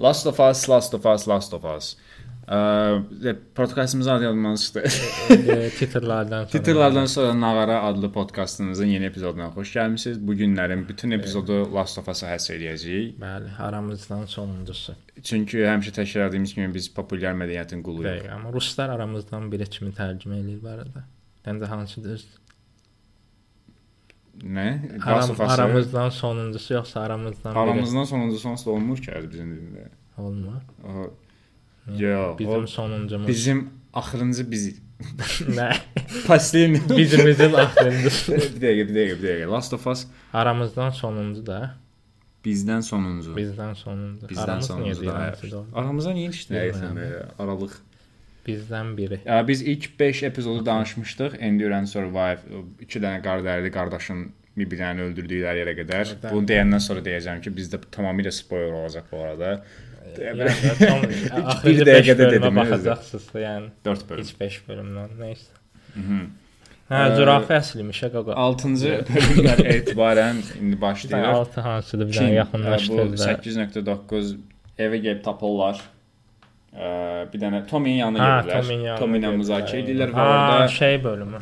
Last 0.00 0.26
of 0.26 0.40
Us, 0.40 0.68
Last 0.68 0.94
of 0.94 1.06
Us, 1.06 1.28
Last 1.28 1.54
of 1.54 1.64
Us. 1.76 1.96
Ə, 2.50 3.34
podkastımızın 3.54 4.10
adı 4.10 4.24
yadımdan 4.24 4.56
çıxdı. 4.58 4.82
Titrlərdən 5.76 6.46
sonra. 6.46 6.48
Titrlərdən 6.54 7.06
sonra 7.12 7.34
Nağara 7.38 7.76
adlı 7.86 8.10
podkastımızın 8.12 8.90
yeni 8.90 9.06
epizoduna 9.06 9.50
xoş 9.54 9.74
gəlmisiniz. 9.76 10.18
Bu 10.26 10.34
günlərin 10.34 10.82
bütün 10.88 11.14
epizodu 11.14 11.60
Last 11.74 12.00
of 12.00 12.08
Us-a 12.08 12.32
həsr 12.32 12.56
edəcəyik. 12.56 13.20
Bəli, 13.22 13.52
aramızdan 13.68 14.26
sonuncusu. 14.26 14.96
Çünki 15.22 15.62
həmişə 15.68 15.94
təkrar 16.00 16.26
etdiyimiz 16.30 16.56
kimi 16.56 16.72
biz 16.74 16.88
populyar 16.96 17.36
mədəniyyətin 17.38 17.84
quluyuq. 17.86 18.08
Dəqiq, 18.08 18.34
amma 18.34 18.52
ruslar 18.56 18.96
aramızdan 18.96 19.46
biri 19.52 19.68
kimi 19.70 19.92
tərcümə 19.94 20.40
eləyir 20.40 20.64
bu 20.64 20.72
arada. 20.74 21.04
Məncə 21.46 21.70
hansı 21.70 22.02
düzdür? 22.02 22.40
Nə? 24.42 24.68
Aram, 25.04 25.30
aramızdan 25.50 26.08
sonuncusu 26.10 26.74
yoxsa 26.74 27.00
aramızdan 27.00 27.52
biri? 27.54 27.58
Aramızdan 27.60 28.04
sonuncusu 28.04 28.48
onsuz 28.48 28.66
olmur 28.66 28.98
ki, 28.98 29.12
bizim 29.32 29.50
dilində. 29.56 29.88
Olmur. 30.18 30.60
Yox, 31.98 32.38
Bizim 32.38 32.68
sonuncumuz. 32.68 33.28
bizim 33.28 33.70
axırıncı 33.94 34.50
biz. 34.50 34.80
Nə? 35.58 35.76
Paslen. 36.26 36.78
Bizimizin 36.96 37.52
axırıncısı. 37.52 38.32
bir 38.36 38.60
dəqiqə, 38.62 38.88
bir 38.88 38.94
dəqiqə, 38.96 39.16
bir 39.22 39.28
dəqiqə. 39.28 39.50
Last 39.50 39.72
of 39.74 39.86
Us 39.86 40.06
Aramızdan 40.32 40.90
sonuncu 40.90 41.46
da. 41.46 41.74
bizdən 42.44 42.82
sonuncu. 42.82 43.32
Bizdən 43.36 43.74
sonuncu. 43.74 44.26
Bizdən 44.26 44.40
Aramız 44.44 44.66
sonuncu 44.66 45.00
da. 45.00 45.04
deyirəm 45.04 45.20
hayır. 45.20 45.34
ki, 45.40 45.50
doğru? 45.50 45.66
Aramızda 45.74 46.12
niyə 46.16 46.30
işləyir 46.32 46.72
Bilmirəm. 46.74 46.96
belə 47.00 47.24
aralıq? 47.38 47.72
Bizdən 48.46 48.96
biri. 48.96 49.20
Ya 49.24 49.40
biz 49.48 49.62
ilk 49.62 50.00
5 50.00 50.22
epizodu 50.22 50.66
danışmışdıq. 50.66 51.36
Endurance 51.40 51.92
Survive 51.92 52.38
2 52.80 53.02
dənə 53.04 53.20
qardərli 53.24 53.70
qardaşın 53.74 54.26
bir-birini 54.56 55.04
öldürdükləri 55.08 55.62
yerə 55.62 55.74
qədər. 55.78 56.14
Bəli. 56.22 56.32
Bunu 56.32 56.48
deyəndən 56.50 56.82
sonra 56.84 57.04
deyəcəm 57.06 57.40
ki, 57.44 57.52
bizdə 57.56 57.80
tamamilə 57.94 58.32
spoiler 58.34 58.72
olacaq 58.82 59.06
bu 59.12 59.22
arada. 59.24 59.52
Yəni 60.10 60.48
bir 61.64 61.82
dəqiqədə 61.86 61.94
5 61.94 62.08
bölümə 62.18 62.30
dedim, 62.34 62.56
baxacaqsınız. 62.60 63.26
Yəni 63.44 63.68
4 63.86 64.06
bölüm. 64.10 64.24
heç 64.24 64.32
5 64.40 64.60
bölümdən 64.68 65.12
nəysə. 65.20 65.60
Mhm. 65.94 66.24
Hə, 66.90 67.00
zürafə 67.14 67.54
əslimiş 67.60 68.00
qaqa. 68.10 68.34
6-cı 68.48 68.96
bölümdən 69.12 69.60
etibarən 69.76 70.40
indi 70.60 70.80
başlayır. 70.80 71.28
6 71.36 71.60
hansıdır 71.68 72.08
bir 72.08 72.16
dənə 72.18 72.26
Ə, 72.26 72.30
Bu 72.32 72.38
yaxınlaşdırdı. 72.40 73.20
8.9 73.22 74.32
evə 74.88 74.98
gəlib 75.04 75.22
tapırlar. 75.28 75.84
Ə, 76.70 76.90
bir 77.32 77.40
dənə 77.42 77.64
Tommy'nin 77.66 77.98
yanına 78.04 78.26
gedirlər. 78.46 78.98
Tommy 79.00 79.18
ilə 79.18 79.32
müzakirə 79.40 79.80
edirlər 79.84 80.12
və 80.14 80.26
orada 80.26 80.68
şey 80.68 81.00
bölümü. 81.04 81.40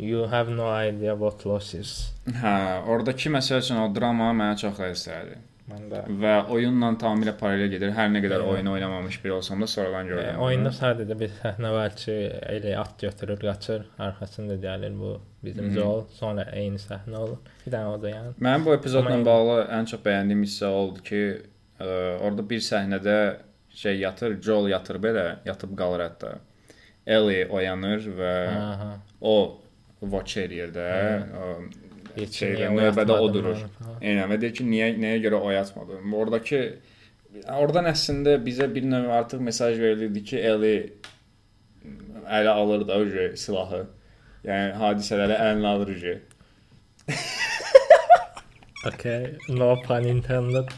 You 0.00 0.24
have 0.32 0.50
no 0.50 0.66
idea 0.88 1.14
what 1.14 1.44
loss 1.46 1.74
is. 1.74 1.92
hə, 2.26 2.82
oradakı 2.88 3.28
məsəl 3.30 3.60
üçün 3.62 3.76
o 3.82 3.86
drama 3.94 4.30
mənə 4.32 4.56
çox 4.58 4.78
ləzzətli. 4.80 5.36
Mən 5.70 5.84
də 5.92 5.98
Və 6.22 6.32
oyunla 6.50 6.88
tamamilə 6.98 7.36
paralel 7.38 7.68
gedir. 7.70 7.92
Hər 7.94 8.08
nə 8.10 8.18
qədər 8.24 8.40
Evet. 8.40 8.48
oyunu 8.54 8.72
oynamamış 8.72 9.18
biri 9.24 9.32
olsam 9.36 9.60
da 9.62 9.66
sonradan 9.70 10.08
E, 10.08 10.10
görürəm. 10.10 10.38
oyunda 10.42 10.72
sadəcə 10.74 11.18
bir 11.20 11.30
səhnə 11.42 11.70
var 11.76 11.94
ki, 12.00 12.16
elə 12.56 12.72
at 12.80 12.96
götürür, 13.04 13.38
qaçır, 13.44 13.84
arxasında 13.98 14.56
gəlir 14.64 14.96
bu 14.98 15.12
bizim. 15.44 15.70
Joel, 15.76 16.02
sonra 16.18 16.48
eyni 16.52 16.80
səhnə 16.82 17.14
olur. 17.16 17.38
Bir 17.66 17.72
dənə 17.76 17.92
o 17.94 18.00
da 18.02 18.10
yəni. 18.10 18.32
Mənim 18.40 18.64
bu 18.66 18.74
epizodla 18.74 19.14
Amma- 19.14 19.26
bağlı 19.30 19.60
ən 19.78 19.86
çox 19.92 20.02
bəyəndiyim 20.08 20.42
hissə 20.48 20.66
oldu 20.80 21.04
ki, 21.06 21.22
ə, 21.78 22.18
orada 22.18 22.48
bir 22.50 22.58
səhnədə 22.66 23.16
şey 23.74 23.98
yatır, 23.98 24.40
Joel 24.42 24.70
yatır 24.70 24.98
belə, 25.02 25.26
yatıb 25.44 25.76
qalır 25.78 26.06
hətta. 26.08 26.34
Ellie 27.06 27.46
oyanır 27.48 28.06
və 28.18 28.32
Aha. 28.54 28.90
o 29.20 29.34
watch 30.00 30.38
eləyir 30.42 30.74
də. 30.74 30.88
o 31.36 31.52
Heç 32.16 32.40
Şeydə, 32.42 32.72
növbədə 32.74 33.16
o 33.22 33.28
durur. 33.32 33.60
Eynən 34.02 34.32
və 34.32 34.40
deyir 34.42 34.56
ki, 34.58 34.64
niyə 34.66 34.90
nəyə 34.98 35.20
görə 35.28 35.38
oyatmadın? 35.50 36.10
Oradakı 36.22 36.62
oradan 37.54 37.86
əslində 37.90 38.34
bizə 38.42 38.66
bir 38.74 38.88
növ 38.90 39.08
artıq 39.14 39.42
mesaj 39.46 39.78
verilirdi 39.78 40.24
ki, 40.32 40.40
Ellie 40.50 40.92
ələ 42.26 42.50
alır 42.50 42.86
da 42.88 42.98
öcə 43.04 43.30
silahı. 43.38 43.84
Yəni 44.44 44.74
hadisələri 44.80 45.38
əlinə 45.38 45.74
alır. 45.76 46.20
Okay, 48.80 49.36
no 49.48 49.76
pun 49.84 50.04
intended. 50.08 50.70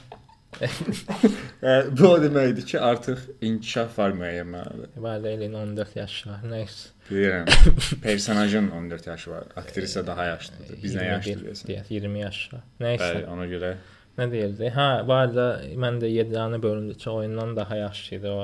Bu 1.98 2.08
o 2.08 2.16
deməkdir 2.22 2.66
ki, 2.66 2.80
artıq 2.80 3.22
inkişaf 3.40 3.98
var 3.98 4.12
müəyyən 4.18 4.50
mənada. 4.52 4.90
Bəli, 5.06 5.32
elin 5.36 5.54
14 5.62 5.96
yaşı 5.96 6.28
var. 6.30 6.44
Nəysə. 6.50 6.92
Bilirəm. 7.08 7.48
Personajın 8.06 8.70
14 8.70 9.06
yaşı 9.06 9.30
var. 9.30 9.44
Aktrisa 9.56 10.06
daha 10.06 10.24
yaşlıdır. 10.24 10.76
Bizdən 10.84 11.08
21 11.08 11.10
yaşlıdır 11.16 11.48
deyəsən. 11.48 11.66
deyək, 11.72 11.90
20 11.96 12.20
yaşı 12.20 12.56
var. 12.56 12.64
Nəysə. 12.80 13.08
Bəli, 13.08 13.26
ona 13.36 13.48
görə 13.54 13.74
Nə 14.18 14.26
deyirdi? 14.28 14.68
Hə, 14.74 14.88
arada 15.08 15.46
mən 15.80 16.00
də 16.02 16.10
7 16.12 16.34
dənə 16.34 16.58
bölümdəki 16.60 17.08
oyundan 17.08 17.54
daha 17.56 17.76
yaxşı 17.76 18.18
idi 18.18 18.28
o. 18.28 18.42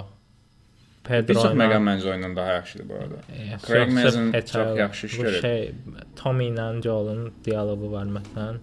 bir 1.09 1.35
çox 1.35 1.53
məqam 1.61 1.85
məncə 1.89 2.09
oyundan 2.13 2.37
daha 2.37 2.53
yaxşıdır 2.53 2.89
bu 2.89 2.95
arada. 2.95 3.21
E, 3.37 3.59
Craig 3.67 3.93
Mazin 3.93 4.33
çox 4.33 4.79
yaxşı 4.79 5.07
iş 5.07 5.19
bu 5.19 5.23
görüb. 5.23 5.41
Şey, 5.41 5.73
Tommy 6.17 6.49
ilə 6.53 6.83
Joel'un 6.83 7.33
dialoqu 7.45 7.93
var 7.93 8.09
məsələn. 8.17 8.61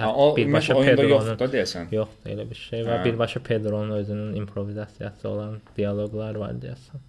Ha, 0.00 0.14
o 0.14 0.36
birbaşa 0.36 0.74
oyunda 0.80 1.04
yoxdur 1.10 1.52
deyəsən. 1.54 1.92
Yoxdur 1.94 2.32
elə 2.34 2.48
bir 2.50 2.58
şey 2.60 2.82
və 2.88 2.96
Hə. 2.98 3.04
birbaşa 3.04 3.40
Pedro'nun 3.46 3.90
özünün 4.00 4.34
improvizasiyası 4.40 5.28
olan 5.28 5.60
dialoqlar 5.76 6.40
var 6.40 6.58
deyəsən. 6.64 7.06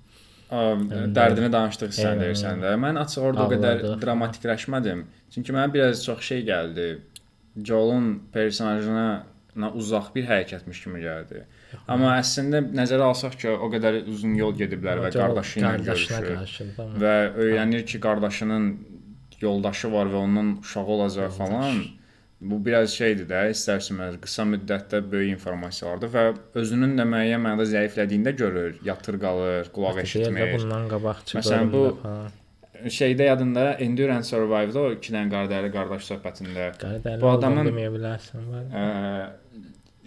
Dərdini 1.15 1.47
danışdıq 1.53 1.93
sən 1.95 2.19
deyirsən 2.19 2.59
də. 2.63 2.73
Mən 2.85 2.99
açıq 2.99 3.23
orada 3.29 3.45
o 3.47 3.51
qədər 3.53 3.83
dramatikləşmədim. 4.01 5.05
Çünki 5.33 5.55
mənə 5.55 5.73
biraz 5.73 6.03
çox 6.05 6.25
şey 6.27 6.43
gəldi. 6.49 6.87
Joel'un 7.67 8.09
personajına 8.33 9.07
na 9.55 9.69
uzaq 9.75 10.11
bir 10.15 10.27
hərəkətmiş 10.27 10.83
kimi 10.83 11.01
gəldi. 11.03 11.45
Amma 11.87 12.17
əslində 12.19 12.61
nəzərə 12.75 13.07
alsaq 13.11 13.35
ki, 13.39 13.49
o 13.51 13.67
qədər 13.71 14.01
uzun 14.11 14.35
yol 14.39 14.53
gediblər 14.59 15.01
və 15.05 15.11
qardaşı 15.15 15.59
ilə 15.59 15.73
görüşür 15.87 16.29
və 17.03 17.15
öyrənir 17.45 17.85
ki, 17.87 17.99
qardaşının 18.03 18.69
yoldaşı 19.41 19.91
var 19.91 20.11
və 20.11 20.21
ondan 20.25 20.53
uşağı 20.61 20.95
olacaq 20.97 21.35
falan. 21.39 21.83
Bu 22.41 22.57
biraz 22.65 22.89
şeydir 22.97 23.27
də, 23.29 23.39
istərsinməz 23.53 24.15
qısa 24.23 24.43
müddətdə 24.49 25.01
böyük 25.11 25.35
informasiyalardır 25.35 26.09
və 26.15 26.23
özünün 26.57 26.95
də 26.97 27.03
müəyyən 27.05 27.43
mənada 27.43 27.67
zəiflədiyində 27.69 28.31
görür, 28.39 28.79
yatır 28.87 29.19
qalır, 29.21 29.69
qulaq 29.75 29.99
Deyir 29.99 30.07
eşitmir. 30.07 30.53
bundan 30.57 30.87
qabaqçı 30.89 31.37
Məsələn, 31.37 31.69
bu-. 31.73 31.97
Şeydə 32.97 33.27
yadında 33.27 33.67
Endurance 33.85 34.25
Survive-da 34.31 34.79
o 34.87 34.91
iki 34.95 35.13
dənə 35.13 35.29
qardəli 35.35 35.69
qardaş 35.75 36.07
söhbətində 36.09 36.71
Qəribə 36.81 37.13
Bu 37.21 37.29
adamın- 37.29 37.69
deməyə 37.69 37.91
bilərsən 37.93 38.47
var. 38.55 38.65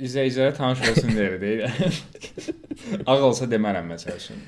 izləyicilərə 0.09 0.56
tanış 0.59 0.83
olsun 0.91 1.15
deyə 1.15 1.39
deyir. 1.41 2.03
Ağ 3.06 3.15
olsa 3.28 3.47
demərəm 3.47 3.93
məsəl 3.95 4.19
üçün. 4.19 4.43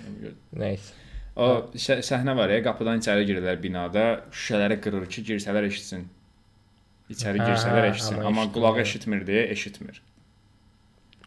Nəysə. 0.59 0.91
O 1.37 1.47
səhnə 1.79 2.35
var 2.37 2.51
ya, 2.51 2.63
qapıdan 2.67 2.99
içəri 2.99 3.27
girirlər 3.29 3.63
binada, 3.63 4.07
şüşələri 4.33 4.81
qırır 4.83 5.07
ki, 5.13 5.23
girsələr 5.31 5.67
eşitsin. 5.71 6.09
İçəri 7.11 7.39
girsələr 7.39 7.91
eşitsin, 7.91 8.19
amma 8.19 8.43
amma 8.43 8.81
eşitmir. 8.83 9.21
deyə 9.27 9.45
eşitmir. 9.55 10.03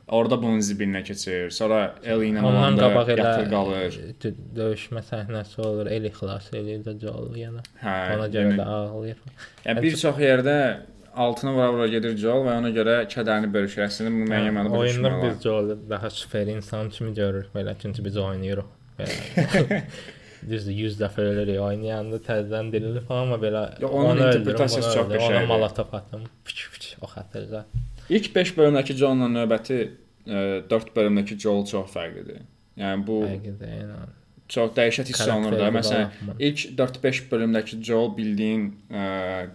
Orada 0.09 0.37
bunun 0.41 0.59
zibirinə 0.65 1.03
keçir. 1.05 1.49
Sonra 1.53 1.95
Ellie 2.03 2.31
ilə 2.33 2.41
Ondan 2.49 2.77
qabaq 2.81 3.11
elə 3.13 3.25
qalır. 3.51 3.97
dö- 4.23 4.35
döyüşmə 4.57 5.03
səhnəsi 5.11 5.59
olur. 5.61 5.85
Eli 5.95 6.09
xilas 6.09 6.47
eləyir 6.51 6.81
də 6.87 6.95
Joel 7.03 7.35
yenə. 7.37 7.61
Hə, 7.83 7.97
Ona 8.15 8.27
görə 8.27 8.47
yəni- 8.49 8.57
də 8.57 8.65
ağlayır. 8.77 9.17
Yəni 9.65 9.81
bir 9.85 9.95
çox 10.03 10.17
yerdə 10.17 10.55
altını 11.15 11.53
vura-vura 11.53 11.87
gedir 11.87 12.17
Joel 12.17 12.41
və 12.47 12.57
ona 12.57 12.69
görə 12.79 12.95
kədərini 13.13 13.53
bölüşür. 13.53 13.85
Əslində 13.85 14.09
bu 14.17 14.25
müəyyən 14.31 14.53
mənada 14.57 14.77
oyunda 14.81 15.13
biz 15.23 15.43
Joel'ı 15.43 15.77
daha 15.89 16.09
süper 16.09 16.47
insan 16.57 16.89
kimi 16.89 17.13
görürük 17.13 17.53
belə 17.55 17.75
çünki 17.81 18.05
biz 18.05 18.17
oynayırıq. 18.17 18.65
Düzdür 20.49 20.71
100 20.71 20.99
dəfə 21.01 21.25
ölürük 21.31 21.59
oynayanda 21.61 22.19
təzədən 22.23 22.69
dirilir 22.71 23.03
falan 23.07 23.27
amma 23.27 23.39
belə 23.41 23.63
Ya, 23.81 23.87
onun 23.87 24.13
onu 24.13 24.27
interpretasiyası 24.27 24.93
çox 24.95 25.09
qəşəngdir. 25.11 25.41
Ona 25.41 25.45
malata 25.49 25.87
atım. 25.99 26.23
Fıç 26.47 26.61
fıç 26.73 26.87
o 27.01 27.09
xətərdə. 27.11 27.63
İlk 28.09 28.31
5 28.35 28.53
bölümdəki 28.57 28.95
Joel'la 29.01 29.27
növbəti 29.33 29.81
4 30.69 30.95
bölümdəki 30.95 31.37
Joel 31.39 31.65
çox 31.69 31.91
fərqlidir. 31.93 32.45
Yəni 32.79 33.05
bu 33.07 33.19
Həqiqətən 33.27 33.91
çox 34.49 34.71
dəhşət 34.77 35.11
hiss 35.11 35.27
olunur 35.29 35.57
da. 35.59 35.69
Məsələn, 35.73 36.13
ilk 36.41 36.63
4-5 36.79 37.23
bölümdəki 37.31 37.81
Joel 37.85 38.11
bildiyin 38.17 38.69
ə, 38.89 39.03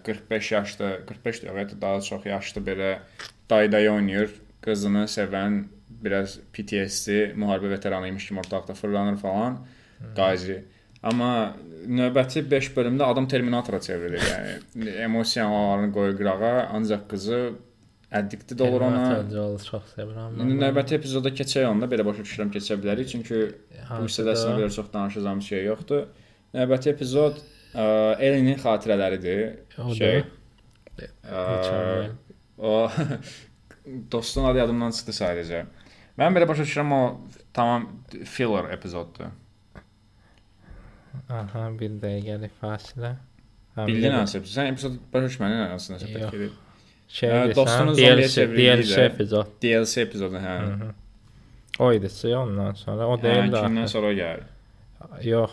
45 0.07 0.51
yaşlı, 0.51 0.91
45 1.09 1.41
deyək, 1.43 1.57
hətta 1.63 1.79
daha 1.81 2.01
çox 2.01 2.25
yaşlı 2.29 2.63
belə 2.69 2.91
dayı-dayı 3.49 3.91
oynayır. 3.91 4.31
Qızını 4.65 5.03
sevən, 5.11 5.65
biraz 6.05 6.37
PTSD, 6.53 7.35
müharibə 7.37 7.69
veteranıymış 7.75 8.27
kimi 8.27 8.39
ortalıqda 8.39 8.73
fırlanır 8.73 9.17
falan. 9.17 9.59
Qazi. 10.15 10.63
Amma 11.05 11.29
növbəti 11.85 12.41
5 12.51 12.71
bölümdə 12.75 13.05
adam 13.05 13.27
Terminatora 13.29 13.79
çevrilir. 13.81 14.23
Yəni 14.25 14.95
emosiyalarını 15.05 15.91
qoyur 15.93 16.17
qırağa, 16.17 16.53
ancaq 16.73 17.05
qızı 17.11 17.39
addicted 18.11 18.59
olur 18.65 18.81
ona. 18.87 19.03
Çox 19.63 19.91
sevirəm. 19.97 20.39
İndi 20.41 20.57
növbəti 20.63 20.97
epizodda 20.97 21.31
keçək 21.39 21.67
onda 21.69 21.89
belə 21.91 22.05
başa 22.07 22.25
düşürəm 22.25 22.53
keçə 22.55 22.79
bilərik 22.81 23.11
çünki 23.13 23.41
bu 23.91 24.01
hissədə 24.07 24.33
əslində 24.33 24.57
belə 24.63 24.71
çox 24.77 24.89
danışacağım 24.93 25.45
şey 25.49 25.63
yoxdur. 25.69 26.07
Növbəti 26.57 26.93
epizod 26.95 27.37
ə, 27.37 27.85
Elinin 28.17 28.57
xatirələridir. 28.65 29.45
Şey. 29.99 30.23
Ə, 31.29 32.09
o 32.57 32.75
dostun 34.11 34.49
adı 34.49 34.63
yadımdan 34.63 34.95
çıxdı 34.97 35.19
sadəcə. 35.21 35.65
Mən 36.17 36.37
belə 36.37 36.47
başa 36.47 36.63
düşürəm 36.63 36.93
o 36.95 37.01
tamam 37.53 37.89
filler 38.23 38.71
epizoddur. 38.73 39.33
Aha, 41.29 41.63
bir 41.79 41.95
dəqiqəlik 42.03 42.53
fasilə. 42.61 43.15
Həm 43.75 43.89
Bildin 43.89 44.13
epizod? 44.39 44.53
Sən 44.57 44.69
epizod 44.71 44.99
başa 45.13 45.27
düşmədin 45.31 45.59
Yox. 45.63 46.03
söhbət 46.05 46.31
gedir? 46.35 46.51
Şey 47.15 47.29
Hə, 47.29 47.41
zombiyə 47.57 48.13
DLC, 48.17 48.45
DLC 48.57 49.01
epizod. 49.05 49.51
DLC 49.61 50.01
epizodu 50.05 50.35
hə. 50.45 50.55
Hı 50.61 50.75
-hı. 50.83 50.91
O 51.79 51.93
idi 51.93 52.07
ki, 52.07 52.35
ondan 52.37 52.73
sonra 52.73 53.07
o 53.07 53.17
Hə, 53.17 53.23
deyil 53.23 53.51
də. 53.53 53.63
kimdən 53.65 53.87
sonra 53.87 54.13
gəlir? 54.13 54.43
Yox. 55.23 55.51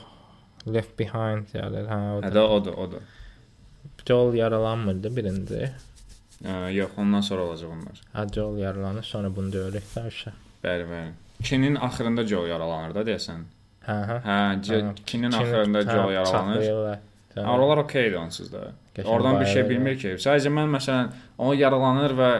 Left 0.74 0.98
Behind 0.98 1.48
gəlir, 1.54 1.86
hə, 1.92 1.98
o 2.16 2.20
Hə 2.22 2.30
da. 2.30 2.34
də 2.38 2.42
odur, 2.56 2.72
odur. 2.84 3.02
Joel 4.06 4.34
yaralanmırdı 4.34 5.16
birinci. 5.16 5.70
Hə, 6.44 6.70
yox, 6.72 6.90
ondan 6.98 7.20
sonra 7.20 7.42
olacaq 7.42 7.68
onlar. 7.70 8.00
Ha, 8.12 8.26
Joel 8.34 8.58
yaralanır, 8.58 9.02
sonra 9.02 9.36
bunu 9.36 9.50
də 9.50 10.06
uşaq. 10.06 10.32
Bəli, 10.64 10.84
bəli. 10.92 11.10
2-nin 11.42 11.74
axırında 11.74 12.26
Joe 12.26 12.46
yaralanır 12.46 12.94
da 12.94 13.02
deyəsən. 13.10 13.42
Hə, 13.86 13.96
hə. 14.08 14.16
Hə, 14.26 14.36
2-nin 14.62 15.30
Çin- 15.30 15.36
axırında 15.40 15.82
Joe 15.82 16.10
yaralanır. 16.10 16.98
Oralar 17.36 17.76
okeydir 17.76 18.16
onsuz 18.16 18.52
da. 18.52 18.72
Oradan 19.04 19.40
bir 19.40 19.46
şey 19.46 19.68
bilmir 19.68 19.98
ki. 19.98 20.08
Sadəcə 20.20 20.50
mən 20.52 20.68
məsələn 20.76 21.08
o 21.38 21.52
yaralanır 21.56 22.12
və 22.18 22.30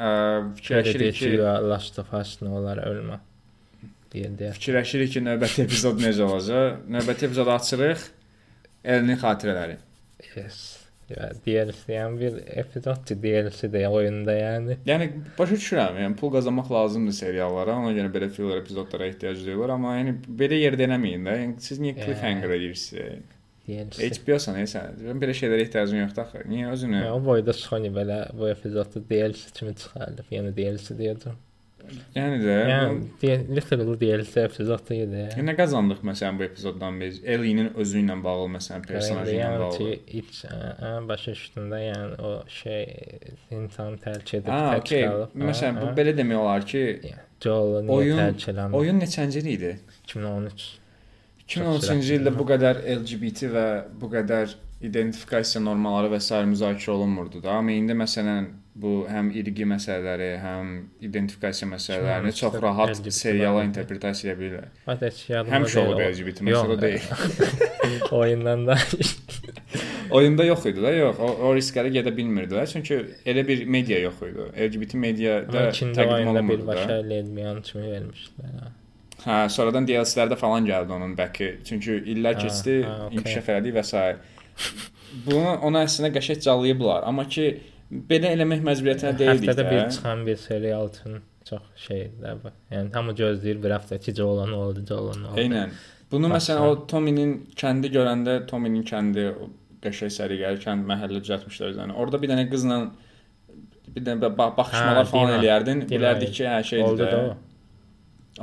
ə, 0.00 0.10
fikirləşirik 0.56 1.14
ki, 1.18 1.32
Last 1.42 1.98
of 1.98 2.14
Us 2.14 2.36
nə 2.42 2.48
olar 2.48 2.78
ölmə. 2.86 3.18
Deyildi. 4.12 4.50
fikirləşirik 4.56 5.12
ki, 5.12 5.20
növbəti 5.26 5.62
epizod 5.66 6.00
necə 6.02 6.22
olacaq. 6.26 6.80
Növbəti 6.90 7.26
epizodu 7.28 7.50
açırıq. 7.54 8.06
Elinin 8.84 9.16
xatirələri. 9.20 9.76
Yes. 10.36 10.79
Ya 11.10 11.30
DLC-dən 11.46 12.14
bir 12.20 12.38
epizoddur, 12.62 13.18
DLC-də 13.24 13.82
oyunda 13.90 14.36
yəni. 14.36 14.78
Yəni 14.86 15.10
başa 15.38 15.58
düşürəm, 15.58 15.98
yəni 16.04 16.16
pul 16.20 16.30
qazanmaq 16.36 16.70
lazımdır 16.70 17.16
seriallara, 17.18 17.74
ona 17.82 17.90
görə 17.96 18.12
belə 18.14 18.30
filler 18.30 18.62
epizodlara 18.62 19.10
ehtiyac 19.10 19.42
duyulur, 19.42 19.74
amma 19.74 19.96
yəni 19.98 20.14
belə 20.42 20.60
yerdə 20.60 20.86
eləməyin 20.86 21.26
də. 21.26 21.36
Yəni 21.42 21.66
siz 21.66 21.82
niyə 21.82 21.98
cliffhanger 21.98 22.56
edirsiniz? 22.60 23.36
DLC. 23.70 24.08
HBO-san 24.16 24.58
sən, 24.70 24.96
belə 25.20 25.34
şeylərə 25.36 25.66
ehtiyacın 25.66 26.02
yoxdur 26.04 26.24
axı. 26.24 26.42
Niyə 26.50 26.72
özünü? 26.74 27.02
Ya, 27.04 27.12
o 27.14 27.20
boyda 27.24 27.54
Sony 27.54 27.90
belə 27.94 28.22
bu 28.36 28.48
epizodu 28.50 29.02
DLC 29.10 29.52
kimi 29.58 29.74
çıxardı. 29.78 30.26
Yəni 30.34 30.54
DLC 30.56 30.96
deyəcəm. 30.98 31.38
Yəni 32.14 32.38
də 32.42 32.56
Yəni 32.70 32.98
D- 33.22 33.54
literally 33.56 33.96
DLC 34.00 34.44
epizodu 34.44 34.94
idi. 34.94 35.22
Yəni 35.36 35.44
nə 35.50 35.54
qazandıq 35.58 36.00
məsələn 36.10 36.38
bu 36.40 36.44
epizoddan 36.46 37.00
biz? 37.00 37.20
Ellinin 37.24 37.72
özü 37.74 38.02
ilə 38.04 38.16
bağlı 38.24 38.48
məsələn 38.56 38.86
personajı 38.86 39.32
ilə 39.34 39.40
yəni 39.40 39.60
bağlı. 39.64 39.78
ki, 39.78 40.18
iç 40.22 40.44
ə, 40.50 40.92
başa 41.08 41.34
üstündə 41.36 41.80
yəni 41.84 42.20
o 42.20 42.32
şey 42.60 42.84
insan 43.58 43.98
tərk 44.04 44.34
edib 44.40 44.52
Ha, 44.54 44.60
tək 44.74 44.84
okey. 44.86 45.04
qalıb. 45.08 45.36
Məsələn 45.50 45.80
bu 45.82 45.86
hə. 45.90 45.96
belə 46.00 46.16
demək 46.18 46.42
olar 46.44 46.66
ki, 46.72 46.84
Joel 47.40 47.88
oyun- 47.88 48.18
tərk 48.24 48.48
eləmir? 48.54 48.76
oyun 48.82 49.00
neçənci 49.00 49.44
idi? 49.56 49.72
2013. 50.06 50.66
2013-cü 51.50 52.18
ildə 52.20 52.32
bu 52.38 52.44
qədər 52.46 52.82
LGBT 53.00 53.48
və 53.54 53.64
bu 54.00 54.10
qədər 54.12 54.52
identifikasiya 54.86 55.60
normaları 55.64 56.08
və 56.14 56.20
s. 56.22 56.30
müzakirə 56.46 56.92
olunmurdu 56.94 57.42
da. 57.42 57.56
Amma 57.58 57.72
indi 57.72 57.92
məsələn 57.92 58.46
bu 58.80 58.92
həm 59.10 59.30
irqi 59.36 59.66
məsələləri, 59.68 60.30
həm 60.42 60.72
identifikasiya 61.04 61.68
məsələlərini 61.70 62.32
çox 62.32 62.54
işte 62.54 62.62
rahat 62.64 62.94
LGBT 62.94 63.14
seriala 63.16 63.64
interpretasiya 63.68 64.34
edə 64.34 64.40
bilər. 64.40 64.68
Hatta 64.86 65.10
yadıma 65.28 65.56
Həmişə 65.56 65.84
olub 65.84 66.02
LGBT 66.06 66.46
məsələ 66.48 66.80
deyil. 66.80 67.08
oyundan 68.22 68.66
da 68.66 68.78
Oyunda 70.10 70.44
yox 70.44 70.66
idi 70.66 70.82
da, 70.82 70.90
yox. 70.90 71.20
O, 71.22 71.28
o 71.46 71.52
risklərə 71.54 71.90
gedə 71.94 72.10
bilmirdilər. 72.16 72.66
Çünki 72.70 72.98
elə 73.30 73.44
bir 73.46 73.62
media 73.70 74.00
yox 74.02 74.22
idi. 74.26 74.46
LGBT 74.66 74.98
mediada 74.98 75.68
ikinci 75.70 76.00
təqdim 76.00 76.32
olunmurdu 76.32 76.64
birbaşa 76.64 76.88
da. 76.88 77.00
lesbiyan 77.12 77.62
kimi 77.62 77.92
vermişdilər. 77.92 78.56
ha. 78.58 78.72
Hə, 79.20 79.36
sonradan 79.52 79.86
DLC-lərdə 79.88 80.36
falan 80.40 80.66
gəldi 80.66 80.96
onun 80.96 81.12
bəki. 81.18 81.50
Çünki 81.68 81.98
illər 82.14 82.38
keçdi, 82.40 82.80
inkişaf 83.12 83.50
elədi 83.52 83.74
və 83.76 83.84
s. 83.84 84.04
Bunu 85.26 85.58
ona 85.66 85.84
əslində 85.86 86.10
qəşəng 86.14 86.40
canlayıblar, 86.46 87.04
amma 87.08 87.26
ki 87.28 87.46
belə 87.90 88.30
eləmək 88.36 88.60
məcburiyyətində 88.68 89.12
deyildik 89.18 89.48
Həftədə 89.50 89.64
də. 89.66 89.70
bir 89.70 89.90
çıxan 89.96 90.26
bir 90.26 90.36
serial 90.36 90.88
üçün 90.92 91.20
çox 91.48 91.62
şeydir 91.86 92.36
bu. 92.44 92.52
Yəni 92.74 92.92
hamı 92.94 93.12
gözləyir 93.18 93.62
bir 93.64 93.70
həftə 93.78 93.98
ki, 94.04 94.14
olan 94.22 94.52
oldu, 94.52 94.84
olan 94.94 95.24
oldu. 95.24 95.40
Eynən. 95.40 95.72
Bunu 96.10 96.30
Bax, 96.30 96.48
məsələn 96.48 96.66
o 96.68 96.86
Tominin 96.86 97.34
kəndi 97.56 97.90
görəndə 97.94 98.46
Tominin 98.46 98.82
kəndi 98.86 99.26
qəşəng 99.82 100.10
səliqəli 100.16 100.58
kənd 100.64 100.86
məhəllə 100.90 101.20
düzəltmişlər 101.22 101.70
özlərini. 101.72 101.94
Orada 101.94 102.20
bir 102.22 102.28
dənə 102.32 102.46
qızla 102.50 102.80
bir 103.94 104.02
dənə 104.06 104.30
ba- 104.38 104.50
baxışmalar 104.56 105.04
Hə, 105.06 105.10
falan 105.10 105.36
eləyərdin. 105.40 105.84
Bilərdik 105.90 106.34
ki, 106.36 106.44
hə 106.44 106.62
şeydir 106.64 106.88
oldu 106.88 107.02
də. 107.02 107.10
da. 107.12 107.36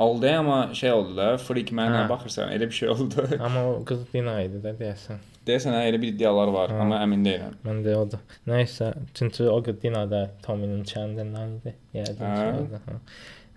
Oldu 0.03 0.27
amma 0.29 0.73
şey 0.73 0.91
oldu 0.91 1.15
da, 1.17 1.27
freak 1.37 1.71
mənə 1.71 2.03
baxırsan, 2.09 2.51
elə 2.55 2.67
bir 2.69 2.75
şey 2.75 2.89
oldu. 2.89 3.27
Amma 3.39 3.63
o 3.69 3.77
qız 3.87 4.03
Dina 4.13 4.35
idi 4.43 4.59
də 4.63 4.73
deyəsən. 4.79 5.21
Deyəsən 5.47 5.73
hə, 5.77 5.81
elə 5.89 5.99
bir 6.01 6.11
iddialar 6.13 6.49
var, 6.51 6.69
Hə. 6.75 6.81
amma 6.83 6.99
əmin 7.05 7.21
deyiləm. 7.25 7.53
Mən 7.65 7.81
də 7.85 7.95
odur. 7.95 8.19
Nəysə, 8.51 8.91
çünki 9.15 9.47
o 9.49 9.57
qız 9.63 9.77
Dina 9.81 10.03
da 10.11 10.25
Tominin 10.43 10.83
kəndindən 10.83 11.57
idi. 11.59 11.73
Yəqin 11.95 12.23
Hə. 12.25 12.35
ki, 12.37 12.61
oldu. 12.61 12.81
hə. 12.87 12.97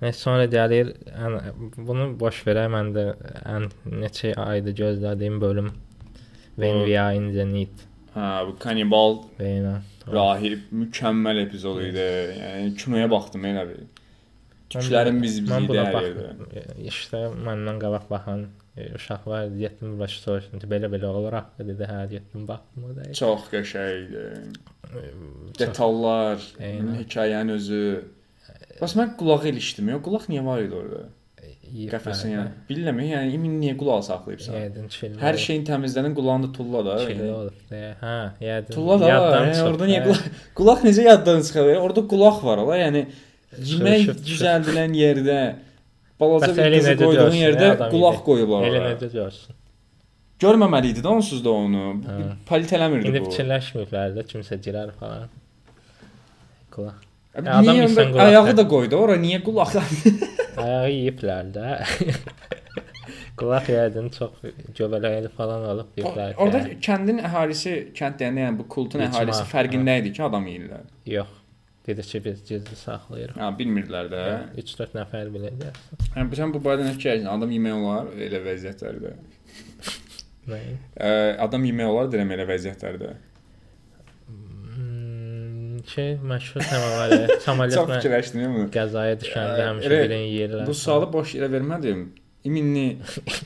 Nəysə 0.01 0.23
sonra 0.25 0.47
gəlir, 0.55 0.93
ən, 1.13 1.39
bunu 1.77 2.07
boş 2.21 2.43
verək. 2.47 2.71
Mən 2.73 2.93
də 2.97 3.05
ən 3.57 3.67
neçə 4.05 4.35
aydır 4.47 4.77
gözlədiyim 4.83 5.41
bölüm 5.43 5.73
When 6.57 6.81
Bu- 6.81 6.87
We 6.87 6.99
Are 7.01 7.17
in 7.17 7.33
the 7.35 7.45
Need. 7.45 7.87
Hə, 8.15 8.47
bu 8.49 8.57
kannibal 8.59 9.19
Beyna. 9.39 9.81
rahib 10.13 10.71
mükəmməl 10.73 11.43
epizod 11.47 11.83
idi. 11.83 12.07
Yəni 12.41 12.73
kinoya 12.81 13.11
baxdım 13.11 13.45
elə 13.51 13.67
bir. 13.69 13.85
Tüklərim 14.71 15.21
biz 15.23 15.41
biz 15.43 15.51
Mən 15.51 15.65
idi 15.65 15.69
buna 15.69 15.85
hər 15.85 15.95
yerdə. 15.95 16.25
baxdım. 16.25 16.87
İşte 16.91 17.21
məndən 17.47 17.79
qabaq 17.83 18.05
baxan 18.11 18.47
uşaq 18.97 19.27
var, 19.27 19.47
getdim 19.59 19.99
başa 19.99 20.21
soruşdum 20.21 20.61
ki, 20.63 20.69
belə-belə 20.71 21.07
olur 21.11 21.37
haqqı 21.39 21.67
dedi. 21.69 21.87
Hə, 21.91 22.01
getdim 22.11 22.49
baxdım 22.49 22.85
o 22.89 22.97
da. 22.97 23.07
Çox 23.19 23.49
qəşəngdir. 23.53 24.59
Detallar, 25.59 26.43
Eynən. 26.59 26.99
hekayənin 27.03 27.57
özü. 27.59 27.81
Bəs 28.81 28.95
mən 28.99 29.17
qulağı 29.21 29.51
ilişdim. 29.53 29.91
O 29.97 30.03
qulaq 30.07 30.29
niyə 30.33 30.45
var 30.47 30.63
idi 30.65 30.75
orada? 30.83 31.03
Qəfəsin 31.71 32.33
yəni. 32.35 32.53
Bilmirəm, 32.69 33.01
yəni 33.07 33.35
imin 33.37 33.59
niyə 33.63 33.77
qulaq 33.79 34.03
saxlayırsan? 34.09 34.57
Yəqin 34.59 34.89
çilli. 34.95 35.19
Hər 35.23 35.37
şeyin 35.39 35.67
təmizlənən 35.69 36.15
qulağını 36.19 36.51
tulla 36.57 36.83
da. 36.87 36.97
olub. 37.37 37.59
deyə. 37.71 37.91
Hə, 38.01 38.17
yəqin. 38.43 38.75
Tulla 38.75 38.97
da. 39.03 39.11
Yəni, 39.13 39.57
orada 39.69 39.91
niyə 39.91 40.01
qulaq 40.07 40.25
qulaq 40.59 40.87
necə 40.89 41.07
yaddan 41.07 41.45
bilər? 41.47 41.79
Orada 41.85 42.07
qulaq 42.13 42.41
var 42.49 42.65
ola, 42.65 42.79
yəni 42.81 43.05
yemək 43.71 44.11
düzəldilən 44.27 44.97
yerdə 44.99 45.39
balaca 46.21 46.53
bir 46.57 46.77
qızı 46.79 46.95
qoyduğun 47.05 47.37
yerdə 47.41 47.71
qulaq 47.93 48.19
qoyublar 48.29 48.67
Elə 48.71 48.81
necə 48.91 49.11
görsün. 49.15 49.55
Görməməli 50.41 50.91
idi 50.95 51.03
də 51.05 51.09
onsuz 51.13 51.43
da 51.45 51.51
onu. 51.53 51.85
Hə. 52.07 52.19
Palit 52.49 52.71
eləmirdi 52.73 53.11
İndi 53.11 53.21
bu. 53.25 53.29
fikirləşməyiblər 53.31 54.15
də 54.17 54.23
kimsə 54.31 54.57
girər 54.65 54.93
falan. 55.01 55.29
Qulaq. 56.75 56.99
Abi, 57.37 57.47
Ya, 57.47 57.59
adam 57.59 57.77
niyə 57.77 57.83
insan 57.89 58.09
qulaq 58.13 58.25
ayağı 58.27 58.57
da- 58.57 58.69
qoydu 58.73 58.97
ora? 59.05 59.17
Niyə 59.27 59.43
qulaq? 59.47 59.75
Ayağı 60.57 60.89
yeyiblər 60.91 61.51
də. 61.57 61.67
Qulaq 63.41 63.69
yəqin 63.77 64.09
çox 64.17 64.33
göbələkli 64.79 65.29
falan 65.37 65.67
olub 65.75 65.99
yeyiblər. 66.01 66.33
Orada 66.43 66.63
kəndin 66.87 67.21
əhalisi, 67.29 67.75
kənd 68.01 68.19
deyəndə 68.23 68.47
yəni 68.47 68.59
bu 68.63 68.67
kultun 68.77 69.05
İcma, 69.05 69.13
əhalisi 69.21 69.45
fərqində 69.53 69.99
idi 70.03 70.13
ki, 70.17 70.23
adam 70.27 70.49
yeyirlər. 70.51 70.89
yox. 71.19 71.37
Dedi 71.87 72.03
ki, 72.03 72.21
biz 72.25 72.43
gizli 72.49 72.77
saxlayırıq. 72.77 73.37
Ha, 73.41 73.49
bilmirdilər 73.59 74.11
də. 74.13 74.21
3-4 74.61 74.93
nəfər 74.99 75.31
biləcək. 75.33 75.79
Hə, 76.15 76.25
sən 76.37 76.53
bu 76.55 76.61
barədə 76.65 76.85
nə 76.87 76.93
fikirləşirsən? 76.99 77.31
Adam 77.33 77.55
yemək 77.57 77.79
olar 77.79 78.11
elə 78.29 78.41
vəziyyətlərdə. 78.45 79.13
Nə? 80.51 80.59
Ə, 81.01 81.11
adam 81.47 81.65
yemək 81.71 81.89
olar 81.95 82.11
deyirəm 82.13 82.35
elə 82.37 82.47
vəziyyətlərdə. 82.51 83.15
Hmm, 84.29 85.79
şey 85.95 86.15
məşhur. 86.33 86.63
Çox 86.71 87.45
Samolyotla 87.49 87.97
fikirləşdin 88.01 88.45
mi? 88.59 88.67
qəzaya 88.77 89.17
düşəndə 89.25 89.57
Ə, 89.65 89.69
həmişə 89.71 89.89
elə 89.91 90.03
birini 90.05 90.29
yeyirlər. 90.35 90.67
Bu 90.69 90.77
sualı 90.77 91.09
boş 91.13 91.35
yerə 91.39 91.49
vermədim. 91.53 92.11
İminni 92.49 92.87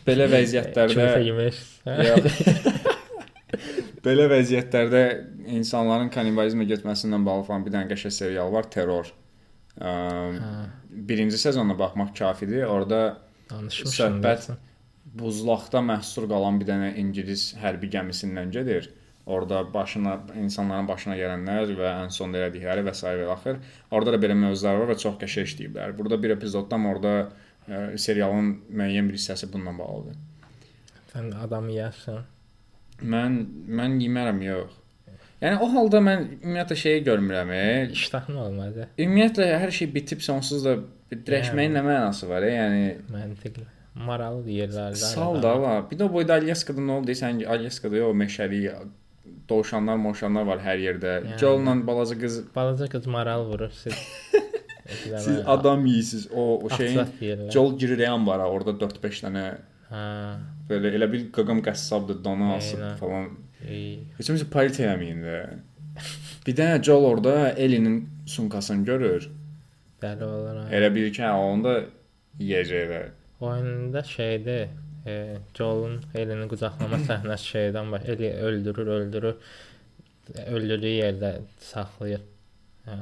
belə 0.07 0.27
vəziyyətlərdə 0.35 0.99
Kimsə 0.99 1.23
yemək. 1.31 1.63
Belə 4.05 4.27
vəziyyətlərdə 4.29 5.03
insanların 5.57 6.11
kannibalizmə 6.13 6.67
getməsindən 6.69 7.25
bağlı 7.25 7.47
falan 7.49 7.65
bir 7.65 7.73
dənə 7.73 7.89
qəşəng 7.93 8.13
serial 8.13 8.51
var, 8.53 8.69
Terror. 8.75 9.09
Ə, 9.79 9.89
Hə, 9.89 10.51
birinci 11.09 11.39
sezonuna 11.41 11.77
baxmaq 11.79 12.13
kafidir. 12.19 12.67
Danışmışam. 13.51 14.21
Söhbət- 14.21 14.51
buzlaqda 15.15 15.81
məhsur 15.85 16.27
qalan 16.29 16.61
bir 16.61 16.67
dənə 16.73 16.91
ingilis 17.01 17.55
hərbi 17.63 17.91
gəmisindən 17.97 18.51
gedir. 18.51 18.91
Orada 19.27 19.63
başına 19.75 20.19
insanların 20.37 20.89
başına 20.89 21.17
gələnlər 21.17 21.71
və 21.79 21.93
ən 22.03 22.11
son 22.13 22.35
elədikləri 22.37 22.85
və 22.85 22.93
s. 22.93 23.07
və 23.07 23.31
axır. 23.33 23.61
Orada 23.91 24.13
da 24.13 24.21
belə 24.27 24.37
mövzular 24.37 24.83
var 24.83 24.93
və 24.93 24.99
çox 25.01 25.17
qəşəng 25.23 25.49
işləyiblər. 25.49 25.97
Burada 25.97 26.21
bir 26.23 26.35
epizoddan 26.37 26.85
orada 26.91 27.15
ə, 27.69 27.97
serialın 27.97 28.53
müəyyən 28.69 29.09
bir 29.09 29.17
hissəsi 29.17 29.49
bununla 29.53 29.79
bağlıdır. 29.79 30.21
Sən 31.15 31.33
adam 31.47 31.69
yeyərsən. 31.73 32.21
Mən 33.03 33.39
mən 33.69 33.99
yemərəm 34.05 34.41
yox. 34.45 34.81
Yəni 35.43 35.59
o 35.61 35.69
halda 35.75 36.01
mən 36.01 36.27
ümumiyyətlə 36.41 36.77
şeyi 36.81 37.05
görmürəm. 37.05 37.51
E. 37.53 37.63
İştahın 37.93 38.37
olmadı. 38.47 38.89
Ümumiyyətlə 38.99 39.49
hər 39.61 39.73
şey 39.75 39.91
bitib 39.95 40.23
sonsuz 40.25 40.65
da 40.65 40.77
dirəşməyin 41.13 41.75
nə 41.77 41.83
mənası 41.85 42.29
var? 42.31 42.47
e? 42.47 42.53
Yəni 42.55 42.85
Məntiqli. 43.13 43.67
Maral 43.95 44.41
deyirlər 44.47 44.95
də. 44.95 45.11
sal 45.13 45.43
da 45.43 45.53
var. 45.61 45.85
Bir 45.91 45.99
də 46.01 46.07
o 46.09 46.13
boyda 46.13 46.39
Alyaskada 46.41 46.83
nə 46.83 46.97
oldu? 46.99 47.15
Sən 47.19 47.45
Alyaskada 47.47 48.01
o 48.07 48.15
meşəlik 48.17 48.89
dovşanlar, 49.49 50.01
moşanlar 50.01 50.49
var 50.49 50.65
hər 50.65 50.81
yerdə. 50.83 51.13
Yəni. 51.27 51.39
Joel'la 51.43 51.77
balaca 51.87 52.17
qız 52.19 52.41
Balaca 52.55 52.89
qız 52.97 53.07
maral 53.07 53.45
vurur 53.51 53.71
siz. 53.83 53.95
siz 55.27 55.39
adam 55.47 55.87
yeyirsiniz. 55.87 56.29
O 56.33 56.61
o 56.65 56.71
şeyin 56.71 57.05
deyirlər. 57.21 57.53
Joel 57.53 57.77
girəyən 57.85 58.27
var 58.27 58.47
orada 58.49 58.79
4-5 58.81 59.25
dənə 59.29 59.47
Ha. 59.91 60.05
Belə 60.71 60.93
elə 60.99 61.09
bir 61.13 61.27
qaqam 61.37 61.63
qəssabdır, 61.67 62.23
Eynən. 62.77 62.97
falan. 63.01 63.31
Heç 63.65 64.29
kimsə 64.29 64.49
palit 64.53 64.81
eləməyin 64.81 65.23
də. 65.25 65.39
Bir 66.47 66.57
dənə 66.59 66.83
Joel 66.85 67.07
orada 67.09 67.51
Ellinin 67.53 68.01
sumkasını 68.29 68.85
görür. 68.85 69.29
Dəli 70.03 70.25
olur. 70.25 70.57
ha. 70.61 70.65
Elə 70.75 70.91
bir 70.95 71.13
ki, 71.15 71.23
hə, 71.23 71.31
onu 71.33 71.65
da 71.65 71.75
yeyəcəklər. 72.41 73.07
Oyunda 73.41 74.03
şeydir. 74.03 74.69
E, 75.07 75.15
Joel'un 75.57 76.01
elini 76.15 76.49
qucaqlama 76.49 76.99
səhnəsi 77.09 77.51
şeydən 77.55 77.93
baş. 77.93 78.09
Eli 78.15 78.33
öldürür, 78.49 78.87
öldürür. 78.99 79.35
Öldürdüyü 80.47 81.01
yerdə 81.03 81.33
saxlayır. 81.61 82.21
Hə. 82.89 82.99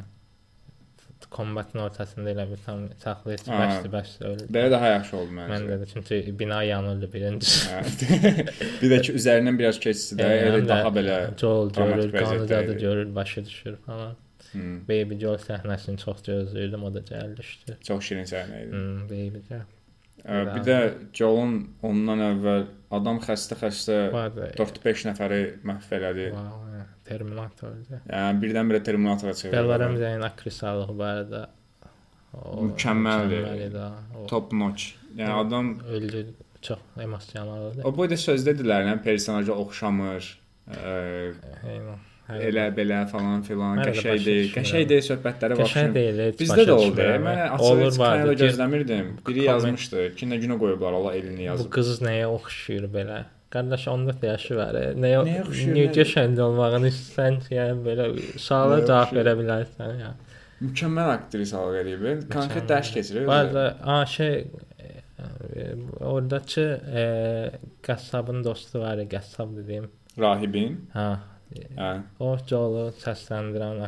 Kombatın 1.33 1.79
ortasında 1.87 2.31
elə 2.35 2.45
bir 2.51 2.61
tam 2.67 2.83
saxlayır. 3.03 3.41
Ha. 3.49 3.59
Bəsdi, 3.63 3.91
bəsdi 3.95 4.25
öldü. 4.29 4.47
Belə 4.57 4.71
daha 4.75 4.89
yaxşı 4.93 5.17
oldu 5.17 5.33
Mən 5.39 5.49
məncə. 5.53 5.79
də 5.83 5.87
çünki 5.93 6.39
bina 6.39 6.63
yanırdı 6.69 7.09
birincisi. 7.13 7.71
Hə. 7.73 7.83
bir 8.83 8.91
də 8.93 9.01
ki, 9.07 9.15
üzərindən 9.21 9.59
biraz 9.61 9.81
keçsə 9.83 10.19
də 10.21 10.27
Yəni, 10.29 10.49
elə 10.51 10.63
daha 10.69 10.93
belə 10.99 11.17
Joel 11.41 11.71
görür, 11.79 12.47
zadı 12.47 12.73
idi. 12.75 12.81
görür, 12.85 13.15
başı 13.15 13.45
düşür 13.45 13.77
falan. 13.87 14.17
hmm, 14.53 14.81
Baby 14.89 15.17
Joel 15.23 15.39
səhnəsini 15.41 15.97
çox 16.05 16.21
gözləyirdim, 16.29 16.83
o 16.85 16.95
da 16.95 17.01
gəlmişdi. 17.01 17.79
çox 17.89 18.05
şirin 18.11 18.29
səhnə 18.29 18.65
idi. 18.67 18.73
Hmm, 18.77 19.05
Baby 19.09 19.41
Joel. 19.49 19.65
Ə, 20.23 20.43
Bir 20.55 20.63
də 20.69 20.77
Joel'un 21.19 21.55
ondan 21.83 22.21
əvvəl 22.29 22.67
adam 22.95 23.17
xəstə-xəstə 23.25 23.97
Vardı. 24.13 24.53
4-5 24.61 25.07
nəfəri 25.09 25.41
məhv 25.67 25.89
elədi. 25.99 26.29
Wow, 26.37 26.61
Terminator'da. 27.05 28.01
Yəni 28.11 28.43
birdən-birə 28.45 28.83
Terminatora 28.87 29.35
çevirdi. 29.35 29.57
Bella 29.57 29.79
Ramsey'in 29.81 30.21
aktrisalığı 30.29 30.99
bu 30.99 31.03
arada 31.05 31.43
o 32.35 32.63
Mükəmməldir. 32.69 33.43
mükəmməl 33.43 33.67
idi, 33.69 33.83
o 34.23 34.27
Top 34.27 34.53
notch. 34.53 34.85
Yəni 35.17 35.33
adam 35.33 35.75
öldü 35.81 36.27
çox 36.63 36.79
emosionaldır. 37.01 37.85
o 37.85 37.97
boyda 37.97 38.17
söz 38.17 38.47
dedilər, 38.47 38.87
yəni 38.89 39.03
personaja 39.03 39.53
oxşamır. 39.53 40.39
Ə, 40.71 40.95
Eynən. 41.67 41.99
elə 42.33 42.65
belə 42.77 43.01
falan 43.11 43.43
filan 43.43 43.81
qəşəng 43.83 44.25
deyil. 44.25 44.49
Qəşəng 44.55 44.87
deyil 44.89 45.03
söhbətlərə 45.11 45.57
Qəşəng 45.59 45.61
baxışım. 45.61 45.95
deyil. 45.95 46.21
Bizdə 46.39 46.65
də 46.71 46.77
oldu. 46.79 47.01
Mən. 47.27 47.41
Kanada 47.99 48.35
ki, 48.35 48.43
gözləmirdim. 48.45 49.09
Biri 49.29 49.45
yazmışdı. 49.49 50.05
Kinə 50.21 50.39
günə 50.45 50.57
qoyublar 50.63 50.93
Allah 51.01 51.17
elini 51.19 51.43
Bu 51.43 51.49
yazıb. 51.51 51.71
qız 51.75 51.99
nəyə 52.07 52.27
oxşuyur 52.39 52.87
belə? 52.95 53.25
Qardaş 53.53 53.89
14 53.89 54.23
yaşı 54.25 54.57
var. 54.57 54.75
nə- 55.05 55.89
qəşəng 55.97 56.39
olmağını 56.41 56.89
istəsən, 56.89 57.41
yəni 57.53 57.83
belə 57.87 58.07
suala 58.41 58.79
cavab 58.87 59.13
verə 59.19 59.35
bilərsən 59.41 59.99
ya. 60.01 60.13
Mükəmməl 60.63 61.11
aktrisalar 61.19 61.81
eləyib. 61.83 62.29
Konkret 62.33 62.69
dərs 62.71 62.93
keçirir. 62.95 63.27
Arada 63.29 63.77
a 63.85 64.07
şey 64.07 64.47
oradakı 66.01 66.65
e, 66.95 67.05
qəssabın 67.87 68.45
dostu 68.45 68.81
var, 68.81 68.99
qəssab 69.11 69.57
dediyim. 69.57 69.91
Rahibin. 70.19 70.81
Ha. 70.93 71.09
Hə. 71.77 71.89
O 72.23 72.31
Joel'u 72.49 72.85
səsləndirən 73.01 73.81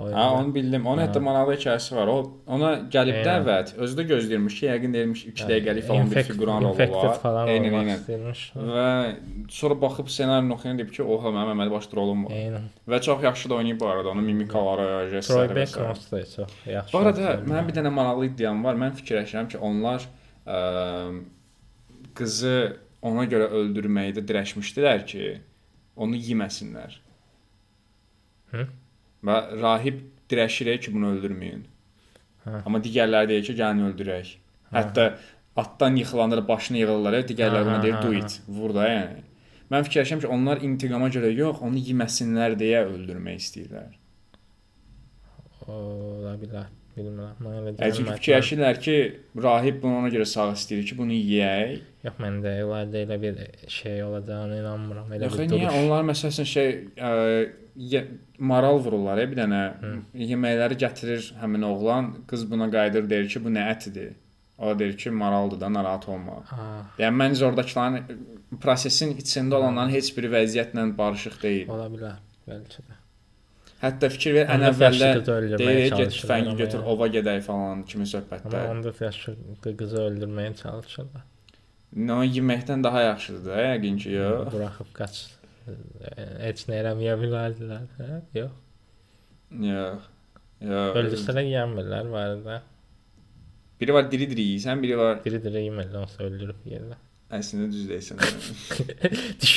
oyunda. 0.00 0.18
Hə, 0.18 0.26
onu 0.38 0.54
bildim. 0.54 0.86
Onun 0.86 1.02
Hə. 1.02 1.06
hətta 1.08 1.22
maraqlı 1.24 1.54
hekayəsi 1.56 1.96
var. 1.96 2.10
O 2.12 2.16
ona 2.56 2.70
gəlib 2.92 3.18
Eynən. 3.20 3.28
dəvət, 3.28 3.72
özü 3.86 3.98
də 4.00 4.06
gözləyirmiş 4.10 4.58
ki, 4.60 4.66
yəqin 4.68 4.94
deyirmiş 4.96 5.24
2 5.32 5.48
dəqiqəlik 5.50 5.86
falan 5.88 6.10
bir 6.10 6.28
figuran 6.30 6.68
rolu 6.68 6.78
var. 6.78 7.50
Eynən, 7.54 7.76
eynən. 7.80 8.36
Və 8.74 8.86
sonra 9.60 9.78
baxıb 9.82 10.12
ssenarini 10.12 10.54
oxuyan 10.56 10.78
deyib 10.82 10.92
ki, 10.96 11.02
oha 11.16 11.34
mənim 11.38 11.54
əməli 11.56 11.74
başlı 11.76 12.00
rolum 12.00 12.24
var. 12.28 12.36
Eynən. 12.42 12.68
Və 12.94 13.00
çox 13.08 13.26
yaxşı 13.28 13.50
da 13.50 13.58
oynayıb 13.60 13.80
bu 13.80 13.88
arada. 13.88 14.14
Onun 14.14 14.24
mimikaları, 14.30 14.88
Troy 14.90 15.12
jestləri 15.16 15.58
və 15.58 15.66
s. 15.66 15.76
Baker 15.76 15.88
da 15.90 16.24
çox 16.36 16.56
yaxşı. 16.76 16.92
Bu 16.92 17.02
arada 17.04 17.34
mənim 17.46 17.68
bir 17.68 17.78
dənə 17.80 17.94
maraqlı 18.00 18.30
iddiam 18.30 18.64
var. 18.64 18.78
Mən 18.80 18.96
fikirləşirəm 19.00 19.50
ki, 19.54 19.58
onlar 19.58 20.06
ə, 20.46 20.60
qızı 22.14 22.56
ona 23.02 23.24
görə 23.30 23.48
öldürməkdə 23.56 24.24
dirəşmişdilər 24.28 25.06
ki, 25.08 25.28
onu 26.00 26.18
yeməsinlər. 26.28 26.96
Hı? 28.52 28.66
Və 29.26 29.36
rahib 29.60 30.00
dirəşir 30.30 30.72
ki, 30.80 30.94
bunu 30.94 31.12
öldürməyin. 31.14 31.66
Hə. 32.46 32.62
Amma 32.64 32.80
digərləri 32.82 33.34
deyir 33.34 33.46
ki, 33.50 33.56
gəlin 33.58 33.84
öldürək. 33.90 34.32
Hətta 34.72 35.10
atdan 35.60 35.98
yıxılanlar 36.00 36.42
başını 36.48 36.80
yığırlar, 36.82 37.20
digərləri 37.28 37.66
Hə, 37.66 37.68
ona 37.68 37.78
hə, 37.78 37.84
deyir 37.84 37.98
hə, 37.98 38.02
do 38.06 38.14
hə. 38.14 38.24
it, 38.24 38.40
vur 38.48 38.74
da 38.76 38.88
yəni. 38.88 39.24
Mən 39.70 39.86
fikirləşirəm 39.86 40.24
ki, 40.24 40.30
onlar 40.34 40.64
intiqama 40.66 41.10
görə 41.14 41.30
yox, 41.34 41.60
onu 41.66 41.82
yeməsinlər 41.90 42.56
deyə 42.58 42.84
öldürmək 42.88 43.42
istəyirlər. 43.44 43.96
Ola 45.70 46.34
bilər. 46.40 46.70
Bilmirəm. 47.06 47.36
Mən 47.44 47.56
elə 47.58 47.72
çünki 47.78 47.92
gəlmədim. 47.92 48.18
fikirləşirlər 48.18 48.80
ki, 48.84 48.96
rahib 49.44 49.82
bunu 49.82 49.98
ona 50.02 50.08
görə 50.14 50.26
sağ 50.28 50.46
istəyir 50.56 50.84
ki, 50.90 50.98
bunu 50.98 51.12
yeyək. 51.16 51.80
Yox 52.04 52.20
məndə 52.24 52.52
onlarda 52.64 52.98
elə 53.04 53.18
bir 53.22 53.40
şey 53.68 54.02
olacağına 54.04 54.60
inanmıram. 54.62 55.12
Elə 55.16 55.24
Yox, 55.28 55.38
bir 55.38 55.50
niyə 55.54 55.66
duruş. 55.68 55.80
onlar 55.82 56.06
məsələn 56.12 56.48
şey 56.54 56.70
ə, 56.96 57.12
ye, 57.76 58.04
maral 58.38 58.78
vururlar, 58.84 59.18
ya, 59.20 59.28
bir 59.30 59.36
dənə 59.42 59.60
Hı. 59.82 59.92
yeməkləri 60.30 60.78
gətirir 60.84 61.28
həmin 61.42 61.62
oğlan, 61.72 62.10
qız 62.30 62.46
buna 62.50 62.70
qayıdır 62.72 63.10
deyir 63.10 63.28
ki, 63.28 63.44
bu 63.44 63.52
nə 63.56 63.66
ətidir. 63.74 64.12
O 64.60 64.74
deyir 64.78 64.96
ki, 65.00 65.10
maraldır 65.10 65.60
da, 65.60 65.68
narahat 65.72 66.08
olma. 66.12 66.40
Ha, 66.52 66.64
Yəni 67.00 67.16
məncə 67.16 67.44
oradakıların 67.48 68.58
prosesin 68.60 69.14
içində 69.16 69.56
olanların 69.56 69.92
heç 69.94 70.10
biri 70.16 70.28
vəziyyətlə 70.34 70.88
barışıq 70.98 71.38
deyil. 71.42 71.68
ola 71.72 71.86
bilər. 71.92 72.18
Bəlkə 72.48 72.82
də. 72.88 72.96
Hətta 73.80 74.10
fikir 74.12 74.34
ver, 74.36 74.46
ən 74.52 74.60
Onda 74.60 74.70
əvvəldə 74.74 75.56
deyir 75.56 75.94
get 75.96 76.10
tüfəngi 76.12 76.50
amma 76.52 76.58
götür, 76.58 76.80
yəni. 76.82 76.88
ova 76.92 77.06
gedək 77.08 77.38
falan 77.46 77.82
kimi 77.88 78.04
Amma 78.04 78.10
söhbətlər. 78.12 78.66
14 78.76 79.00
yaşlı 79.06 79.36
qızı 79.80 80.00
öldürməyə 80.04 80.54
çalışırlar. 80.58 81.22
No, 81.96 82.18
yeməkdən 82.22 82.84
daha 82.84 83.00
yaxşıdır 83.06 83.62
yəqin 83.64 83.96
ki, 84.02 84.10
yox. 84.18 84.50
Buraxıb 84.52 84.90
qaç. 84.98 85.20
Heç 86.44 86.66
nə 86.68 86.82
eləməyə 86.82 87.16
bilərdilər, 87.22 87.86
hə? 87.98 88.20
Yox. 88.36 88.52
Yox. 89.70 90.10
Yox. 90.60 90.98
Öldürsələr 91.00 91.48
yeyənmirlər 91.48 92.12
var 92.12 92.36
da. 92.44 92.60
Biri 93.80 93.94
var 93.96 94.10
diri-diri 94.12 94.44
yeyirsən, 94.50 94.82
biri 94.84 94.98
var 95.00 95.22
Biri 95.24 95.40
də 95.40 95.54
yemirlər, 95.56 96.02
onsa 96.04 96.26
öldürüb 96.28 96.68
yerlər. 96.68 97.00
əslində 97.32 97.70
düz 97.72 97.88
deyirsən. 97.88 98.20
Evet. 98.20 99.48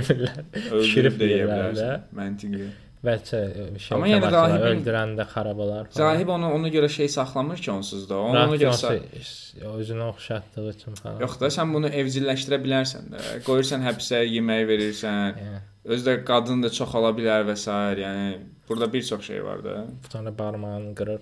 yemirlər. 0.00 0.42
Öldürüb 0.72 1.20
də 1.20 1.28
yeyə 1.34 1.46
bilərsən. 1.52 2.06
Məntiqli. 2.16 2.68
Bəlkə 3.04 3.40
bir 3.74 3.78
şey 3.80 3.94
Amma 3.94 4.06
yenə 4.08 4.30
rahibin- 4.32 4.66
öldürəndə 4.70 5.24
xarab 5.30 5.58
olar 5.62 5.84
falan. 5.84 5.98
Zahib 6.00 6.28
onu 6.28 6.48
ona 6.54 6.68
görə 6.68 6.88
şey 6.88 7.08
saxlamır 7.08 7.56
ki, 7.56 7.70
onsuz 7.70 8.08
da. 8.10 8.16
Ona, 8.18 8.46
ona 8.48 8.56
görə 8.56 8.72
Rahib 8.82 9.74
özünü 9.80 10.02
oxşatdığı 10.02 10.70
üçün 10.70 10.94
falan. 10.94 11.20
Yox 11.20 11.38
da 11.40 11.46
sən 11.46 11.74
bunu 11.74 11.88
evcilləşdirə 12.00 12.58
bilərsən 12.64 13.12
də. 13.12 13.22
Qoyursan 13.46 13.84
həbsə, 13.86 14.24
yemək 14.26 14.66
verirsən. 14.72 15.38
Yəni, 15.44 15.60
Özdə 15.86 16.24
qadın 16.26 16.62
da 16.64 16.70
çox 16.70 16.94
ola 16.98 17.12
bilər 17.14 17.44
və 17.46 17.54
s. 17.56 17.70
yəni 17.70 18.38
burada 18.68 18.92
bir 18.92 19.02
çox 19.02 19.26
şey 19.26 19.44
var 19.44 19.64
da. 19.64 19.86
sonra 20.12 20.38
barmağını 20.38 20.94
qırır 20.94 21.20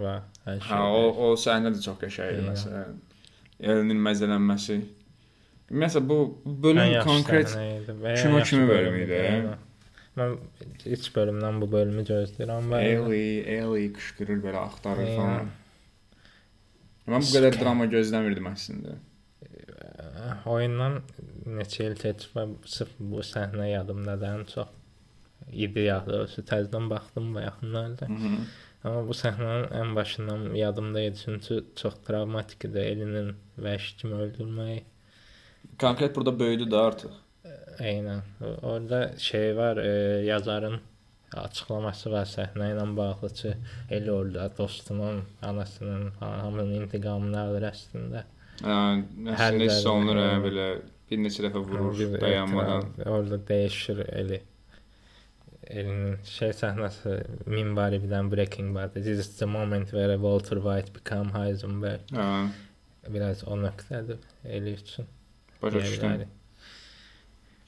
və 0.00 0.14
hər 0.46 0.60
şey. 0.60 0.70
Hə, 0.70 0.78
o 0.80 1.02
o 1.26 1.34
səhnə 1.36 1.74
də 1.74 1.82
çox 1.82 1.98
qəşəng 2.00 2.30
idi 2.32 2.40
Eyvah. 2.40 2.52
məsələn. 2.54 2.94
Elinin 3.60 4.00
məzələnməsi. 4.06 4.78
Məsələn 5.70 6.08
bu 6.08 6.18
bölüm 6.46 7.02
konkret 7.04 7.48
kino 8.22 8.42
kimi 8.42 8.68
bölüm 8.68 8.96
idi. 9.02 9.20
Mən 10.18 10.36
ilk 10.86 11.08
bölümdən 11.16 11.56
bu 11.62 11.68
bölümü 11.72 12.04
gözləyirəm 12.06 12.70
və 12.70 12.80
Ellie, 12.90 13.40
Ellie 13.56 13.88
qışqırır 13.96 14.42
belə 14.44 14.60
axtarır 14.68 15.08
Eynən. 15.08 15.16
falan. 15.16 15.50
Mən 17.10 17.26
bu 17.26 17.32
qədər 17.36 17.58
drama 17.60 17.88
gözləmirdim 17.90 18.46
əslində. 18.52 18.94
Oyundan 20.48 21.00
neçə 21.58 21.90
il 21.90 21.98
və 22.36 22.46
sırf 22.76 22.94
bu 22.98 23.24
səhnə 23.26 23.66
yadımdadır 23.72 24.46
çox. 24.52 24.70
İdi 25.52 25.88
ya 25.88 25.98
doğrusu 26.06 26.42
təzədən 26.48 26.86
baxdım 26.90 27.34
bu 27.34 27.42
yaxınlarda. 27.44 28.08
Amma 28.84 29.02
bu 29.08 29.16
səhnənin 29.16 29.66
ən 29.80 29.92
başından 29.96 30.46
yadımda 30.56 31.02
idi 31.08 31.20
çünki 31.24 31.60
çox 31.80 31.94
travmatik 32.06 32.64
idi. 32.68 32.78
Elinin 32.78 33.34
vəhşi 33.66 33.96
kimi 34.00 34.14
öldürməyi. 34.24 34.80
Konkret 35.80 36.16
burada 36.16 36.38
böyüdü 36.38 36.70
də 36.72 36.80
artıq. 36.86 37.12
Eynən. 37.80 38.20
Orada 38.62 39.18
şey 39.18 39.56
var, 39.56 39.76
e, 39.76 40.24
yazarın 40.26 40.80
açıqlaması 41.34 42.10
var 42.12 42.26
səhnə 42.30 42.70
ilə 42.74 42.86
bağlı 42.96 43.28
ki, 43.34 43.54
Eli 43.90 44.12
orada 44.12 44.50
dostunun, 44.58 45.22
anasının, 45.42 46.10
hamının 46.20 46.72
intiqamını 46.80 47.40
alır 47.40 47.68
əslində. 47.72 48.24
Hə, 48.62 48.74
yerdə, 49.26 49.88
olunur 49.90 50.20
hə, 50.20 50.34
belə 50.44 50.66
bir 51.10 51.18
neçə 51.24 51.42
dəfə 51.48 51.62
vurur 51.66 51.98
Bir 51.98 52.20
dayanmadan. 52.20 52.92
Orada 53.06 53.40
dəyişir 53.48 54.04
Eli. 54.12 54.42
Elinin 55.66 56.18
şey 56.28 56.52
səhnəsi 56.60 57.16
minbari 57.48 57.98
bir 58.02 58.10
dənə 58.12 58.30
Breaking 58.30 58.74
Bad. 58.76 58.92
This 58.94 59.06
is 59.26 59.36
the 59.38 59.46
moment 59.46 59.90
where 59.90 60.14
Walter 60.16 60.60
White 60.60 60.92
become 60.94 61.32
Heisenberg. 61.34 62.00
Hə, 62.12 62.48
Biraz 63.08 63.42
o 63.48 63.56
nöqtədir 63.56 64.16
Eli 64.44 64.72
üçün. 64.72 65.06
başa 65.62 65.78
düşdüm. 65.78 66.10
bilərik. 66.10 66.28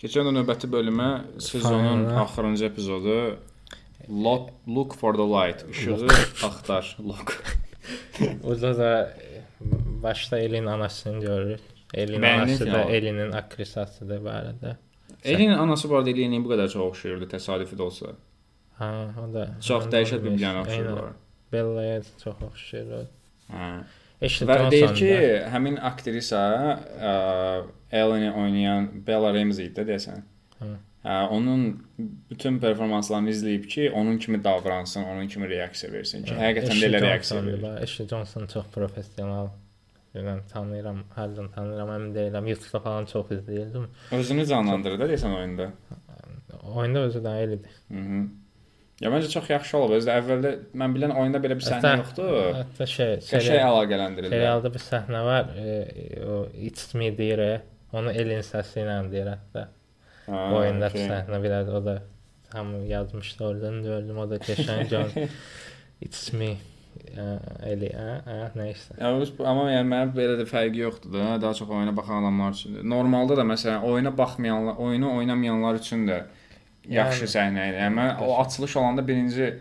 Keçən 0.00 0.28
növbəti 0.36 0.68
bölümə 0.72 1.08
sezonun 1.40 2.04
Finala. 2.06 2.20
axırıncı 2.22 2.64
epizodu 2.64 3.36
Look, 4.08 4.50
look 4.68 4.94
for 4.94 5.14
the 5.14 5.22
light. 5.22 5.70
İşığı 5.70 6.06
axtar. 6.46 6.96
Look. 7.00 7.42
Orada 8.44 8.78
da 8.78 9.10
e, 9.10 9.42
başda 10.02 10.38
Elin 10.38 10.66
anasını 10.66 11.20
görürük. 11.20 11.60
Elin 11.94 12.20
Bəyəndin 12.22 12.38
anası 12.42 12.66
da? 12.66 12.80
Elinin 12.82 13.32
aktrisasıdır 13.32 14.24
bu 14.24 14.28
arada. 14.28 14.76
Elin 15.24 15.50
anası 15.50 15.90
bu 15.90 15.96
arada 15.96 16.10
Elinin 16.10 16.44
bu 16.44 16.52
qədər 16.52 16.68
çox 16.68 16.82
oxşayırdı 16.90 17.28
təsadüfi 17.34 17.76
də 17.76 17.82
olsa. 17.82 18.06
Ha, 18.78 18.90
o 19.24 19.34
da. 19.34 19.48
Çox 19.60 19.84
dəhşət 19.84 20.24
bir 20.24 20.30
Aynen. 20.30 20.60
oxşayırlar. 20.60 21.12
Bella'ya 21.52 22.02
çox 22.24 22.34
oxşayır. 22.42 22.86
o. 22.92 23.02
Hə. 24.16 24.26
Eşit 24.26 24.48
Və 24.48 24.58
deyir 24.72 24.94
ki, 24.96 25.10
həmin 25.52 25.76
aktrisa 25.84 26.42
ə, 27.10 27.14
Ellen-i 27.92 28.30
oynayan 28.32 28.88
Bella 29.06 29.32
Ramsey 29.36 29.68
idi 29.70 29.84
deyəsən. 29.90 30.22
Hı. 30.60 30.70
Hə, 31.06 31.18
onun 31.36 31.66
bütün 32.30 32.56
performanslarını 32.62 33.30
izləyib 33.30 33.68
ki, 33.70 33.90
onun 33.90 34.16
kimi 34.18 34.40
davransın, 34.44 35.04
onun 35.04 35.28
kimi 35.28 35.48
reaksiya 35.52 35.92
versin 35.92 36.24
ki, 36.24 36.34
həqiqətən 36.34 36.80
də 36.80 36.88
elə 36.88 37.02
reaksiya 37.04 37.44
verir. 37.44 37.68
Eşit 37.84 38.10
Johnson 38.10 38.48
çox 38.52 38.72
professional. 38.74 39.52
Bilməm, 40.16 40.40
tanıyıram, 40.48 41.02
hərdən 41.12 41.52
tanıyıram, 41.52 41.90
əmin 41.92 42.14
deyiləm. 42.16 42.46
YouTube-da 42.48 42.80
falan 42.80 43.06
çox 43.10 43.30
izləyirdim. 43.36 43.84
Özünü 44.16 44.46
canlandırır 44.48 45.02
da 45.02 45.08
deyəsən 45.10 45.34
oyunda. 45.36 45.66
Oyunda 46.72 47.02
özü 47.10 47.20
də 47.26 47.34
elədir. 47.44 47.74
Mhm. 47.92 48.22
Ya 49.00 49.10
məncə 49.12 49.28
çox 49.28 49.48
yaxşı 49.52 49.76
olub. 49.76 49.92
Özdə 49.98 50.14
əvvəldə 50.22 50.50
mən 50.80 50.94
bilən 50.96 51.12
oyunda 51.12 51.40
belə 51.44 51.56
bir 51.58 51.66
səhnə 51.66 51.90
yoxdur. 52.00 52.36
Hətta 52.62 52.86
şey, 52.88 53.10
Qəşəng 53.20 53.42
serial, 53.44 53.72
əlaqələndirirlər. 53.74 54.32
serialda 54.32 54.70
bir 54.72 54.84
səhnə 54.86 55.24
var. 55.26 55.50
E, 55.60 55.74
o 56.24 56.36
It's 56.68 56.94
Me 56.96 57.10
deyir. 57.18 57.42
e, 57.44 57.56
Onu 57.96 58.10
Elin 58.12 58.40
səsi 58.44 58.80
ilə 58.82 58.94
deyir 59.12 59.28
hətta. 59.34 59.66
Hə, 60.26 60.38
Oyunda 60.60 60.88
okey. 60.88 61.04
səhnə 61.10 61.42
biraz 61.44 61.68
o 61.68 61.82
da 61.84 61.98
tam 62.50 62.72
yazmışdı 62.88 63.44
oradan 63.44 63.82
gördüm. 63.84 64.18
O 64.18 64.30
da 64.30 64.40
qəşəng 64.40 64.88
John. 64.88 65.12
It's 66.04 66.32
me. 66.32 66.54
Ə, 67.12 67.26
Eli, 67.68 67.92
ə, 67.92 68.08
ə, 68.24 68.38
nəysə. 68.56 68.96
Ya 68.96 69.12
amma 69.12 69.68
yəni 69.74 69.90
mənim 69.92 70.16
belə 70.16 70.38
də 70.40 70.48
fərqi 70.48 70.80
yoxdur 70.86 71.12
da. 71.12 71.36
Daha 71.44 71.52
çox 71.60 71.68
oyuna 71.68 71.92
baxan 71.96 72.24
adamlar 72.24 72.56
üçündür. 72.56 72.88
Normalda 72.96 73.36
da 73.36 73.44
məsələn 73.44 73.84
oyuna 73.84 74.16
baxmayanlar, 74.16 74.80
oyunu 74.80 75.12
oynamayanlar 75.20 75.82
üçün 75.84 76.08
də 76.08 76.22
yaxşı 76.88 77.24
Yəni- 77.24 77.34
səhnə 77.34 77.68
idi. 77.70 77.78
Yəni 77.82 77.96
mən 77.98 78.20
o 78.24 78.40
açılış 78.40 78.76
olanda 78.76 79.06
birinci 79.08 79.54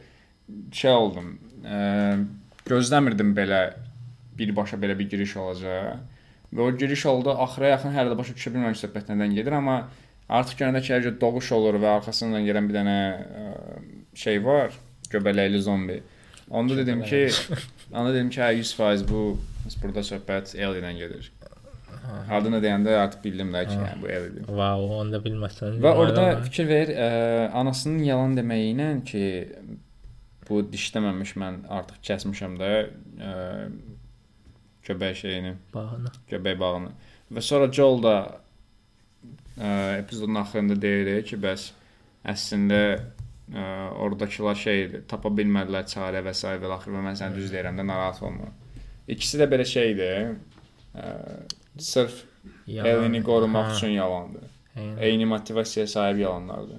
şey 0.71 0.91
oldum. 0.91 1.39
Ə, 1.65 2.25
gözləmirdim 2.69 3.33
belə 3.37 3.61
birbaşa 4.37 4.77
belə 4.77 4.97
bir 4.99 5.09
giriş 5.09 5.37
olacaq. 5.37 6.01
Və 6.53 6.61
o 6.61 6.71
giriş 6.77 7.05
oldu. 7.05 7.31
Axıra 7.45 7.73
yaxın 7.73 7.95
hələ 7.95 8.13
də 8.13 8.17
başa 8.17 8.33
düşə 8.37 8.53
bilməmiş 8.53 8.83
söhbət 8.85 9.09
nədən 9.11 9.33
gedir, 9.35 9.55
amma 9.57 9.77
artıq 10.29 10.61
görəndə 10.61 10.81
ki, 10.85 10.93
hər 10.93 11.19
doğuş 11.21 11.51
olur 11.57 11.79
və 11.81 11.95
arxasından 11.99 12.45
gələn 12.47 12.69
bir 12.69 12.77
dənə 12.79 12.97
ə, 13.41 13.47
şey 14.15 14.43
var, 14.45 14.71
göbələkli 15.11 15.59
zombi. 15.65 16.01
Onda 16.49 16.77
dedim 16.77 17.01
ki, 17.03 17.25
onda 17.91 18.13
dedim 18.13 18.29
ki, 18.29 18.39
hə 18.41 18.53
100% 18.61 19.07
bu 19.09 19.25
burada 19.81 20.03
söhbət 20.05 20.53
Ellie-dən 20.55 20.97
gedir. 21.01 21.31
Adını 22.37 22.59
deyəndə 22.63 22.93
artıq 22.99 23.23
bildim 23.23 23.51
də 23.53 23.63
ki, 23.69 23.75
yəni 23.79 24.01
bu 24.01 24.09
Ellie-dir. 24.09 24.45
Wow, 24.49 24.85
onu 24.99 25.13
da 25.13 25.19
bilməsən. 25.23 25.79
Və 25.83 25.91
orada 26.01 26.25
fikir 26.45 26.67
ver, 26.69 26.91
ə, 26.91 27.09
anasının 27.61 28.03
yalan 28.05 28.37
deməyi 28.37 28.71
ilə 28.73 28.89
ki, 29.07 29.25
bu 30.49 30.61
dişləməmiş 30.71 31.35
mən 31.41 31.61
artıq 31.79 32.01
kəsmişəm 32.09 32.57
də 32.61 32.71
ə, 32.85 33.35
göbək 34.85 35.19
şeyini, 35.21 35.55
bağını. 35.73 36.13
göbək 36.31 36.59
bağını. 36.61 36.93
Və 37.33 37.43
sonra 37.45 37.71
Joel 37.73 38.03
da 38.05 38.15
ə, 39.57 39.69
epizodun 40.01 40.41
axırında 40.41 40.79
deyir 40.81 41.25
ki, 41.25 41.39
bəs 41.41 41.71
əslində 42.35 42.81
ə, 42.95 43.65
oradakılar 44.05 44.57
şeydir, 44.61 45.05
tapa 45.09 45.33
bilmədilər 45.33 45.89
çarə 45.89 46.21
və 46.25 46.33
s. 46.33 46.45
və 46.61 46.73
axır 46.77 46.97
və 46.97 47.03
mən 47.09 47.19
səni 47.21 47.41
düz 47.41 47.53
deyirəm 47.53 47.81
də 47.81 47.85
narahat 47.87 48.21
olma. 48.25 48.49
İkisi 49.07 49.37
də 49.41 49.49
belə 49.49 49.65
şeydir. 49.69 50.33
Ə, 50.95 51.11
sırf 51.77 52.23
Elini 52.67 53.23
qorumaq 53.23 53.75
üçün 53.75 53.87
yalandır. 53.87 54.43
Eyni. 54.75 54.99
Eyni 54.99 55.25
motivasiyaya 55.25 55.87
sahib 55.87 56.17
yalanlardır. 56.17 56.77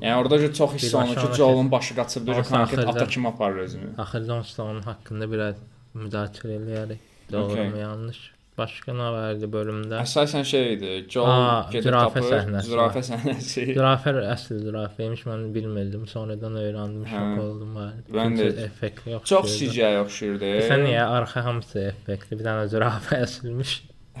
Yəni 0.00 0.14
orada 0.14 0.40
da 0.40 0.52
çox 0.52 0.74
hiss 0.74 0.94
olunur 0.94 1.14
ki, 1.14 1.36
Joel'un 1.36 1.70
başı 1.70 1.94
qaçıb 1.94 2.28
Olsa 2.28 2.42
konkret 2.42 2.88
ata 2.88 3.06
kimi 3.06 3.28
aparır 3.28 3.56
özünü. 3.56 3.94
Axırda 3.98 4.34
onsuz 4.34 4.60
onun 4.60 4.82
haqqında 4.82 5.32
biraz 5.32 5.56
müzakirə 5.94 6.56
eləyərik. 6.60 6.98
Doğru 7.32 7.52
Okey. 7.52 7.68
mu, 7.70 7.76
yanlış? 7.78 8.35
Başqa 8.56 8.92
nə 8.96 9.08
vardı 9.12 9.48
bölümdə? 9.52 9.98
Əsasən 10.00 10.44
şey 10.48 10.62
idi, 10.76 10.92
gedib 11.10 11.84
zürafə 11.84 12.22
tapır, 12.22 12.28
səhnəsi 12.30 12.70
zürafə 12.70 13.02
səhnəsi. 13.04 13.64
Zürafə 13.76 14.14
əsl 14.32 14.62
zürafəymiş, 14.64 15.24
mən 15.28 15.42
bilmirdim. 15.52 16.06
Sonradan 16.08 16.56
öyrəndim, 16.62 17.04
şok 17.10 17.26
Hə. 17.34 17.42
oldum 17.42 17.74
var. 17.76 17.92
Mən 18.16 18.38
də- 18.40 18.48
effektli 18.64 19.12
yox. 19.12 19.28
Çox 19.28 19.58
CGI 19.58 19.98
oxşuyurdu. 20.00 20.48
Sən 20.70 20.86
niyə 20.88 21.04
arxa 21.18 21.44
hamısı 21.44 21.82
effektli? 21.90 22.38
Bir 22.40 22.48
dənə 22.48 22.64
zürafə 22.72 23.20
əsilmiş. 23.26 23.74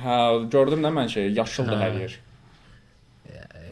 Hə, 0.04 0.18
gördüm 0.52 0.84
də 0.84 0.92
mən 1.00 1.08
şey, 1.16 1.32
yaşıldı 1.40 1.72
Hə. 1.72 1.82
hər 1.86 2.00
yer. 2.04 2.18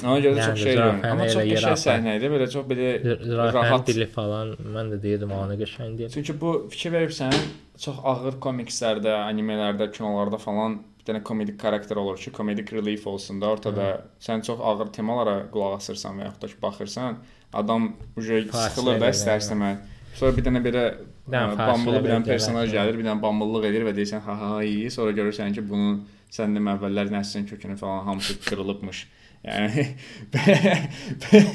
Ona 0.05 0.17
görə 0.21 0.37
Yəni 0.37 0.47
çox 0.49 0.63
şey 0.65 0.75
görünür. 0.75 1.05
Amma 1.11 1.27
çox 1.31 1.45
qəşəng 1.49 1.77
səhnə 1.85 2.15
idi, 2.19 2.29
belə 2.33 2.47
çox 2.51 2.65
belə 2.73 2.89
rahat. 3.55 3.87
dili 3.87 4.07
falan, 4.11 4.51
mən 4.75 4.91
də 4.93 4.99
deyirdim 5.05 5.31
onu 5.37 5.55
qəşəng 5.61 5.95
deyil. 6.01 6.11
Çünki 6.17 6.35
bu 6.41 6.51
fikir 6.73 6.93
verirsən, 6.97 7.37
çox 7.81 8.01
ağır 8.05 8.39
komikslərdə, 8.43 9.13
animelərdə, 9.29 9.91
kinolarda 9.95 10.39
falan 10.43 10.79
bir 10.99 11.09
dənə 11.09 11.23
komedik 11.27 11.59
karakter 11.61 11.99
olur 12.01 12.19
ki, 12.21 12.33
komedik 12.33 12.73
relief 12.73 13.07
olsun 13.07 13.41
da 13.43 13.51
ortada. 13.57 13.89
Sən 14.23 14.45
çox 14.47 14.63
ağır 14.63 14.93
temalara 14.95 15.41
qulaq 15.53 15.79
asırsan 15.81 16.21
və 16.21 16.29
yaxud 16.29 16.47
da 16.47 16.53
ki 16.53 16.61
baxırsan, 16.63 17.19
adam 17.53 17.91
uje 18.17 18.45
sıxılır 18.51 19.01
da 19.01 19.07
verir, 19.07 19.19
istər-istəməz. 19.19 19.83
Sonra 20.15 20.37
bir 20.37 20.47
dənə 20.47 20.63
belə 20.65 20.85
fasilə 21.27 21.59
bambulu 21.59 22.01
bir 22.05 22.15
dənə 22.15 22.29
personaj 22.29 22.71
gəlir, 22.73 22.99
bir 23.01 23.09
dənə 23.09 23.21
bambıllıq 23.23 23.69
edir 23.71 23.87
və 23.89 23.95
deyirsən 23.97 24.23
ha 24.25 24.39
ha 24.41 24.53
iyi, 24.63 24.91
sonra 24.95 25.17
görürsən 25.19 25.55
ki, 25.57 25.67
bunun 25.69 26.05
səndə 26.33 26.63
əvvəllər 26.77 27.13
nəslin 27.13 27.47
kökünü 27.51 27.77
falan 27.81 28.05
hamısı 28.09 28.39
qırılıbmış. 28.47 29.05
Yəni 29.45 29.87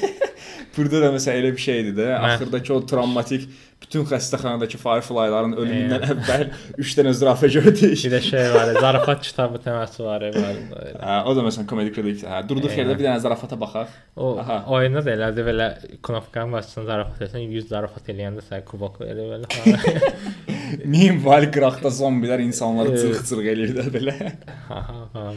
Burada 0.76 1.00
da 1.02 1.08
məsələn 1.14 1.40
elə 1.42 1.50
bir 1.56 1.62
şeydir 1.64 1.96
də, 1.96 2.06
Mən- 2.12 2.36
axırdakı 2.36 2.74
o 2.76 2.78
travmatik 2.86 3.48
bütün 3.80 4.04
xəstəxanadakı 4.06 4.78
fireflyların 4.78 5.56
ölümündən 5.58 6.04
əvvəl 6.12 6.44
3 6.84 6.92
dənə 6.98 7.12
zürafə 7.16 7.48
gördük. 7.50 7.96
Bir 7.96 8.12
də 8.12 8.20
şey 8.22 8.46
var, 8.54 8.70
zarafat 8.76 9.24
kitabı 9.26 9.58
təməssü 9.64 10.04
var 10.04 10.26
var. 10.36 10.58
Hə, 11.00 11.16
o 11.26 11.34
da 11.34 11.44
məsələn 11.46 11.66
komedi 11.70 11.94
relief. 11.96 12.22
Hə, 12.28 12.42
durduq 12.48 12.76
yerdə 12.76 12.94
bir 12.94 13.08
dənə 13.08 13.18
zarafata 13.24 13.58
baxaq. 13.60 13.94
O 14.20 14.34
Aha. 14.42 14.60
oyunda 14.76 15.02
da 15.06 15.14
elədi 15.16 15.46
belə 15.48 15.70
knopkanı 16.06 16.54
bassan 16.58 16.86
zarafat 16.90 17.24
etsən 17.26 17.46
100 17.48 17.70
zarafat 17.72 18.12
eləyəndə 18.14 18.44
sənə 18.46 18.62
kubok 18.68 19.00
verir 19.02 19.32
belə. 19.32 19.48
Meanwhile 20.94 21.50
qıraqda 21.56 21.90
zombilər 21.98 22.44
insanları 22.46 22.94
cırıq-cırıq 23.00 23.50
eləyir 23.56 23.74
də 23.80 23.88
belə. 23.96 24.34
Ha 24.68 24.84
ha. 25.16 25.32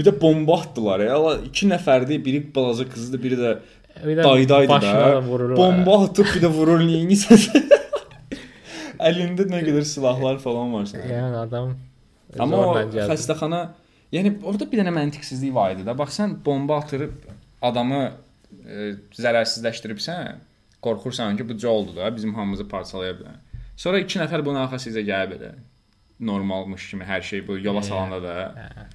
Bir 0.00 0.06
də 0.06 0.14
bomba 0.16 0.56
atdılar 0.62 1.02
ya. 1.04 1.18
İki 1.44 1.68
nəfərdir, 1.68 2.22
biri 2.24 2.40
balaca 2.54 2.86
qızdır, 2.88 3.20
biri 3.20 3.36
də 3.36 3.50
də 4.00 4.24
daydaydı 4.24 4.78
da. 4.80 5.20
Bomba 5.56 5.98
atıb 6.06 6.30
bir 6.34 6.40
də 6.46 6.48
vurur 6.54 6.80
neyinsə. 6.80 7.36
Əlində 9.10 9.44
nə 9.52 9.60
qədər 9.66 9.84
silahlar 9.84 10.40
falan 10.40 10.72
var 10.72 10.88
sənin. 10.88 11.10
Yəni 11.12 11.36
adam 11.42 11.74
Amma 12.40 12.60
o 12.70 12.74
xəstəxana, 13.10 13.60
yəni 14.14 14.36
orada 14.46 14.68
bir 14.70 14.80
dənə 14.80 14.92
məntiqsizlik 14.94 15.52
var 15.54 15.74
idi 15.74 15.84
da. 15.84 15.96
Bax 15.98 16.16
sən 16.20 16.36
bomba 16.46 16.78
atırıb 16.80 17.12
adamı 17.66 18.00
e, 18.64 18.92
zərərsizləşdiribsən, 19.18 20.38
qorxursan 20.84 21.36
ki, 21.36 21.48
bu 21.48 21.58
Joeldur 21.58 21.98
da, 21.98 22.08
bizim 22.16 22.32
hamımızı 22.34 22.68
parçalaya 22.68 23.18
bilər. 23.18 23.36
Sonra 23.76 24.00
2 24.00 24.22
nəfər 24.22 24.44
bunun 24.46 24.62
arxasınca 24.62 25.04
gəlib 25.10 25.36
belə 25.36 25.52
normalmış 26.20 26.88
kimi 26.92 27.04
hər 27.08 27.24
şey 27.24 27.44
bu 27.48 27.58
yola 27.58 27.82
Hə. 27.82 27.88
salanda 27.90 28.22
da. 28.24 28.38
Hə. 28.56 28.88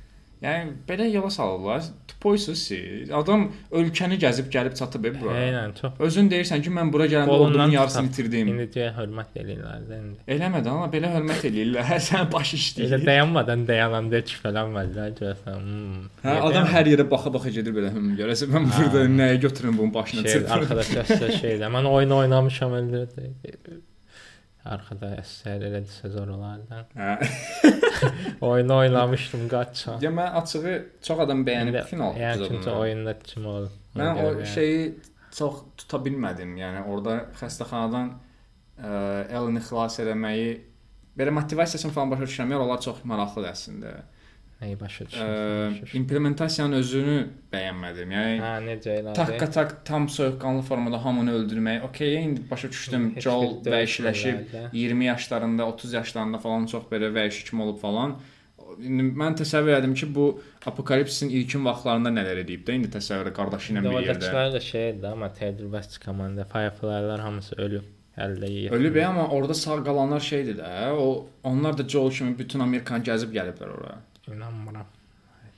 Yəni 0.46 0.74
belə 0.90 1.08
yola 1.10 1.30
salırlar. 1.34 1.84
Tupoysuz 2.08 2.60
siz. 2.68 3.12
Adam 3.14 3.48
ölkəni 3.74 4.18
gəzib 4.22 4.52
gəlib 4.54 4.76
çatıb 4.78 5.06
e 5.10 5.12
bura. 5.20 5.34
Eynən 5.42 5.74
çox. 5.80 5.96
Özün 6.08 6.30
deyirsən 6.32 6.62
ki, 6.66 6.74
mən 6.74 6.92
bura 6.94 7.08
gələndə 7.12 7.38
ordunun 7.46 7.74
yarısını 7.76 8.12
itirdim. 8.12 8.52
İndi 8.54 8.68
deyə 8.76 8.92
hörmət 8.98 9.40
eləyirlər 9.42 9.88
də 9.90 10.00
indi. 10.02 10.20
Eləmədi 10.36 10.72
amma 10.74 10.90
belə 10.94 11.12
hörmət 11.16 11.48
eləyirlər. 11.50 11.92
Sən 12.10 12.30
baş 12.34 12.54
Elə 12.54 12.62
işləyir. 12.62 13.06
dayanmadan 13.10 13.66
dayananda 13.70 14.22
şübhələnmədilər 14.34 15.18
görsən. 15.22 15.66
Hmm. 15.66 16.06
Hə, 16.26 16.38
adam 16.52 16.70
hər 16.76 16.92
yerə 16.94 17.08
baxa-baxa 17.16 17.54
gedir 17.58 17.76
belə. 17.80 17.92
Hım, 17.96 18.14
görəsən 18.22 18.54
mən 18.54 18.70
Hə. 18.70 18.78
burada 18.86 19.06
nəyə 19.18 19.42
götürüm 19.48 19.78
bunun 19.82 19.94
başına 19.94 20.22
şey, 20.28 20.32
çırpırım. 20.32 20.62
arkadaş 20.62 20.94
əsər 21.06 21.36
şeydə. 21.42 21.74
Mən 21.78 21.90
oyun 21.90 22.16
oynamışam 22.22 22.74
öldürdü. 22.84 23.32
Arkada 24.66 25.12
əsər 25.22 25.62
elədisə 25.68 26.10
zor 26.14 26.32
olardı. 26.34 26.80
Hə. 26.98 27.16
Oyunu 28.50 28.80
oynamışdım 28.80 29.44
qaçça. 29.52 29.98
Ya 30.02 30.10
mən 30.14 30.40
açığı 30.42 30.76
çox 31.06 31.22
adam 31.28 31.44
bəyənib 31.46 31.78
final 31.90 32.18
Yəni 32.18 32.50
kimsə 32.50 32.74
oyunda 32.74 33.14
kim 33.22 33.46
ol. 33.52 33.68
Mən 34.00 34.22
o 34.24 34.32
şeyi 34.56 34.88
çox 35.38 35.62
tuta 35.84 36.00
bilmədim. 36.08 36.56
Yəni 36.58 36.82
orada 36.90 37.20
xəstəxanadan 37.38 38.10
ə, 38.80 38.90
Ellen-i 39.30 39.62
xilas 39.68 40.00
etməyi 40.02 40.50
belə 41.20 41.36
motivasiyasını 41.38 41.94
falan 41.96 42.16
başa 42.16 42.28
düşürəm. 42.28 42.58
Onlar 42.58 42.82
çox 42.82 43.04
maraqlıdır 43.08 43.52
əslində. 43.54 43.96
Nəyi 44.66 44.80
başa 44.80 45.06
düşürəm? 45.06 45.76
implementasiyanın 46.00 46.80
özünü 46.82 47.16
bəyənmədim. 47.54 48.14
Yəni 48.16 48.38
Hə, 48.42 48.54
necə 48.66 48.96
elədi? 49.00 49.16
takka 49.20 49.50
tak 49.58 49.74
tam 49.86 50.08
soyuqqanlı 50.10 50.62
formada 50.66 51.02
hamını 51.06 51.36
öldürmək. 51.40 51.84
Okay, 51.90 52.16
indi 52.24 52.42
başa 52.52 52.70
düşdüm. 52.74 53.12
Joel 53.22 53.60
vəhşiləşib 53.66 54.40
döyüşmələrdə. 54.52 54.70
20 54.74 55.06
yaşlarında, 55.06 55.68
30 55.76 55.94
yaşlarında 55.94 56.38
falan 56.38 56.66
çox 56.66 56.90
belə 56.92 57.12
vəhşi 57.14 57.50
kim 57.50 57.62
olub 57.62 57.78
falan. 57.82 58.16
İndi 58.82 59.04
mən 59.22 59.38
təsəvvür 59.40 59.78
edirəm 59.78 59.94
ki, 59.96 60.08
bu 60.16 60.26
apokalipsin 60.66 61.30
ilkin 61.30 61.62
vaxtlarında 61.66 62.10
nələr 62.16 62.42
edib 62.42 62.66
də 62.68 62.80
indi 62.80 62.90
təsəvvür 62.92 63.32
qardaşı 63.38 63.74
ilə 63.74 63.84
bir 63.86 63.92
yerdə. 64.02 64.16
Oradakılar 64.18 64.54
da 64.56 64.60
şeydir, 64.60 65.06
amma 65.12 65.30
təcrübəsi 65.42 66.02
komanda, 66.06 66.48
Firefly-lar 66.50 67.22
hamısı 67.24 67.56
ölüb. 67.62 67.86
Əldə 68.18 68.50
yeyib. 68.50 68.72
Ölüb 68.72 68.96
amma 69.04 69.28
orada 69.28 69.54
sağ 69.54 69.84
qalanlar 69.84 70.20
şeydir 70.24 70.58
də. 70.58 70.92
O 70.92 71.28
onlar 71.44 71.78
da 71.78 71.88
Joel 71.88 72.12
kimi 72.12 72.38
bütün 72.40 72.60
Amerikanı 72.64 73.04
gəzib 73.04 73.32
gəliblər 73.36 73.72
ora. 73.78 73.96
İnanmıram. 74.34 74.86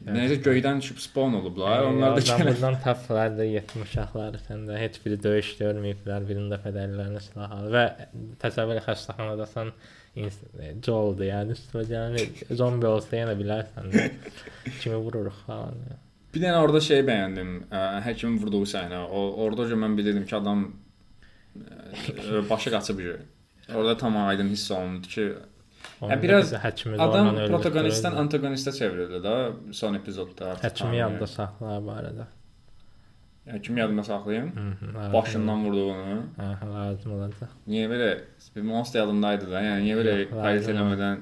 Necə 0.06 0.36
göydən 0.46 0.78
düşüb 0.82 0.98
spawn 1.02 1.34
olublar. 1.40 1.84
Onlar 1.90 2.10
da 2.12 2.14
Oradan 2.20 2.40
gəlib. 2.42 2.50
buradan 2.52 2.76
tapdılar 2.84 3.38
da 3.38 3.44
yetim 3.50 3.82
uşaqları 3.82 4.42
səndə 4.48 4.76
heç 4.78 5.00
biri 5.06 5.18
döyüş 5.24 5.54
görməyiblər, 5.62 6.28
birinin 6.30 6.52
də 6.54 6.60
fədərlərinə 6.66 7.22
silah 7.26 7.56
alıb 7.56 7.74
və 7.74 7.86
təsəvvür 8.44 8.84
xəstəxanadasan 8.86 9.72
ins- 10.22 10.44
Joel'dur 10.86 11.26
yəni 11.32 11.56
üstünə 11.58 11.86
yəni 11.96 12.28
zombi 12.62 12.86
olsa 12.92 13.18
yenə 13.24 13.34
bilərsən 13.42 13.90
də 13.96 14.06
kimi 14.84 15.00
vururuq 15.08 15.40
falan. 15.48 15.82
Bir 16.36 16.44
dənə 16.46 16.62
orada 16.62 16.82
şey 16.92 17.02
bəyəndim. 17.08 17.52
Həkimin 18.06 18.38
vurduğu 18.44 18.66
səhnə. 18.70 19.02
O 19.10 19.26
orada 19.48 19.66
mən 19.86 19.98
bilirdim 19.98 20.26
ki, 20.30 20.36
adam 20.36 20.68
başı 22.50 22.70
qaçıb. 22.72 23.00
Orada 23.76 23.98
tam 23.98 24.18
aydın 24.28 24.50
hiss 24.50 24.72
olundu 24.72 25.08
ki, 25.08 25.34
Onda 26.02 26.22
biraz 26.24 26.44
bizi 26.46 26.60
həkimi 26.62 26.98
adam 27.02 27.30
protagonistdən 27.52 28.18
antagonistə 28.24 28.74
çevrildi 28.80 29.22
də 29.24 29.36
son 29.80 29.98
epizodda. 30.00 30.58
həkimi 30.64 31.00
yadda 31.02 31.24
yəni. 31.26 31.34
saxla 31.36 31.80
bu 31.86 31.92
arada. 31.92 32.28
Həkimi 33.48 33.80
yadımda 33.80 34.04
saxlayım. 34.04 34.52
Hı 34.56 34.60
-hı, 34.60 34.96
lazım. 34.96 35.14
Başından 35.14 35.66
vurduğunu. 35.66 36.20
Hə, 36.38 36.70
lazım 36.74 37.12
olacaq. 37.18 37.52
Niyə 37.68 37.90
belə 37.92 38.10
bir 38.56 38.62
monster 38.62 39.00
yadımdaydı 39.00 39.52
da. 39.52 39.62
Yəni 39.62 39.82
niyə 39.88 40.00
belə 40.02 40.16
lazım 40.36 40.74
eləmədən 40.76 41.18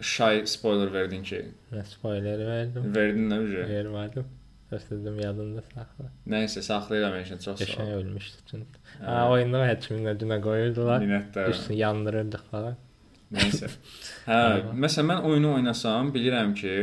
şay 0.00 0.46
spoiler 0.46 0.92
verdin 0.92 1.22
ki? 1.22 1.42
Nə 1.72 1.84
spoiler 1.84 2.46
verdim. 2.46 2.94
Verdin 2.94 3.30
də 3.30 3.38
uje. 3.44 3.66
Vermədim. 3.74 4.24
Göstərdim 4.72 5.18
yadında 5.20 5.62
saxla. 5.74 6.08
Nəysə 6.34 6.62
saxlayıram 6.64 7.18
yəni 7.18 7.38
çox 7.44 7.58
sağ 7.58 7.64
Qəşəng 7.64 7.90
ol. 7.90 7.98
ölmüşdü 7.98 8.38
çünki. 8.50 8.78
Ha, 9.04 9.18
oyunda 9.30 9.60
həkimin 9.68 10.08
adına 10.14 10.38
qoyurdular. 10.46 11.04
Minnətdaram. 11.04 11.50
Üstünü 11.50 11.76
yandırırdıq 11.76 12.44
falan. 12.50 12.76
Nəysə. 13.32 13.70
Hə, 14.28 14.40
məsələn 14.84 15.08
mən 15.08 15.28
oyunu 15.28 15.54
oynasam, 15.58 16.10
bilirəm 16.14 16.52
ki, 16.58 16.74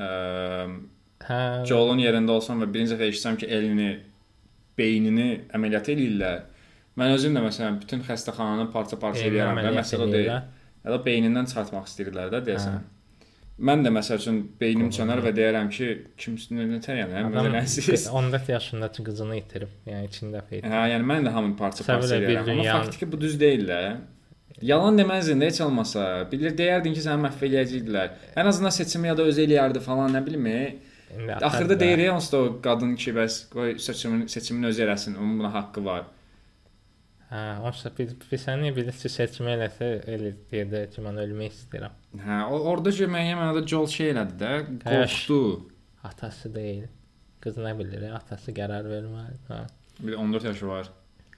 ə, 0.00 0.10
Hə. 1.28 1.40
Joel'un 1.68 2.00
yerində 2.00 2.34
olsam 2.38 2.62
və 2.64 2.70
birinci 2.72 2.96
dəfə 2.96 3.10
eşitsəm 3.12 3.36
ki, 3.40 3.48
elini, 3.56 3.90
beynini 4.78 5.28
əməliyyat 5.56 5.90
eləyirlər. 5.94 6.40
Mən 7.00 7.12
özüm 7.16 7.36
də 7.36 7.42
məsələn 7.44 7.76
bütün 7.82 8.00
xəstəxananı 8.06 8.70
parça-parça 8.72 9.26
eləyərəm 9.28 9.60
və 9.60 9.74
məsələ 9.76 10.08
deyil. 10.10 10.32
Ya 10.80 10.94
da 10.94 10.98
beynindən 11.04 11.46
çıxartmaq 11.50 11.86
istəyirlər 11.90 12.32
də 12.32 12.40
deyəsən. 12.48 12.80
Hə. 12.80 12.96
Mən 13.68 13.82
də 13.84 13.90
məsəl 13.92 14.16
üçün 14.22 14.36
beynim 14.60 14.88
çönər 14.96 15.20
və 15.20 15.34
deyərəm 15.36 15.68
ki, 15.74 15.88
kimsin 16.20 16.62
nətər 16.72 17.02
yəni, 17.02 17.12
hə, 17.18 17.24
Adam 17.28 17.50
məsələsiz. 17.58 18.06
14 18.08 18.48
yaşındakı 18.54 19.04
qızını 19.10 19.36
itirib. 19.36 19.74
Yəni 19.84 20.08
içində 20.08 20.40
feyt. 20.48 20.64
Hə, 20.64 20.86
yəni 20.94 21.04
mən 21.10 21.28
də 21.28 21.34
hamını 21.34 21.58
parça-parça 21.60 22.16
eləyirəm. 22.16 22.48
Amma 22.54 22.78
faktiki 22.86 23.10
bu 23.12 23.20
düz 23.20 23.36
deyil 23.40 23.66
də. 23.68 23.80
Yalan 24.62 24.98
deməzdin 24.98 25.40
də 25.40 25.48
heç 25.48 25.60
olmasa. 25.64 26.06
Bilir 26.32 26.52
deyərdin 26.56 26.92
ki, 26.96 27.02
səni 27.04 27.24
məhv 27.24 27.44
eləyəcəkdilər. 27.48 28.14
Ən 28.36 28.50
azından 28.52 28.74
seçimi 28.76 29.08
ya 29.08 29.16
da 29.16 29.24
özü 29.30 29.46
eləyərdi 29.46 29.80
falan, 29.84 30.12
nə 30.16 30.24
bilim. 30.26 30.46
e. 30.46 30.78
Axırda 31.42 31.80
deyir 31.80 31.98
ya 31.98 32.14
onsuz 32.14 32.32
da 32.32 32.38
o 32.38 32.50
qadın 32.62 32.94
ki, 32.94 33.14
bəs 33.16 33.38
qoy 33.52 33.78
seçimin 33.78 34.26
seçimini 34.26 34.66
özü 34.66 34.84
eləsin. 34.84 35.16
Onun 35.18 35.38
buna 35.38 35.54
haqqı 35.54 35.84
var. 35.84 36.04
Hə, 37.30 37.40
onsuz 37.66 37.92
biz 37.98 38.14
biz 38.30 38.44
səni 38.46 38.70
bilirsə 38.76 39.10
seçmə 39.10 39.56
eləsə 39.56 39.90
elə 40.14 40.32
deyir 40.52 40.88
ki, 40.92 41.02
mən 41.06 41.18
ölmək 41.24 41.56
istəyirəm. 41.56 41.98
Hə, 42.26 42.38
orada 42.52 42.92
ki, 42.94 43.08
müəyyən 43.16 43.38
mənada 43.40 43.64
Joel 43.72 43.90
şey 43.96 44.12
elədi 44.14 44.38
də, 44.44 44.52
qorxdu. 44.84 45.42
Atası 46.06 46.54
deyil. 46.54 46.88
Qız 47.40 47.56
nə 47.64 47.72
bilir, 47.78 48.10
atası 48.14 48.52
qərar 48.56 48.86
verməli. 48.90 49.38
Hə. 49.48 49.62
Bir 50.00 50.12
də 50.14 50.16
14 50.16 50.44
yaşı 50.52 50.66
var. 50.68 50.90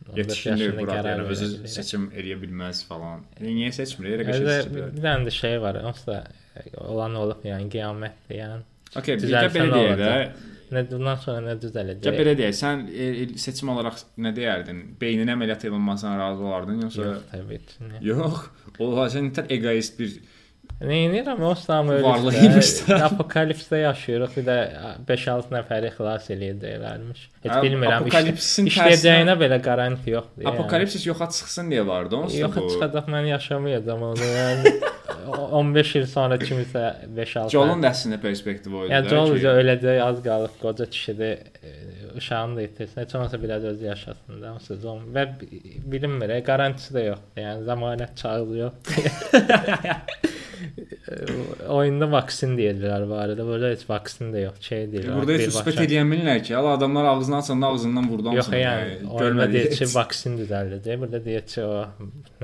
14 0.08 0.18
Yetişkin 0.18 0.50
yaşında 0.56 0.80
bura 0.80 0.96
qərar 0.98 1.10
yəni 1.22 1.34
özü 1.34 1.68
seçim 1.74 2.06
eləyə 2.10 2.38
bilməz 2.42 2.84
falan. 2.88 3.24
Niyə 3.40 3.72
seçmir? 3.76 4.10
Elə 4.16 4.26
qəşəng 4.28 4.48
seçiblər. 4.50 4.88
bir 4.96 5.04
dənə 5.06 5.28
də 5.28 5.34
şey 5.38 5.60
var. 5.62 5.78
Onsuz 5.90 6.06
da 6.06 6.18
olan 6.88 7.14
olub 7.22 7.44
yəni 7.46 7.68
qiyamətdir 7.72 8.38
yəni. 8.40 8.64
Okay, 8.96 9.16
bir 9.16 9.30
də 9.32 9.46
belə 9.54 9.70
deyək 9.76 9.94
də. 10.02 10.10
Nə 10.72 10.82
bundan 10.88 11.18
sonra 11.20 11.40
nə 11.44 11.52
Ya 11.52 11.58
düzələcək? 11.60 12.14
belə 12.16 12.32
deyək, 12.38 12.54
sən 12.56 12.84
seçim 13.40 13.68
olaraq 13.72 13.98
nə 14.24 14.32
deyərdin? 14.36 14.82
Beynin 15.00 15.28
əməliyyat 15.34 15.66
olunmasına 15.68 16.14
razı 16.18 16.44
olardın 16.48 16.80
yoxsa 16.86 17.08
Yox, 17.08 17.24
təbii 17.32 17.60
ki. 17.68 17.90
Yox. 18.08 18.46
O 18.80 18.88
nətər 19.28 19.50
egoist 19.52 19.98
bir 20.00 20.14
Neynirəm 20.82 21.42
o 21.46 21.54
sam 21.54 21.88
da. 21.92 22.12
Apokalipsdə 23.06 23.78
yaşayırıq. 23.84 24.32
Bir 24.36 24.46
də 24.48 24.56
5-6 25.08 25.52
nəfəri 25.54 25.90
xilas 25.96 26.26
eləyəcəklərmiş. 26.34 27.20
Heç 27.44 27.52
Hə, 27.52 27.60
bilmirəm. 27.64 28.00
apokalipsin 28.02 28.70
İşləyəcəyinə 28.70 29.36
belə 29.42 29.58
garanti 29.62 30.10
yoxdur. 30.16 30.42
yəni. 30.42 30.50
apokalipsis 30.54 31.06
yoxa 31.06 31.28
çıxsın 31.36 31.70
deyə 31.70 31.86
vardı. 31.86 32.16
Onsuz 32.16 32.34
da 32.38 32.42
Yox, 32.46 32.56
bu. 32.56 32.68
çıxacaq 32.74 33.06
mən 33.14 33.26
yaşamayacağam 33.30 34.02
onu. 34.10 34.28
Yəni 34.32 34.74
o- 35.38 35.48
15 35.60 35.94
il 36.00 36.06
sonra 36.06 36.36
kimisə 36.42 36.84
5-6 37.16 37.50
Joel'un 37.54 37.82
da 37.82 37.90
əslində 37.94 38.18
perspektivi 38.22 38.74
o 38.74 38.84
idi. 38.86 39.02
Ki, 39.08 39.16
üzə 39.38 39.54
öləcək 39.62 40.02
az 40.08 40.22
qalıb 40.26 40.58
qoca 40.62 40.86
kişidir. 40.90 41.38
E, 42.14 42.16
Uşağını 42.16 42.56
da 42.56 42.62
itirsin. 42.62 43.00
Heç 43.00 43.14
olmasa 43.14 43.42
biraz 43.42 43.64
özü 43.64 43.84
yaşasın 43.84 44.42
da. 44.42 44.52
Onsuz 44.54 44.84
on 44.84 44.98
və 45.14 45.26
bi- 45.40 45.62
bilinmir, 45.92 46.28
e, 46.30 46.40
garantisi 46.40 46.94
də 46.94 47.06
yoxdur. 47.06 47.42
Yəni 47.42 47.64
zəmanət 47.68 48.16
çağı 48.16 48.46
yoxdur. 48.56 48.92
E, 49.92 49.96
Oyunda 51.72 52.06
vaksin 52.12 52.54
deyirlər 52.58 53.04
bu 53.10 53.14
arada. 53.18 53.44
Burada 53.46 53.68
heç 53.72 53.82
vaksin 53.90 54.30
də 54.34 54.42
yox, 54.44 54.60
şey 54.68 54.84
deyil. 54.92 55.08
Burada 55.14 55.32
heç 55.38 55.48
söhbət 55.56 55.80
edə 55.84 55.98
bilmirlər 56.02 56.42
ki, 56.46 56.54
ala 56.56 56.74
adamlar 56.78 57.04
ağzını 57.12 57.36
açanda 57.38 57.66
ağzından 57.74 58.08
vurdu 58.10 58.34
Yox, 58.36 58.48
yəni 58.54 58.98
görmədik. 59.22 59.52
deyir 59.56 59.76
ki, 59.80 59.88
vaksin 59.94 60.38
düzəldəcək. 60.40 61.00
Burada 61.02 61.24
deyir 61.24 61.46
ki, 61.54 61.64
o 61.66 61.86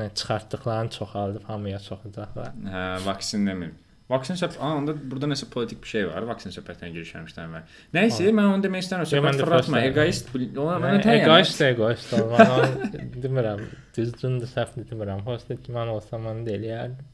nə 0.01 0.09
çıxartdıqlarını 0.15 0.91
çoxaldıb 0.99 1.45
hamıya 1.51 1.79
çoxacaqlar. 1.89 2.51
Hə, 2.73 3.07
vaksin 3.07 3.47
demir. 3.47 3.71
Vaksin 4.09 4.39
söhbət, 4.41 4.57
a, 4.65 4.71
onda 4.79 4.95
burada 4.97 5.29
nəsə 5.29 5.51
politik 5.53 5.83
bir 5.85 5.91
şey 5.91 6.07
var. 6.09 6.25
Vaksin 6.31 6.55
söhbətinə 6.55 6.89
girişmişdən 6.95 7.51
mən. 7.53 7.67
Nəysə, 7.93 8.31
mən 8.33 8.47
onu 8.55 8.65
demək 8.65 8.87
istəmirəm. 8.87 9.11
Söhbət 9.11 9.37
də 9.37 9.45
fırlatma, 9.45 9.83
egoist, 9.85 10.31
ona 10.33 10.79
Mən 10.81 11.03
təyən. 11.05 11.27
egoist, 11.27 11.61
egoist 11.67 12.15
olmaq. 12.17 12.89
Demirəm, 13.25 13.61
düzdür, 13.99 14.39
səhvdir 14.55 14.89
demirəm. 14.89 15.21
Hostet 15.29 15.61
ki, 15.67 15.75
mən 15.77 15.93
olsam 15.93 16.25
onu 16.33 16.47
da 16.49 16.57
eləyərdim. 16.57 17.05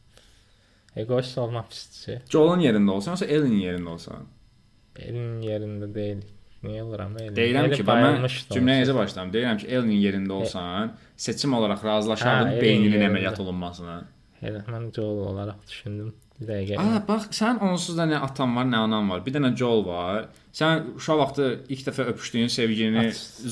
Egoist 1.02 1.38
olmaq 1.42 1.66
pisdir. 1.72 2.22
Joel'un 2.30 2.62
yerində 2.62 2.94
olsan, 2.94 3.16
yoxsa 3.16 3.26
Ellen'in 3.26 3.58
yerində 3.64 3.96
olsan? 3.96 4.28
Elin 5.02 5.40
yerində 5.42 5.88
deyil. 5.90 6.22
Niyə 6.64 6.84
oluram 6.86 7.16
elə? 7.18 7.34
Deyirəm 7.36 7.72
ki, 7.74 7.82
mən 7.84 8.22
cümləyə 8.54 8.84
necə 8.84 8.94
başlayım? 8.96 9.32
Deyirəm 9.34 9.58
ki, 9.60 9.66
Ellen'in 9.74 9.98
yerində 10.00 10.38
olsan, 10.38 10.94
seçim 11.26 11.58
olaraq 11.58 11.82
razılaşardın 11.84 12.54
Hə, 12.54 12.60
beyninin 12.62 13.02
əməliyyat 13.10 13.40
olunmasına. 13.42 13.96
Elə 14.46 14.62
mən 14.70 14.86
Joel 14.94 15.26
olaraq 15.32 15.66
düşündüm. 15.68 16.14
Dəqiqə. 16.42 16.74
Aa, 16.82 16.98
bax, 17.06 17.28
sən 17.38 17.60
onsuz 17.62 17.94
da 17.94 18.08
nə 18.10 18.16
atan 18.26 18.56
var, 18.56 18.64
nə 18.66 18.80
anan 18.88 19.06
var. 19.08 19.20
Bir 19.22 19.36
dənə 19.36 19.52
Joel 19.56 19.84
var. 19.86 20.24
Sən 20.54 20.88
uşaq 20.98 21.18
vaxtı 21.20 21.44
ilk 21.70 21.84
dəfə 21.86 22.04
öpüşdüyün 22.10 22.50
sevgilini 22.50 23.04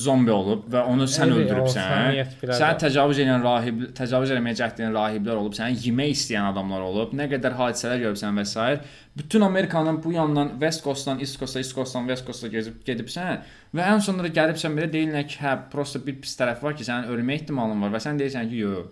zombi 0.05 0.31
olub 0.31 0.65
və 0.71 0.81
onu 0.91 1.03
sən 1.07 1.31
Elə, 1.31 1.37
öldürübsən. 1.45 1.63
olsa 1.63 2.01
niyyət 2.11 2.33
biraz 2.41 2.59
Sən 2.59 2.73
da- 2.73 2.79
təcavüz 2.83 3.19
edən 3.23 3.43
rahib, 3.43 3.81
təcavüz 3.99 4.31
etməyə 4.35 4.55
cəhd 4.59 4.81
edən 4.83 4.93
rahiblər 4.99 5.39
olub, 5.41 5.55
səni 5.55 5.79
yemək 5.85 6.11
istəyən 6.15 6.49
adamlar 6.51 6.81
olub, 6.89 7.13
nə 7.15 7.27
qədər 7.31 7.55
hadisələr 7.59 8.03
görübsən 8.03 8.39
və 8.39 8.45
s. 8.45 8.79
Bütün 9.15 9.41
Amerikanın 9.47 10.01
bu 10.03 10.11
yandan 10.13 10.49
West 10.59 10.83
Coast-dan 10.83 11.19
East 11.19 11.39
Coast-a, 11.39 11.59
East 11.59 11.75
Coast-dan 11.75 12.07
West 12.07 12.25
Coast-a 12.25 12.47
gezib 12.47 12.83
gedibsən 12.87 13.39
və 13.75 13.87
ən 13.93 13.99
sonunda 14.03 14.27
gəlibsən 14.27 14.75
belə 14.75 14.91
deyirlər 14.91 15.27
ki, 15.27 15.39
hə, 15.43 15.57
prosta 15.71 15.99
bir 16.05 16.19
pis 16.23 16.35
tərəf 16.39 16.63
var 16.63 16.75
ki, 16.75 16.83
sənin 16.83 17.07
ölmə 17.15 17.35
ehtimalın 17.39 17.79
var 17.83 17.91
və 17.95 17.99
sən 18.03 18.19
deyirsən 18.19 18.49
ki, 18.49 18.55
yox. 18.67 18.91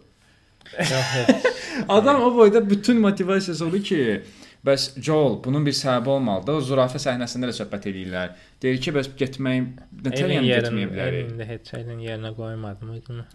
Adam 1.90 2.22
o 2.22 2.36
boyda 2.38 2.70
bütün 2.70 3.00
motivasiyası 3.02 3.66
odur 3.66 3.84
ki, 3.84 4.22
bəs 4.66 4.84
Joel 5.02 5.40
bunun 5.44 5.66
bir 5.66 5.74
səbəbi 5.74 6.10
olmalıdır. 6.16 6.54
O 6.60 6.62
zürafə 6.68 7.00
səhnəsində 7.02 7.50
də 7.50 7.56
söhbət 7.58 7.88
edirlər. 7.92 8.34
Deyir 8.62 8.82
ki, 8.84 8.94
bəs 8.98 9.10
getməyin 9.20 9.70
nətər 10.06 10.34
yəni 10.36 10.52
getməyə 10.52 10.90
bilərik. 10.92 11.24
elində 11.26 11.48
heç 11.50 11.72
elin 11.80 12.04
yerinə 12.06 12.34
qoymadım. 12.38 12.92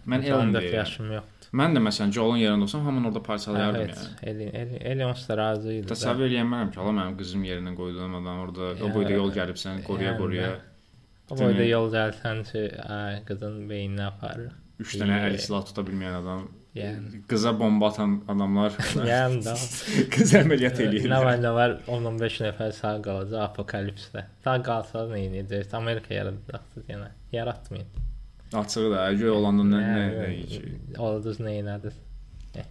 Mən 0.07 0.21
Heç 0.23 0.29
Ellen 0.31 0.53
14 0.53 0.61
deyirəm. 0.63 0.75
yaşım 0.79 1.11
yox. 1.17 1.33
Mən 1.57 1.75
də 1.77 1.81
məsələn 1.83 2.11
Joel'un 2.15 2.39
yerində 2.41 2.65
olsam 2.67 2.81
hamını 2.85 3.07
orada 3.07 3.23
parçalayardım 3.23 3.81
yəni. 3.81 4.07
Elin, 4.23 4.49
elin, 4.61 4.79
elin 4.91 5.05
onsuz 5.09 5.29
da 5.29 5.37
razı 5.37 5.73
idi. 5.73 5.87
Təsəvvür 5.91 6.27
eləyəmmərəm 6.29 6.71
ki, 6.73 6.79
ala 6.83 6.91
mənim 6.97 7.17
qızım 7.19 7.43
yerinə 7.47 7.75
qoyduğum 7.77 8.15
adam 8.21 8.39
orada 8.45 8.71
o 8.83 8.89
boyda 8.95 9.13
yol 9.15 9.31
gəlibsən, 9.35 9.83
qoruya 9.87 10.11
yəni 10.11 10.17
qoruya. 10.21 10.47
də. 10.47 10.57
O 11.31 11.37
boyda 11.39 11.63
yol 11.67 11.87
gəlsən 11.93 12.43
ki, 12.51 12.63
qızın 13.27 13.55
beyninə 13.71 14.09
aparır. 14.11 14.51
3 14.79 14.95
dənə 15.01 15.15
Yeah. 15.17 15.29
əl 15.31 15.37
silah 15.41 15.63
tuta 15.65 15.81
bilməyən 15.87 16.19
adam, 16.21 16.43
Yəni, 16.77 17.21
qıza 17.31 17.51
bomba 17.59 17.87
atan 17.91 18.15
adamlar 18.31 18.75
yəni 19.11 19.39
da. 19.45 19.53
qız 20.15 20.33
əməliyyat 20.41 20.79
Nə 20.81 20.87
eləyirlər. 20.87 21.25
var, 21.27 21.37
nə 21.43 21.51
var 21.57 21.75
10-15 21.87 22.39
nəfər 22.47 22.73
sağ 22.79 22.95
qalacaq 23.05 23.43
apokalipsdə. 23.47 24.25
Sağ 24.45 24.57
qalsa 24.67 25.05
nə 25.11 25.21
edəcək? 25.43 25.73
Amerika 25.79 26.13
yaradacaqsınız 26.13 26.91
yenə. 26.93 27.09
Yaratmayın. 27.35 27.87
Açığı 28.53 28.89
da, 28.93 29.07
göy 29.19 29.29
olanda 29.33 29.63
nə 29.67 29.79
nə 29.85 30.03
nə. 30.17 30.99
Oldunuz 31.03 31.39
nə 31.43 31.57
ediniz? 31.61 31.97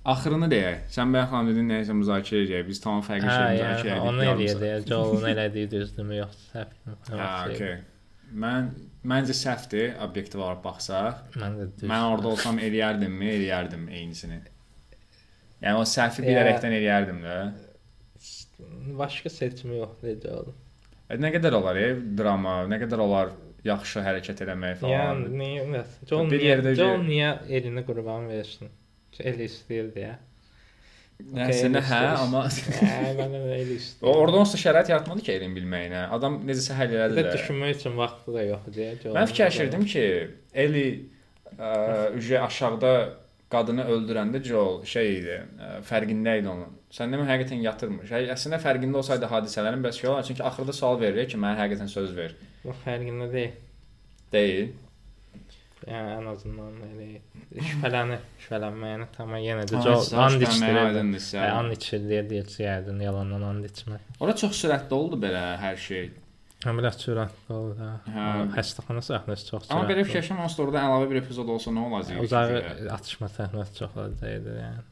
Axırını 0.08 0.48
deyək. 0.50 0.78
Sən 0.90 1.12
bayaq 1.14 1.28
xanım 1.30 1.50
dedin 1.52 1.68
nəyisə 1.70 1.94
müzakirə 1.94 2.40
edəcək. 2.46 2.62
Biz 2.70 2.80
tamam 2.82 3.02
fərqli 3.06 3.28
şey 3.28 3.58
müzakirə 3.58 3.98
onu 4.02 4.24
edirik. 4.24 4.54
eləyəcək. 4.56 4.88
Joel'un 4.90 5.28
elədiyi 5.34 5.68
düzdürmü 5.74 6.16
yoxsa 6.22 6.64
səhvmi? 6.64 6.96
Hə, 7.10 7.28
okey. 7.52 7.76
Mən 8.46 8.70
məncə 9.12 9.34
səhvdir, 9.36 9.94
obyektiv 10.06 10.40
olaraq 10.42 10.62
baxsaq. 10.64 11.22
Mən 11.40 11.56
də 11.60 11.66
düz. 11.76 11.86
Mən 11.90 12.04
orada 12.12 12.28
olsam 12.34 12.58
eləyərdimmi? 12.62 13.28
Eləyərdim 13.38 13.88
eynisini. 13.88 14.40
Yəni 15.64 15.80
o 15.80 15.86
səhvi 15.88 16.24
Ya. 16.24 16.28
bilərəkdən 16.30 16.74
eləyərdim 16.80 17.22
də. 17.24 17.36
başqa 18.98 19.30
seçimi 19.30 19.76
yoxdur. 19.80 20.52
E, 21.10 21.16
Nə 21.22 21.30
qədər 21.34 21.54
olar 21.58 21.76
e, 21.78 21.88
drama, 22.18 22.62
nə 22.70 22.78
qədər 22.82 23.02
olar 23.04 23.30
yaxşı 23.66 24.02
hərəkət 24.06 24.40
eləmək 24.46 24.78
falan. 24.80 24.94
Yəni 25.26 25.40
niyə 25.40 25.82
Joel 26.08 26.30
Bir 26.30 26.40
niyə 26.40 26.50
yerdə 26.54 26.72
Joel 26.78 27.04
niyə 27.06 27.30
elini 27.58 27.82
qurban 27.86 28.28
versin? 28.30 28.70
Elə 29.18 29.46
istəyir 29.48 29.90
deyə. 29.94 30.14
Nəsə 31.36 31.68
hə, 31.88 32.00
amma 32.20 32.42
Hə, 32.46 33.12
mən 33.16 33.32
də 33.32 33.38
elə 33.56 33.74
o 33.74 33.76
istəyirəm. 33.80 34.18
orada 34.20 34.36
onsuz 34.44 34.60
şərait 34.60 34.90
yaratmadı 34.92 35.24
ki, 35.26 35.32
elm 35.40 35.54
bilməyinə. 35.56 36.02
Adam 36.12 36.36
necəsə 36.46 36.76
həll 36.76 36.90
Bir 36.92 37.00
elədi 37.00 37.16
də 37.18 37.24
də. 37.26 37.32
düşünmək 37.38 37.76
üçün 37.78 37.96
vaxtı 37.98 38.34
da 38.36 38.42
yoxdur 38.46 38.76
deyə. 38.76 38.92
Mən 39.16 39.30
fikirləşirdim 39.32 39.86
ki, 39.92 40.04
Eli 40.64 40.84
ə, 41.56 41.70
ücə 42.20 42.40
aşağıda 42.44 42.92
qadını 43.50 43.84
öldürəndə 43.96 44.42
Joel 44.44 44.80
şey 44.84 45.12
idi, 45.18 45.36
ə, 45.56 45.72
fərqində 45.88 46.36
idi 46.40 46.48
onun. 46.52 46.72
Sən 46.92 47.12
demə 47.14 47.26
həqiqətən 47.32 47.64
yatırmış. 47.64 48.10
Hə, 48.12 48.22
əslində 48.36 48.60
fərqində 48.62 49.00
olsaydı 49.02 49.28
hadisələrin 49.32 49.82
bəs 49.84 50.02
olar, 50.06 50.22
çünki 50.28 50.42
axırda 50.46 50.72
sual 50.76 51.00
verir 51.00 51.26
ki, 51.30 51.40
mənə 51.40 51.56
həqiqətən 51.64 51.90
söz 51.90 52.12
ver. 52.16 52.36
Bu 52.64 52.74
fərqində 52.84 53.32
deyil. 53.32 53.56
Deyil. 54.32 54.68
Yəni 55.86 56.14
ən 56.16 56.28
azından 56.32 56.78
elə 56.82 57.08
şübhələnir, 57.62 58.22
şübhələnməyəni 58.42 59.04
tamam 59.14 59.38
yenə 59.38 59.66
də 59.70 59.78
and 59.78 60.46
aydındırsa. 60.82 61.38
Hə, 61.38 61.50
and 61.60 61.74
içirdiyə 61.76 62.24
deyəcəkdin, 62.32 63.02
yalandan 63.06 63.44
and 63.46 63.68
içmək. 63.68 64.08
Ora 64.18 64.34
çox 64.40 64.56
sürətli 64.64 64.96
oldu 64.96 65.20
belə 65.22 65.44
hər 65.62 65.78
şey. 65.78 66.08
Biraz 66.66 66.98
sürətli 66.98 67.54
oldu. 67.54 67.76
Hə. 67.78 68.16
Hə. 68.16 68.26
Xəstəxana 68.56 69.04
səhnəsi 69.06 69.46
çox 69.52 69.68
sürətli. 69.68 69.76
Amma 69.76 69.86
belə 69.92 70.06
fikirləşirəm, 70.08 70.42
onsuz 70.42 70.58
da 70.58 70.64
orada 70.66 70.82
əlavə 70.88 71.08
bir 71.12 71.20
epizod 71.20 71.54
olsa 71.54 71.74
nə 71.76 71.84
olacaq? 71.86 72.18
Uzağı 72.24 72.62
atışma 72.96 73.30
səhnəsi 73.36 73.78
çox 73.78 73.94
olacaqdı 74.02 74.56
yəni. 74.56 74.84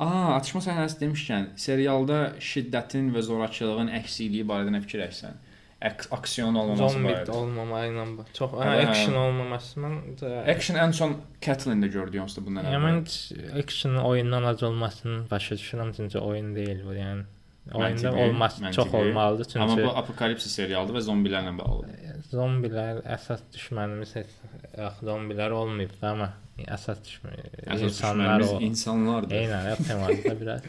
Aa, 0.00 0.34
atışma 0.40 0.64
səhnəsi 0.64 0.98
demişkən, 1.04 1.46
serialda 1.60 2.18
şiddətin 2.42 3.12
və 3.14 3.22
zorakılığın 3.26 3.92
əksikliyi 4.00 4.48
barədə 4.48 4.74
nə 4.74 4.82
fikirləşsən? 4.82 5.38
Aks 5.88 6.08
aksiyon 6.12 6.54
olmaması 6.60 6.92
Zombi 6.94 7.08
barədə. 7.08 7.30
olmamağı 7.32 7.86
ilə. 7.88 8.02
Çox 8.36 8.50
hə, 8.52 8.72
action 8.86 9.14
olmaması 9.16 9.80
mən 9.80 9.94
Action 10.54 10.76
ən 10.76 10.92
son 10.92 11.14
Kathleen-də 11.46 11.88
gördük 11.94 12.20
onsuz 12.22 12.36
da 12.36 12.46
bundan 12.46 12.66
əvvəl. 12.68 12.82
mən 12.84 13.58
action 13.62 13.96
oyundan 13.96 14.44
az 14.50 14.62
olmasını 14.62 15.22
başa 15.30 15.54
düşürəm 15.54 15.94
çünki 15.96 16.18
oyun 16.18 16.54
deyil 16.54 16.82
bu, 16.86 16.92
yəni. 16.94 17.24
Oyunda 17.74 18.12
olması 18.12 18.62
məntiqi. 18.62 18.72
çox 18.72 18.94
olmalıdır 18.94 19.56
Amma 19.60 19.74
çünki 19.76 19.88
bu 19.88 19.96
apokalipsis 19.96 20.52
serialdır 20.52 20.94
və 20.98 21.02
zombilərlə 21.08 21.52
bağlıdır. 21.58 21.90
zombilər 22.32 23.00
əsas 23.16 23.40
düşmənimiz 23.54 24.14
heç 24.16 24.30
yox, 24.78 25.00
zombilər 25.08 25.50
olmayıb 25.50 25.92
da, 26.02 26.10
amma 26.12 26.28
əsas 26.76 27.00
düşmən 27.06 27.36
Əsas 27.66 27.82
insanlar 27.88 28.40
o. 28.40 28.60
insanlardır. 28.60 29.36
Eynən, 29.36 29.68
ya 29.70 29.76
temada 29.88 30.40
biraz. 30.40 30.62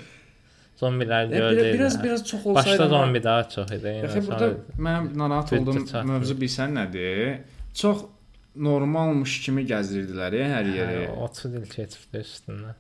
Zombiləri 0.81 1.33
Ya, 1.33 1.39
gördük. 1.39 1.63
biraz, 1.63 1.73
biraz 1.73 2.03
biraz 2.03 2.27
çox 2.27 2.45
olsaydı. 2.45 2.69
Başda 2.69 2.87
zombi 2.89 3.23
daha 3.23 3.49
çox 3.49 3.71
idi. 3.71 3.87
Yəni, 3.87 4.27
burada 4.27 4.47
mənim 4.77 5.17
narahat 5.17 5.53
olduğum 5.53 6.05
mövzu 6.11 6.33
bilsən 6.41 6.73
nədir? 6.79 7.37
Çox 7.73 8.01
normalmış 8.55 9.41
kimi 9.45 9.61
gəzdirdilər 9.69 10.35
ya 10.35 10.47
hər 10.55 10.71
yeri. 10.75 11.03
hə, 11.07 11.19
30 11.27 11.53
il 11.59 11.67
keçibdi 11.75 12.17
üstündən. 12.25 12.75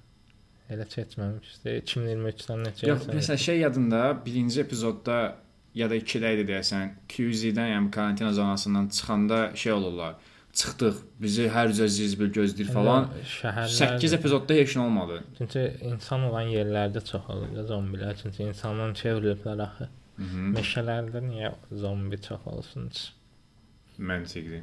Elə 0.71 0.85
keçməmişdi. 0.87 1.77
2023-dən 1.83 2.61
neçə 2.67 2.87
Yox, 2.89 3.05
il 3.07 3.17
məsələn 3.19 3.37
şey 3.45 3.57
yadında 3.59 4.01
birinci 4.25 4.61
epizodda 4.61 5.35
ya 5.75 5.89
da 5.89 5.95
2-də 5.95 6.29
idi 6.35 6.45
deyəsən, 6.51 6.89
QZ-dən, 7.11 7.69
yəni 7.75 7.91
karantina 7.91 8.33
zonasından 8.33 8.87
çıxanda 8.89 9.51
şey 9.55 9.71
olurlar. 9.71 10.15
Çıxdıq, 10.59 10.97
bizi 11.23 11.45
hər 11.53 11.71
cür 11.77 11.87
zizbil 11.87 12.27
gözləyir 12.35 12.71
falan. 12.75 13.05
Şəhərlər 13.37 13.71
8 13.97 14.13
epizodda 14.17 14.53
heç 14.57 14.73
nə 14.75 14.83
olmadı. 14.83 15.21
Çünki 15.37 15.61
insan 15.87 16.25
olan 16.27 16.49
yerlərdə 16.51 17.03
çox 17.07 17.29
olur 17.31 17.53
da 17.55 17.63
zombilər. 17.69 18.17
Çünki 18.21 18.43
insandan 18.49 18.91
çevriliblər 18.99 19.63
axı. 19.67 19.87
Meşələrdə 20.57 21.21
niyə 21.29 21.53
zombi 21.83 22.19
çox 22.21 22.43
olsun? 22.51 22.89
Məntiqli. 24.11 24.59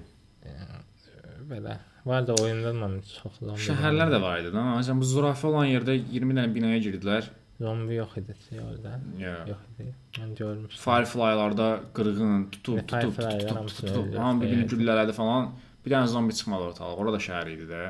Belə. 1.49 1.79
Var 2.09 2.27
da 2.29 2.35
oyunda 2.43 2.71
mən 2.77 2.99
çox 3.09 3.39
zombi. 3.41 3.61
Şəhərlər 3.65 4.13
də 4.13 4.21
var 4.23 4.43
idi 4.43 4.53
da. 4.55 4.65
Məsələn 4.77 5.01
bu 5.03 5.09
zürafə 5.09 5.49
olan 5.51 5.71
yerdə 5.73 5.97
20 5.99 6.37
dənə 6.37 6.53
binaya 6.55 6.81
girdilər. 6.85 7.31
zombi 7.59 7.95
yox 7.97 8.13
idi 8.21 8.35
orada. 8.63 8.93
Ya. 9.19 9.33
Yox 9.49 9.63
idi. 9.73 9.89
Mən 10.19 10.35
görmüşdüm. 10.39 10.83
Firefly-larda 10.85 11.69
qırğın 11.97 12.45
tutub, 12.53 12.77
Və 12.79 12.85
tutub, 12.87 13.17
tutub, 13.17 13.69
tutub, 13.73 13.97
öldürür. 13.97 14.19
hamı 14.19 14.43
bir-birini 14.43 14.67
güllələdi 14.75 15.13
falan. 15.17 15.51
Bir 15.89 15.95
dənə 15.95 16.07
zombi 16.13 16.35
çıxmadı 16.37 16.65
ortalığa. 16.69 16.97
Orada 17.01 17.19
şəhər 17.25 17.49
idi 17.49 17.67
də. 17.71 17.85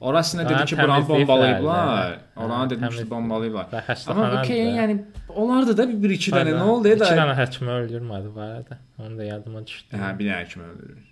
Orasını 0.00 0.44
dedi 0.48 0.64
ki, 0.64 0.76
buranı 0.78 1.08
bombalayıblar. 1.08 2.12
Oranı 2.36 2.74
təmizləyiblər. 2.74 3.08
bombalayıblar. 3.10 3.66
Amma 4.14 4.28
okey, 4.40 4.62
yəni 4.76 4.94
olardı 5.28 5.74
da 5.80 5.88
bir, 5.88 5.96
bir 6.04 6.14
iki 6.18 6.30
dənə 6.30 6.52
nə 6.54 6.62
oldu 6.74 6.92
İki 6.92 7.00
da? 7.00 7.08
dənə 7.18 7.34
həkimi 7.40 7.74
öldürmədi 7.80 8.30
bu 8.36 8.40
arada. 8.46 8.78
Onu 8.98 9.18
da 9.18 9.24
yadıma 9.26 9.64
düşdü. 9.66 9.98
Hə, 9.98 10.12
bir 10.18 10.30
dənə 10.30 10.48
kimi 10.52 10.68
öldürür. 10.70 11.02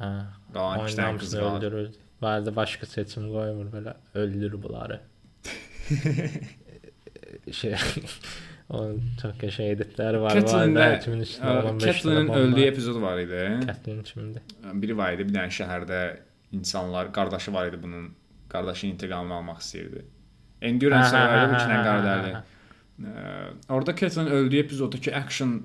Hə. 0.00 0.10
Qalan 0.56 0.86
iki 0.86 0.98
dənə 1.02 1.20
qız 1.20 1.34
öldürür. 1.44 1.90
Vardı 2.24 2.56
başqa 2.56 2.88
seçim 2.96 3.28
qoymur 3.36 3.68
belə 3.76 3.96
öldür 4.14 4.56
bunları. 4.62 5.00
şey 7.60 7.76
o 8.70 8.80
çox 9.20 9.36
qəşəng 9.40 9.68
editləri 9.76 10.20
var. 10.22 10.34
Catelyn-də, 10.40 10.80
Vardı 10.80 11.10
2003-də 11.10 11.52
ə, 11.52 11.62
15 11.72 11.86
Catelyn 11.86 12.28
öldüyü 12.40 12.66
epizod 12.72 13.00
var 13.02 13.18
idi. 13.22 13.42
Catelyn 13.66 14.02
kimdir? 14.02 14.42
Biri 14.82 14.96
var 14.98 15.12
idi, 15.16 15.26
bir 15.28 15.34
dənə 15.38 15.52
şəhərdə 15.60 16.00
insanlar, 16.56 17.12
qardaşı 17.14 17.52
var 17.54 17.70
idi 17.70 17.82
bunun. 17.82 18.10
Qardaşın 18.50 18.88
intiqamını 18.94 19.34
almaq 19.34 19.58
istəyirdi. 19.62 20.04
Endurance 20.62 21.10
Hə, 21.16 21.22
hə, 21.22 21.30
var 21.30 21.38
idi, 21.38 21.46
hə, 21.46 21.48
bu 21.50 21.56
iki 21.56 21.70
dənə 21.70 21.78
hə, 21.78 21.80
hə, 21.80 21.88
qardaşlı. 21.88 22.34
hə. 22.34 22.42
Ə, 23.06 23.74
Orada 23.76 23.96
Catelyn 23.96 24.26
öldüyü 24.40 24.62
epizoddakı 24.62 25.14
action 25.16 25.56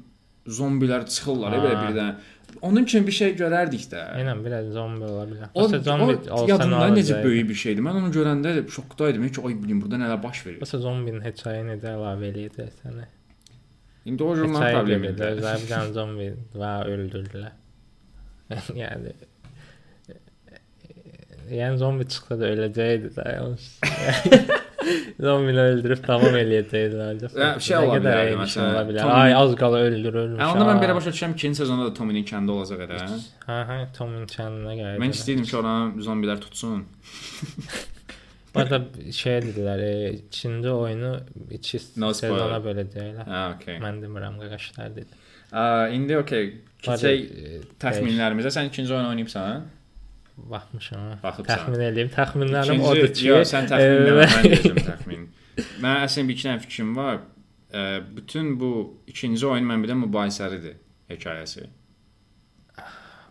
zombilər 0.47 1.05
çıxırlar 1.07 1.51
ya 1.53 1.59
Ha. 1.59 1.65
belə 1.65 1.75
birdən. 1.87 2.15
Onun 2.61 2.83
kimi 2.85 3.07
bir 3.07 3.11
şey 3.15 3.35
görərdik 3.39 3.85
də. 3.93 4.01
Eynən 4.19 4.41
biraz 4.45 4.65
zombi 4.75 5.05
ola 5.07 5.23
bilər. 5.29 5.49
O, 5.53 5.61
Məsələn 5.69 5.83
zombi 5.85 6.15
o 6.29 6.33
olsa 6.35 6.49
yadımda 6.51 6.79
nə 6.81 6.89
necə 6.97 7.13
olacaq? 7.13 7.23
böyük 7.23 7.49
bir 7.49 7.55
şeydi. 7.63 7.81
Mən 7.85 7.99
onu 8.01 8.09
görəndə 8.17 8.53
şokdaydım 8.75 9.27
ki, 9.29 9.41
ay 9.47 9.55
bilim 9.63 9.81
burada 9.81 9.95
nələr 10.01 10.19
baş 10.23 10.45
verir. 10.45 10.59
Məsələn 10.65 10.83
zombinin 10.87 11.21
hekayəni 11.23 11.77
də 11.83 11.93
əlavə 11.95 12.27
eləyəcək 12.33 12.71
sənə. 12.81 13.05
İndi 14.05 14.23
o 14.23 14.35
jurnal 14.35 14.61
Hekayə 14.65 14.79
problemidir. 14.79 15.15
gedir, 15.15 15.37
özləri 15.37 15.61
bir 15.63 15.71
dənə 15.75 15.93
zombi 15.95 16.29
və 16.57 16.71
öldürdülər. 16.95 17.51
yəni 18.83 19.13
Yəni 21.51 21.77
zombi 21.79 22.05
çıxsa 22.07 22.37
da 22.39 22.47
öləcəkdi 22.53 23.09
də. 23.15 23.23
Zombini 25.21 25.61
öldürüb 25.61 26.01
tamam 26.05 26.35
eləyəcəkdilər. 26.39 27.21
Ya, 27.37 27.49
şey 27.61 27.77
ola 27.77 27.99
bilərdi, 28.01 28.35
məsələn, 28.39 28.73
Ola 28.73 28.83
bilər. 28.87 29.11
Ay 29.13 29.35
az 29.37 29.53
qala 29.59 29.81
öldürülmüş. 29.87 30.41
Hə, 30.41 30.49
onda 30.55 30.65
mən 30.67 30.79
ha. 30.79 30.83
belə 30.83 30.95
başa 30.97 31.13
düşürəm 31.13 31.35
ki, 31.35 31.39
ikinci 31.43 31.61
sezonda 31.61 31.89
da 31.89 31.93
Tommy'nin 31.97 32.25
kəndi 32.27 32.55
olacaq 32.55 32.83
elə. 32.87 32.99
Hə, 33.45 33.57
hə, 33.69 33.79
Tomun 33.97 34.27
kəndinə 34.31 34.75
gəlir. 34.79 35.01
Mən 35.03 35.15
istəyirdim 35.15 35.47
ki, 35.49 35.55
oranı 35.61 36.05
zombilər 36.07 36.41
tutsun. 36.45 36.85
Burada 38.55 38.81
şey 39.15 39.37
dedilər, 39.45 39.83
ikinci 40.17 40.71
oyunu 40.73 41.11
2 41.55 41.83
No 42.03 42.09
sezona 42.17 42.57
böləcəklər. 42.65 43.27
Hə, 43.27 43.43
okay. 43.55 43.77
Mən 43.83 44.01
demirəm 44.03 44.41
qaqaşlar 44.41 44.95
dedi. 44.97 45.21
Ə, 45.51 45.61
indi 45.95 46.17
okay. 46.19 46.49
Keçək 46.81 47.77
təxminlərimizə. 47.79 48.51
Sən 48.51 48.71
ikinci 48.71 48.91
oyunu 48.95 49.13
oynayıbsan? 49.13 49.69
Baxmışam. 50.49 50.99
ha. 51.09 51.17
Baxıbsan. 51.23 51.51
Təxmin 51.51 51.83
eləyim. 51.87 52.09
Təxminlərim 52.15 52.81
odur 52.91 53.11
ki, 53.13 53.27
yox, 53.27 53.51
sən 53.53 53.69
təxmin 53.71 54.01
e, 54.01 54.07
demə, 54.09 54.25
mən 54.31 54.47
deyəcəm 54.47 54.81
təxmin. 54.89 55.27
Mən 55.83 56.05
əslində 56.07 56.27
bir 56.31 56.37
iki 56.37 56.47
dənə 56.47 56.63
fikrim 56.65 56.95
var. 56.97 57.21
Bütün 58.17 58.55
bu 58.59 58.71
ikinci 59.07 59.47
oyun 59.47 59.67
mən 59.69 59.85
də 59.87 59.95
mübahisəlidir 60.05 60.75
hekayəsi. 61.11 61.69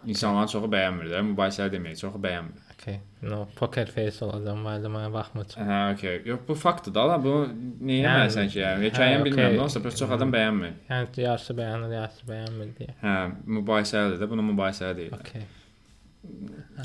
İnsanların 0.09 0.49
çoxu 0.49 0.68
bəyənmir 0.73 1.11
də, 1.12 1.20
mübahisəli 1.35 1.75
demək, 1.75 1.99
çoxu 2.01 2.20
bəyənmir. 2.25 2.66
Okay. 2.81 2.96
No, 3.20 3.42
poker 3.59 3.90
face 3.92 4.25
olacam, 4.25 4.62
vardı 4.64 4.88
mənə 4.88 5.11
baxmışam. 5.12 5.68
Hə, 5.68 5.81
okay. 5.92 6.23
Yox, 6.25 6.40
bu 6.49 6.55
faktdır 6.57 6.94
da, 6.96 7.18
bu 7.20 7.35
Yəni, 7.44 7.99
məsən 8.07 8.49
ki, 8.49 8.62
yəni 8.62 8.88
hekayəni 8.88 9.27
bilmirəm, 9.27 9.59
olsa 9.61 9.83
çox 9.85 10.14
adam 10.16 10.33
bəyənmir. 10.33 10.79
Yəni 10.88 11.25
yarısı 11.27 11.57
bəyənir, 11.59 11.92
yarısı 11.99 12.29
bəyənmir 12.31 12.70
deyə. 12.79 12.94
Hə, 13.03 13.16
mübahisəlidir 13.59 14.23
də, 14.23 14.31
bunu 14.33 14.46
mübahisəli 14.55 14.96
deyirlər. 15.03 15.20
Okay. 15.20 15.44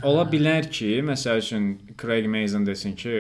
Ola 0.04 0.26
bilər 0.32 0.68
ki, 0.72 1.00
məsəl 1.08 1.42
üçün 1.42 1.66
Craig 2.00 2.28
Mazin 2.32 2.66
desin 2.68 2.96
ki, 3.00 3.16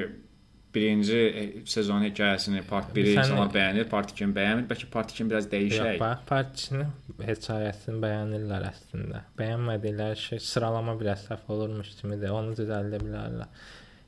birinci 0.75 1.15
e, 1.17 1.43
sezon 1.71 2.04
hekayəsini 2.04 2.62
part 2.67 2.89
1-i 2.95 3.13
Sən- 3.13 3.21
insanlar 3.21 3.51
bəyənir, 3.54 3.86
part 3.91 4.12
2-ni 4.12 4.36
bəyənmir. 4.36 4.65
Bəlkə 4.71 4.89
part 4.91 5.13
2-ni 5.13 5.30
biraz 5.32 5.45
Yox, 5.47 5.54
dəyişək. 5.54 5.99
bax, 6.01 6.25
partçını 6.28 6.88
hekayəsini 7.30 8.01
bəyənirlər 8.04 8.67
əslində. 8.71 9.21
Bəyənmədikləri 9.39 10.19
şey 10.25 10.43
sıralama 10.49 10.97
biraz 10.99 11.23
səhv 11.30 11.47
olurmuş 11.56 11.93
kimidir. 12.01 12.34
Onu 12.36 12.58
düzəldə 12.60 12.99
bilərlər. 13.06 13.47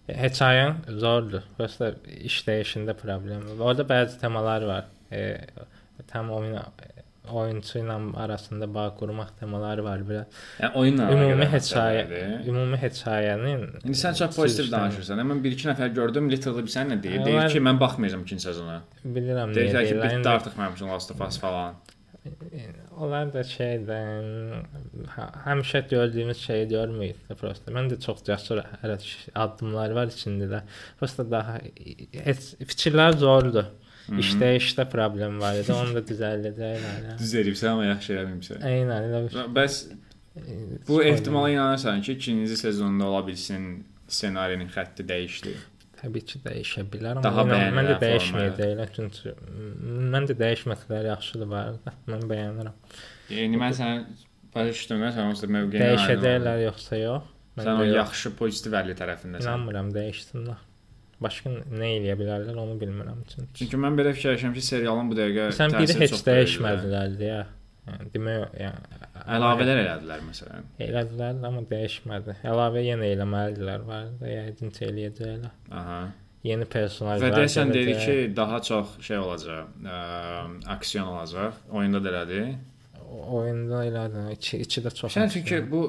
E, 0.08 0.18
Hekayen 0.26 0.84
zordur. 1.00 1.48
Prosta 1.56 1.94
işləyişində 2.28 2.98
problem 3.00 3.48
var. 3.54 3.64
Orada 3.72 3.88
bəzi 3.88 4.20
temalar 4.20 4.68
var. 4.68 4.92
E, 5.12 5.24
tam 6.12 6.32
oyun 6.36 6.60
oyunçu 7.34 7.80
ilə 7.80 7.98
arasında 8.24 8.68
bağ 8.74 8.86
qurmaq 9.00 9.30
temaları 9.40 9.84
var 9.84 10.04
biraz. 10.10 10.26
Yəni 10.62 10.74
oyunla 10.82 11.10
Ümumi 11.14 11.48
hekayə, 11.56 12.04
ümumi 12.48 12.78
hekayənin 12.84 13.66
İndi 13.86 13.98
sən 14.04 14.16
çox 14.22 14.36
pozitiv 14.36 14.72
danışırsan. 14.72 15.44
Bir 15.44 15.52
iki 15.52 15.68
nəfər 15.68 15.94
gördüm, 15.94 16.30
literally 16.32 16.64
bir 16.68 16.74
sən 16.78 16.94
nə 16.94 17.02
deyir? 17.04 17.20
Hə, 17.22 17.26
Deyir 17.26 17.40
mən- 17.42 17.52
ki, 17.52 17.60
mən 17.70 17.80
baxmayacağam 17.80 18.24
ikinci 18.28 18.44
sezona. 18.50 18.82
bilirəm 19.06 19.54
Deyirlər 19.58 19.88
ki, 19.88 19.96
bitdi 20.04 20.30
artıq 20.30 20.58
mənim 20.60 20.74
üçün 20.80 20.88
Last 20.94 21.12
of 21.12 21.22
Us 21.28 21.40
falan. 21.40 21.76
Onlar 22.98 23.30
da 23.34 23.40
şeydən 23.48 24.26
hə- 25.16 25.30
həmişə 25.46 25.84
gördüyümüz 25.90 26.38
şeyi 26.38 26.66
görməyib 26.72 27.20
də 27.30 27.36
prosta. 27.40 27.72
Mən 27.72 27.88
də 27.92 28.00
çox 28.04 28.24
cəsur 28.28 28.60
addımlar 29.36 29.92
var 29.96 30.08
içində 30.12 30.50
də. 30.52 30.62
Prosta 31.00 31.24
daha 31.32 31.60
heç 32.26 32.50
fikirlər 32.72 33.16
zordur. 33.22 33.70
İşləyişdə 34.08 34.86
problem 34.90 35.40
var 35.42 35.58
idi. 35.60 35.74
Onu 35.76 35.96
da 35.98 36.04
düzəldəcəklər. 36.08 37.16
Düz 37.22 37.34
eləyibsən 37.42 37.74
amma 37.74 37.88
yaxşı 37.90 38.14
eləmirsən. 38.18 38.62
Eynən 38.72 39.08
elə 39.10 39.24
bir 39.26 39.56
Bəs 39.58 39.80
bu 40.88 41.04
ehtimala 41.04 41.50
inanırsan 41.50 42.02
ki, 42.02 42.14
ikinci 42.14 42.58
sezonda 42.58 43.06
ola 43.10 43.24
bilsin 43.28 43.86
ssenarinin 44.08 44.70
xətti 44.76 45.04
dəyişdi. 45.10 45.56
təbii 45.98 46.26
ki 46.30 46.40
dəyişə 46.46 46.84
bilər, 46.94 47.18
amma 47.26 47.44
inan, 47.48 47.74
mən 47.74 47.88
də 47.90 47.96
bəyənilən 47.98 48.04
dəyişməyəcəklər 48.04 48.92
çünki 48.96 49.32
mən 50.14 50.28
də 50.30 50.36
dəyişməklər 50.44 51.08
yaxşıdır 51.10 51.50
var 51.50 51.80
da. 51.86 51.94
Mən 52.14 52.28
bəyənirəm. 52.30 52.76
Yəni 53.34 53.62
mən 53.64 53.74
sən 53.80 54.04
başa 54.54 54.76
düşdüm, 54.76 55.02
mən 55.04 55.16
sən 55.18 55.32
onsuz 55.32 55.50
mövqeyini 55.58 55.88
Dəyişəcəklər 55.88 56.62
yoxsa 56.68 57.02
yox? 57.02 57.34
Sən 57.58 57.82
o 57.82 57.88
yaxşı 57.90 58.34
pozitiv 58.38 58.78
əlli 58.78 58.94
tərəfindəsən. 59.00 59.48
İnanmıram 59.48 59.90
dəyişsinlər. 59.98 60.62
Başqa 61.24 61.50
nə 61.50 61.88
eləyə 61.98 62.14
bilərlər 62.20 62.58
onu 62.62 62.76
bilmirəm 62.78 63.24
çünki. 63.32 63.54
Çünki 63.64 63.80
mən 63.82 63.96
belə 63.98 64.12
fikirləşirəm 64.14 64.54
ki, 64.54 64.62
serialın 64.68 65.08
bu 65.10 65.18
dəqiqə 65.18 65.48
Sən 65.58 65.74
biri 65.74 65.96
heç 66.04 66.14
dəyişmədilər 66.28 67.16
deyə. 67.18 67.40
Yəni 67.88 68.10
demək, 68.14 68.56
yəni 68.60 69.02
Əlavələr 69.38 69.82
elədilər 69.82 70.24
məsələn. 70.28 70.66
elədilər, 70.84 71.38
amma 71.50 71.64
dəyişmədi. 71.72 72.36
Əlavə 72.52 72.84
yenə 72.84 73.10
eləməlidirlər 73.16 73.86
var 73.88 74.10
da, 74.20 74.30
yəqin 74.30 74.74
ki 74.76 74.86
eləyəcəklər. 74.92 75.54
Aha. 75.72 76.00
Yeni 76.46 76.68
personajlar. 76.70 77.24
Və 77.26 77.42
deyəsən 77.42 77.72
dedi 77.74 77.96
ki, 78.04 78.18
daha 78.38 78.60
çox 78.64 78.98
şey 79.08 79.18
olacaq, 79.24 79.72
ə, 79.84 80.02
aksiyon 80.76 81.08
olacaq. 81.16 81.58
Oyunda 81.72 82.04
da 82.04 82.12
elədi. 82.14 82.44
Oyunda 83.40 83.82
elədi. 83.88 84.26
2 84.36 84.60
2 84.68 84.84
də 84.86 84.94
çox. 85.00 85.16
Sən 85.18 85.32
çünki 85.34 85.64
bu 85.72 85.82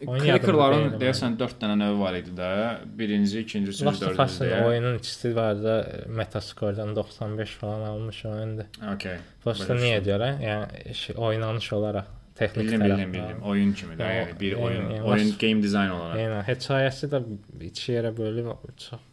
Deyil 0.00 0.94
deyəsən 1.00 1.34
4 1.40 1.58
dənə 1.60 1.76
növü 1.80 1.98
var 2.00 2.16
idi 2.16 2.32
də. 2.36 2.50
Birinci, 2.98 3.42
ikinci, 3.44 3.70
üçüncü, 3.70 3.86
Last 3.86 4.02
of 4.02 4.40
dördüncü. 4.40 4.64
oyunun 4.64 4.98
ikisi 4.98 5.36
var 5.36 5.62
da 5.62 5.74
Metascore-dan 6.08 6.96
95 6.96 7.50
falan 7.50 7.80
almış 7.88 8.24
oyundur. 8.24 8.64
Okay. 8.94 9.18
Prosta 9.44 9.76
niyə 9.76 10.00
görə? 10.04 10.30
Yəni 10.40 11.16
oynanış 11.16 11.72
olaraq 11.72 12.08
texnik 12.34 12.66
Bildim, 12.66 12.80
tərəfdən. 12.80 12.96
bildim, 12.96 13.12
bildim. 13.12 13.42
Oyun 13.42 13.72
kimi 13.72 13.94
də, 14.00 14.08
yəni 14.16 14.40
bir 14.40 14.56
oyun, 14.56 14.90
yəni, 14.94 15.04
oyun 15.12 15.36
game 15.40 15.62
design 15.62 15.92
olaraq. 15.92 16.24
Yəni 16.24 16.42
hekayəsi 16.48 17.12
də 17.12 17.22
iki 17.68 17.92
yerə 17.98 18.16
bölünüb 18.16 18.68
çox 18.88 19.06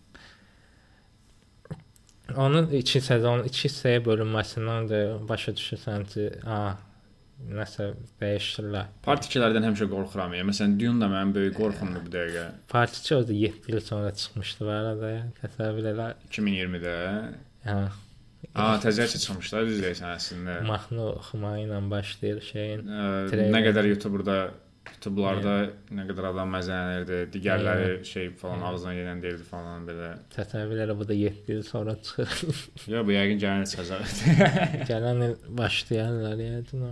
Onun 2.36 2.68
2 2.76 3.02
sezon 3.02 3.46
2 3.48 3.70
hissəyə 3.70 4.02
bölünməsindən 4.04 4.90
də 4.92 5.00
başa 5.30 5.54
düşürsən 5.56 6.04
ki, 6.12 6.26
a 6.44 6.76
nəsə 7.38 7.92
dəyişirlər. 8.22 8.90
Part 9.06 9.28
2-lərdən 9.30 9.68
həmişə 9.70 9.88
qorxuram. 9.92 10.34
Yəni 10.38 10.50
məsələn 10.50 10.76
Dune 10.82 11.04
da 11.04 11.10
mənim 11.12 11.34
böyük 11.36 11.56
qorxumdur 11.60 12.06
bu 12.08 12.14
dəqiqə. 12.16 12.46
Part 12.72 12.98
2 12.98 13.16
orada 13.20 13.34
7 13.34 13.72
il 13.72 13.80
sonra 13.80 14.14
çıxmışdı 14.14 14.66
bu 14.66 14.74
arada. 14.80 15.10
ya. 15.12 15.24
Təsəvvür 15.42 15.90
elə. 15.94 16.12
2020-də. 16.32 16.98
Hə. 17.68 17.80
A, 18.54 18.78
təzəcə 18.82 19.20
çıxmışlar 19.22 19.66
düz 19.70 19.82
deyirsən 19.84 20.14
əslində. 20.16 20.62
Mahnı 20.66 21.04
oxumağı 21.18 21.66
ilə 21.66 21.82
başlayır 21.92 22.42
şeyin. 22.52 22.88
Ə, 22.88 23.44
nə 23.54 23.62
qədər 23.66 23.92
YouTube-da 23.94 24.38
YouTube-larda 24.88 25.56
nə 25.94 26.06
qədər 26.08 26.30
adam 26.32 26.54
məzələnirdi, 26.56 27.18
digərləri 27.34 27.90
şey 28.08 28.30
falan 28.40 28.64
ağzına 28.70 28.94
gələn 28.98 29.24
deyirdi 29.24 29.46
falan 29.50 29.84
belə. 29.90 30.14
Təsəvvür 30.36 30.84
elə 30.86 30.96
bu 30.98 31.08
da 31.10 31.18
7 31.18 31.54
il 31.54 31.64
sonra 31.68 31.98
çıxır. 32.08 32.64
Ya 32.94 33.04
bu 33.06 33.14
yəqin 33.14 33.42
gələn 33.44 33.68
çıxacaq. 33.74 34.16
Gələn 34.90 35.26
il 35.28 35.36
başlayarlar 35.60 36.40
yəqin 36.48 36.88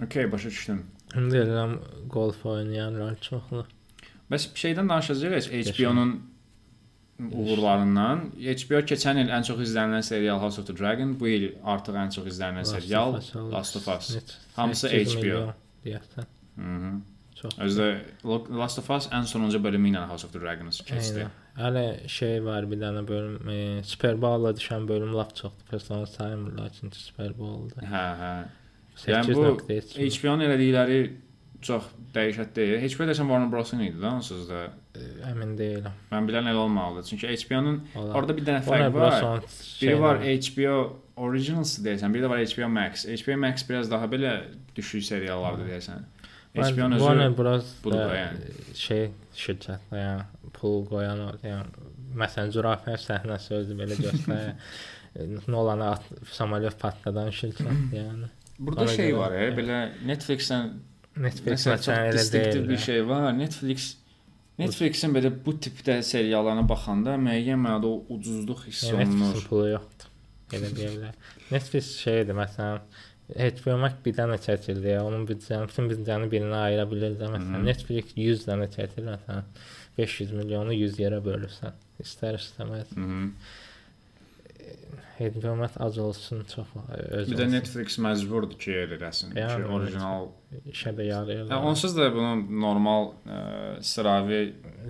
o. 0.00 0.04
okay, 0.04 0.32
başa 0.32 0.48
düşdüm. 0.48 0.86
İndi 1.16 1.36
eləm 1.36 1.78
golf 2.10 2.46
oynayanlar 2.46 3.20
çoxlu. 3.20 3.66
Bəs 4.30 4.48
bir 4.54 4.60
şeydən 4.60 4.88
danışacağıq 4.88 5.50
HBO-nun 5.52 6.14
uğurlarından. 7.32 8.18
HBO 8.38 8.80
keçən 8.90 9.20
il 9.22 9.30
ən 9.30 9.44
çox 9.46 9.60
izlənilən 9.68 10.02
serial 10.02 10.40
House 10.42 10.60
of 10.60 10.66
the 10.66 10.76
Dragon, 10.78 11.14
bu 11.20 11.28
il 11.28 11.44
artıq 11.64 11.94
ən 12.02 12.10
çox 12.16 12.26
izlənilən 12.32 12.66
serial 12.66 13.14
Last 13.52 13.76
of 13.76 13.88
Us. 13.88 14.16
Hamısı 14.56 14.88
8 14.88 15.14
HBO. 15.16 15.52
deyəsən. 15.84 16.26
Mhm. 16.56 16.98
Çox. 17.34 17.54
Özdə 17.58 17.86
Lo- 18.24 18.58
Last 18.58 18.78
of 18.78 18.90
Us 18.90 19.08
ən 19.12 19.26
sonuncu 19.30 19.62
bölümü 19.64 19.90
ilə 19.92 20.06
House 20.08 20.26
of 20.26 20.32
the 20.32 20.40
Dragon-ı 20.40 20.70
keçdi. 20.70 21.26
Hələ 21.58 22.08
şey 22.08 22.44
var 22.44 22.70
bir 22.70 22.76
dənə 22.82 23.06
bölüm, 23.08 23.48
e, 23.48 23.82
Super 23.84 24.22
Bowl-a 24.22 24.50
düşən 24.58 24.88
bölüm 24.88 25.14
lap 25.14 25.34
çoxdur. 25.36 25.66
Personal 25.70 26.06
saymırlar 26.06 26.70
çünki 26.80 26.98
Super 26.98 27.38
Bowl-da. 27.38 27.86
Hə, 27.86 28.06
hə. 28.22 28.34
Yəni 29.02 29.34
bu 29.34 29.44
8.3 29.66 29.98
HBO-nun 30.14 30.46
elədikləri 30.46 30.98
çox 31.64 31.86
dəhşət 32.14 32.52
deyil. 32.56 32.82
HBO 32.84 33.06
desən 33.08 33.30
Warner 33.30 33.50
Bros-un 33.52 33.82
idi 33.84 34.00
da 34.00 34.12
onsuz 34.18 34.46
da. 34.50 34.66
əmin 35.30 35.54
deyiləm. 35.58 35.94
Mən 36.12 36.28
bilən 36.28 36.50
elə 36.52 36.60
olmalıdır. 36.62 37.08
Çünki 37.08 37.30
HBO-nun 37.42 37.80
orada 38.04 38.36
bir 38.36 38.46
dənə 38.46 38.60
fərq 38.66 38.94
var. 38.94 39.46
Biri 39.80 39.96
var 40.02 40.20
HBO 40.22 40.76
Originals 41.24 41.76
deyəsən, 41.82 42.14
biri 42.14 42.26
də 42.26 42.30
var 42.30 42.42
HBO 42.42 42.68
Max. 42.70 43.06
HBO 43.08 43.38
Max 43.46 43.66
biraz 43.68 43.90
daha 43.90 44.10
belə 44.10 44.34
düşük 44.76 45.04
seriallardır 45.08 45.72
deyəsən. 45.72 46.06
HBO-nun 46.54 46.98
özü 46.98 47.04
Warner 47.04 47.36
Bros. 47.38 47.72
budur 47.84 47.98
da 47.98 48.18
yəni. 48.20 48.52
şey 48.78 49.08
şirkətlə 49.34 49.98
yəni 50.04 50.52
pul 50.54 50.84
qoyan 50.86 51.24
yəni 51.42 51.88
məsələn 52.14 52.52
zürafə 52.54 52.94
səhnəsi 53.08 53.56
özü 53.58 53.78
belə 53.80 53.98
göstərir. 53.98 54.54
Nolan'a 55.50 55.92
at, 55.96 56.06
samolyot 56.34 56.78
patladan 56.78 57.30
şirkət 57.34 57.94
yəni. 57.94 58.30
Burada 58.58 58.82
Ona 58.82 58.88
şey 58.96 59.10
görə- 59.10 59.18
var, 59.18 59.32
e, 59.32 59.48
belə 59.56 59.78
Netflix-dən 60.06 60.68
Netflix 61.16 61.66
Məsələn, 61.66 62.10
elə 62.12 62.32
deyil. 62.32 62.68
bir 62.68 62.78
şey 62.78 63.06
var. 63.08 63.32
Netflix 63.38 63.96
Netflixin 64.58 65.10
belə 65.14 65.32
bu 65.46 65.52
tipdə 65.58 65.96
seriallarına 66.02 66.68
baxanda 66.68 67.16
müəyyən 67.18 67.58
mənada 67.58 67.86
o 67.90 68.04
ucuzluq 68.14 68.66
hiss 68.68 68.84
Yəni 68.84 68.98
Netflixin 69.00 69.24
olunur. 69.26 69.48
pulu 69.48 69.68
yoxdur. 69.72 70.08
Elə 70.54 70.68
deyirlər. 70.78 71.14
Netflix 71.50 71.88
şeydir 72.04 72.34
məsələn 72.38 72.78
HBO 73.34 73.78
Max 73.80 73.94
bir 74.04 74.12
dənə 74.14 74.36
çəkildi 74.46 74.86
ya, 74.94 75.02
onun 75.04 75.26
büdcəni, 75.26 75.66
bütün 75.68 75.88
büdcəni 75.90 76.28
birinə 76.30 76.58
ayıra 76.68 76.84
bilir 76.90 77.14
də 77.18 77.30
məsələn. 77.34 77.58
Mhm. 77.58 77.64
Netflix 77.64 78.12
100 78.16 78.46
dənə 78.46 78.68
çəkir 78.76 79.02
məsələn. 79.10 79.42
500 79.98 80.32
milyonu 80.38 80.72
100 80.74 80.98
yerə 81.02 81.18
bölürsən. 81.24 81.72
İstər 82.02 82.38
istəməz. 82.38 82.94
Mhm. 82.96 83.30
HBO 83.32 83.63
Max 85.56 85.76
az 85.80 85.98
olsun, 85.98 86.44
çox 86.54 86.66
öz. 86.98 87.30
Bir 87.30 87.36
də. 87.38 87.46
Netflix 87.52 87.98
məcburdur 88.02 88.58
ki, 88.58 88.72
eləsin 88.96 89.30
ki, 89.34 89.38
Yəni, 89.40 89.68
orijinal. 89.76 90.28
işə 90.70 90.92
də 90.98 91.06
yarayır. 91.08 91.44
Hə, 91.50 91.58
onsuz 91.70 91.96
da 91.96 92.08
bunun 92.14 92.44
normal 92.62 93.12
ə, 93.26 93.38
sıravi 93.82 94.40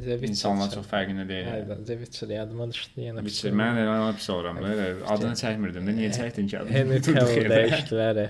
Zevitcher 0.05 0.29
insanlar 0.29 0.71
çox 0.75 0.87
fərqində 0.91 1.27
deyil. 1.29 1.49
Hayda, 1.51 1.77
Zevitcher 1.89 2.33
yadıma 2.39 2.69
düşdü 2.73 3.05
yenə. 3.09 3.25
Biçir, 3.27 3.53
mən 3.57 3.81
elə 3.83 3.91
ona 3.99 4.13
pis 4.17 4.31
oluram 4.31 4.61
Adını 4.63 5.35
çəkmirdim 5.43 5.89
də. 5.91 5.97
Niyə 6.01 6.13
çəkdin 6.19 6.49
ki? 6.51 6.59
adını? 6.63 6.79
Henry 6.79 7.03
Cavill 7.09 7.51
dəyişdilər. 7.55 8.23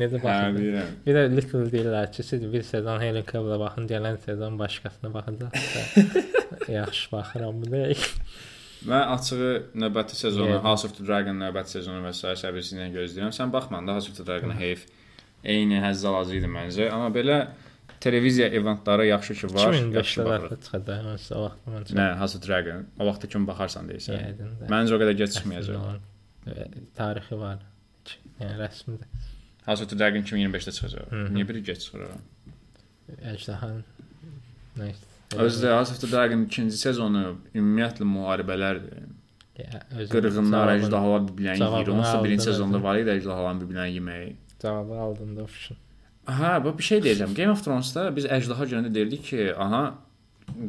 Necə 0.00 0.16
Hə, 0.20 0.22
baxın? 0.24 0.56
bilirəm. 0.60 0.94
Bir 1.06 1.16
də 1.18 1.24
Little 1.36 1.64
deyirlər 1.74 2.12
ki, 2.14 2.22
siz 2.22 2.46
bir 2.52 2.62
sezon 2.62 3.02
Henry 3.02 3.24
Cavill-a 3.32 3.58
baxın, 3.60 3.88
gələn 3.90 4.18
sezon 4.24 4.58
başqasına 4.58 5.14
baxacaqsınız. 5.14 6.16
Yaxşı 6.78 7.12
baxıram 7.12 7.62
bu 7.62 7.70
deyil. 7.72 8.06
Mən 8.88 9.02
açığı 9.14 9.48
növbəti 9.76 10.16
sezonu, 10.16 10.54
Yedim. 10.54 10.62
House 10.64 10.86
of 10.88 10.94
the 10.96 11.04
Dragon 11.06 11.36
növbəti 11.42 11.76
sezonu 11.76 12.00
və 12.06 12.12
s. 12.16 12.22
səbirsizliklə 12.42 12.88
gözləyirəm. 12.94 13.34
Sən 13.36 13.52
baxma, 13.52 13.82
da 13.86 13.96
House 13.98 14.08
of 14.12 14.16
the 14.16 14.24
Dragon 14.24 14.54
heyf. 14.56 14.86
Eyni 15.44 15.80
həzz 15.84 16.04
alıcı 16.08 16.38
idi 16.40 16.48
məncə, 16.52 16.86
amma 16.92 17.10
belə 17.12 17.36
televiziya 18.00 18.48
eventləri 18.56 19.08
yaxşı 19.10 19.36
ki 19.40 19.50
var. 19.54 19.74
2005-də 19.76 19.98
yaxşı 19.98 20.24
baxırıq. 20.28 20.54
dəfə 20.54 20.62
çıxacaq, 20.64 21.36
o 21.36 21.42
vaxt 21.44 21.68
mən 21.74 21.98
Nə, 22.00 22.06
House 22.20 22.38
of 22.38 22.46
Dragon. 22.46 22.86
O 22.98 23.08
vaxtda 23.10 23.30
kim 23.34 23.46
baxarsan 23.48 23.90
deyirsən. 23.92 24.16
Yəqin 24.24 24.56
də. 24.62 24.70
Məncə 24.72 24.96
o 24.96 25.00
qədər 25.02 25.18
onun, 25.76 26.00
e, 26.46 26.68
Tarixi 26.96 27.40
var. 27.40 27.60
Yəni 28.40 28.56
rəsmidir. 28.64 29.28
House 29.66 29.84
of 29.84 29.92
the 29.92 29.98
Dragon 30.00 30.24
2025-də 30.24 30.76
çıxacaq. 30.78 31.12
Niyə 31.36 31.48
biri 31.52 31.62
gec 31.68 31.84
çıxır? 31.84 32.08
Əjdahan 33.34 33.82
Nəysə. 34.80 35.09
Özü 35.36 35.66
də 35.66 35.76
House 35.76 35.92
of 35.92 36.00
the 36.00 36.10
Dragon 36.10 36.42
ikinci 36.48 36.76
sezonu 36.76 37.36
ümumiyyətlə 37.54 38.04
müharibələrdir. 38.04 39.04
Özü 39.98 40.10
Qırğınlar, 40.10 40.72
əjdahalar 40.78 41.26
bir-birini 41.28 41.60
yeyir. 41.60 41.88
Onsuz 41.94 42.24
birinci 42.24 42.44
sezonda 42.48 42.82
var 42.82 42.98
idi 42.98 43.12
əjdahaların 43.14 43.60
bir-birini 43.62 43.94
yeməyi. 43.98 44.32
Cavabı 44.62 44.98
aldın 44.98 45.36
da 45.36 45.42
ofşun. 45.42 45.76
Aha, 46.26 46.64
bu 46.64 46.72
bir 46.78 46.82
şey 46.82 47.02
deyəcəm. 47.06 47.34
Game 47.34 47.52
of 47.52 47.64
Thrones-da 47.64 48.08
biz 48.16 48.26
əjdaha 48.26 48.66
görəndə 48.72 48.94
deyirdik 48.94 49.24
ki, 49.24 49.54
aha 49.54 49.94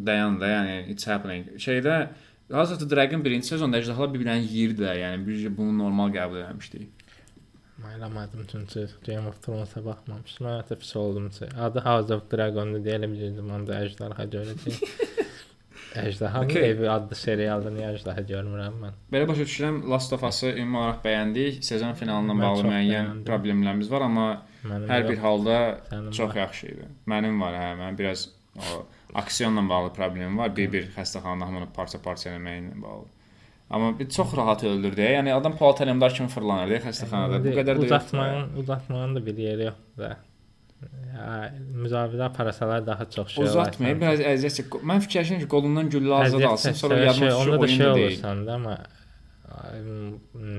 dayan 0.08 0.40
da, 0.42 0.48
yəni 0.48 0.78
it's 0.94 1.08
happening. 1.08 1.50
Şeydə 1.58 2.08
House 2.52 2.74
of 2.74 2.80
the 2.80 2.90
Dragon 2.96 3.26
birinci 3.26 3.48
sezonda 3.48 3.82
əjdahalar 3.82 4.14
bir-birini 4.14 4.46
yeyirdilər. 4.46 4.98
Yəni 5.06 5.26
biz 5.28 5.46
bunu 5.58 5.78
normal 5.78 6.14
qəbul 6.14 6.44
etmişdik. 6.46 7.01
Mayılamadım 7.84 8.46
çünki 8.52 8.86
Game 9.08 9.28
of 9.30 9.38
Thrones-a 9.44 9.86
baxmamışdım. 9.86 10.48
Mən 10.48 10.58
hətta 10.62 10.76
pis 10.82 10.96
oldum 10.96 11.30
ki. 11.30 11.46
Adı 11.68 11.80
House 11.86 12.14
of 12.16 12.28
Dragon-dur 12.32 12.84
deyə 12.86 13.02
bilirdim 13.12 13.50
onda 13.58 13.80
əjdaha 13.84 14.28
görəcək. 14.36 14.82
Əjdahanın 16.02 16.46
Okay. 16.48 16.70
evi 16.72 16.88
adlı 16.90 17.16
serialda 17.20 17.72
niyə 17.76 17.90
əjdaha 17.98 18.22
görmürəm 18.30 18.76
mən? 18.84 18.94
Belə 19.12 19.26
başa 19.28 19.44
düşürəm, 19.48 19.82
Last 19.92 20.14
of 20.16 20.22
Us-ı 20.24 20.54
ümumi 20.54 20.78
olaraq 20.80 21.02
bəyəndik. 21.04 21.58
Sezon 21.68 21.94
finalına 22.00 22.36
Mən 22.38 22.44
bağlı 22.46 22.64
müəyyən 22.70 22.94
bəyəndim. 23.10 23.26
problemlərimiz 23.28 23.90
var, 23.92 24.06
amma 24.08 24.28
Mənim 24.64 24.88
hər 24.94 25.04
bir 25.10 25.18
yox, 25.18 25.24
halda 25.26 25.58
sənin 25.90 26.12
çox 26.16 26.30
var. 26.30 26.40
yaxşı 26.46 26.68
idi. 26.76 26.88
Mənim 27.12 27.42
var, 27.44 27.58
hə, 27.60 27.68
mənim 27.82 27.98
biraz 28.00 28.30
o 28.56 28.86
aksiyonla 29.24 29.66
bağlı 29.70 29.92
problemim 29.98 30.38
var. 30.38 30.56
Bir-bir 30.56 30.88
xəstəxanada 30.96 31.50
hamını 31.50 31.68
parça-parça 31.76 32.30
eləməklə 32.32 32.82
bağlı. 32.86 33.11
Amma 33.72 33.94
bir 34.00 34.10
çox 34.10 34.34
rahat 34.38 34.64
öldürdü. 34.68 35.02
Yəni 35.02 35.34
adam 35.34 35.56
Polat 35.58 35.82
Alemdar 35.82 36.14
kimi 36.14 36.28
fırlanırdı 36.30 36.82
xəstəxanada. 36.90 37.40
Bu 37.46 37.56
qədər 37.56 37.80
də 37.80 37.86
uzatmanın, 37.88 38.52
uzatmanın 38.64 39.16
da 39.16 39.26
bir 39.26 39.38
yeri 39.38 39.70
yoxdur 39.70 40.20
müzavidə 41.84 42.24
aparasalar 42.24 42.86
daha 42.86 43.10
çox 43.10 43.36
şey 43.36 43.46
Uzatmayın, 43.46 44.00
biraz 44.02 44.24
əziyyət 44.32 44.58
çək. 44.58 44.80
Mən 44.92 45.04
fikirləşirəm 45.06 45.44
ki, 45.44 45.48
qolundan 45.52 45.92
güllə 45.94 46.24
azad 46.26 46.46
alsın, 46.50 46.78
sonra 46.80 46.98
yadıma 46.98 47.30
şey, 47.30 47.34
onda 47.42 47.62
da 47.62 47.68
şey 47.68 47.88
olursan 47.92 48.44
da 48.48 48.58
amma 48.58 48.76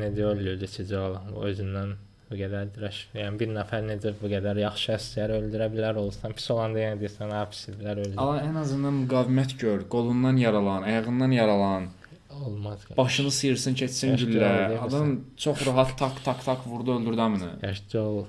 necə 0.02 0.26
ölürdü 0.30 0.68
sizcə 0.70 0.98
olan 1.00 1.32
özündən 1.50 1.94
bu 2.30 2.38
qədər 2.38 2.70
dirəş. 2.76 3.00
Yəni 3.18 3.40
bir 3.40 3.50
nəfər 3.56 3.82
necə 3.88 4.12
bu 4.20 4.30
qədər 4.32 4.60
yaxşı 4.62 4.94
əsgər 4.98 5.34
öldürə 5.38 5.68
bilər 5.72 5.98
olsan, 6.00 6.36
pis 6.38 6.46
olanda 6.54 6.84
yenə 6.84 7.00
deyirsən, 7.00 7.32
ha 7.34 7.42
pislər 7.50 8.04
öldü. 8.04 8.14
Ala 8.22 8.38
ən 8.46 8.60
azından 8.62 9.02
müqavimət 9.02 9.56
gör. 9.60 9.82
Qolundan 9.96 10.38
yaralan, 10.40 10.86
ayağından 10.88 11.36
yaralan, 11.40 11.90
Olmaz. 12.32 12.80
başını 12.96 13.30
sıyırsın, 13.30 13.74
keçsin 13.74 14.16
güllə. 14.16 14.78
Adam 14.78 15.20
çox 15.36 15.66
rahat 15.66 15.98
tak 15.98 16.24
tak 16.24 16.44
tak 16.44 16.66
vurdu, 16.66 17.00
öldürdü 17.00 17.20
hamını. 17.20 17.50
Yaşca 17.62 18.00
ol. 18.00 18.24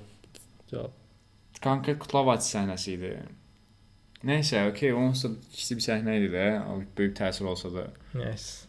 Konkret 1.64 2.00
Kutlavaç 2.00 2.44
səhnəsi 2.44 2.98
idi. 2.98 3.14
Nəysə, 4.28 4.66
okey, 4.72 4.94
onsuz 4.96 5.32
da 5.32 5.50
kiçik 5.52 5.80
bir 5.80 5.86
səhnə 5.86 6.18
idi 6.20 6.30
də, 6.34 6.46
böyük 6.98 7.16
təsir 7.18 7.48
olsa 7.48 7.72
da. 7.74 7.86
Yes. 8.20 8.66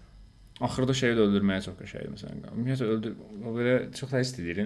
Axırda 0.63 0.95
şeyi 0.95 1.17
də 1.19 1.25
öldürməyə 1.27 1.65
çox 1.65 1.75
qəşəng 1.81 2.05
idi 2.07 2.15
məsələn. 2.15 2.45
Ümumiyyətlə 2.53 2.91
öldür, 2.95 3.17
o 3.43 3.55
belə 3.57 3.75
çox 3.99 4.13
da 4.15 4.23
istəyir. 4.23 4.61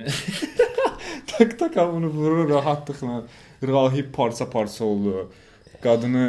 tak 1.33 1.59
tak 1.59 1.77
hamını 1.77 2.13
vurur 2.13 2.49
rahatlıqla. 2.51 3.23
Rahib 3.63 4.13
parça-parça 4.15 4.85
oldu. 4.85 5.31
Qadını 5.83 6.27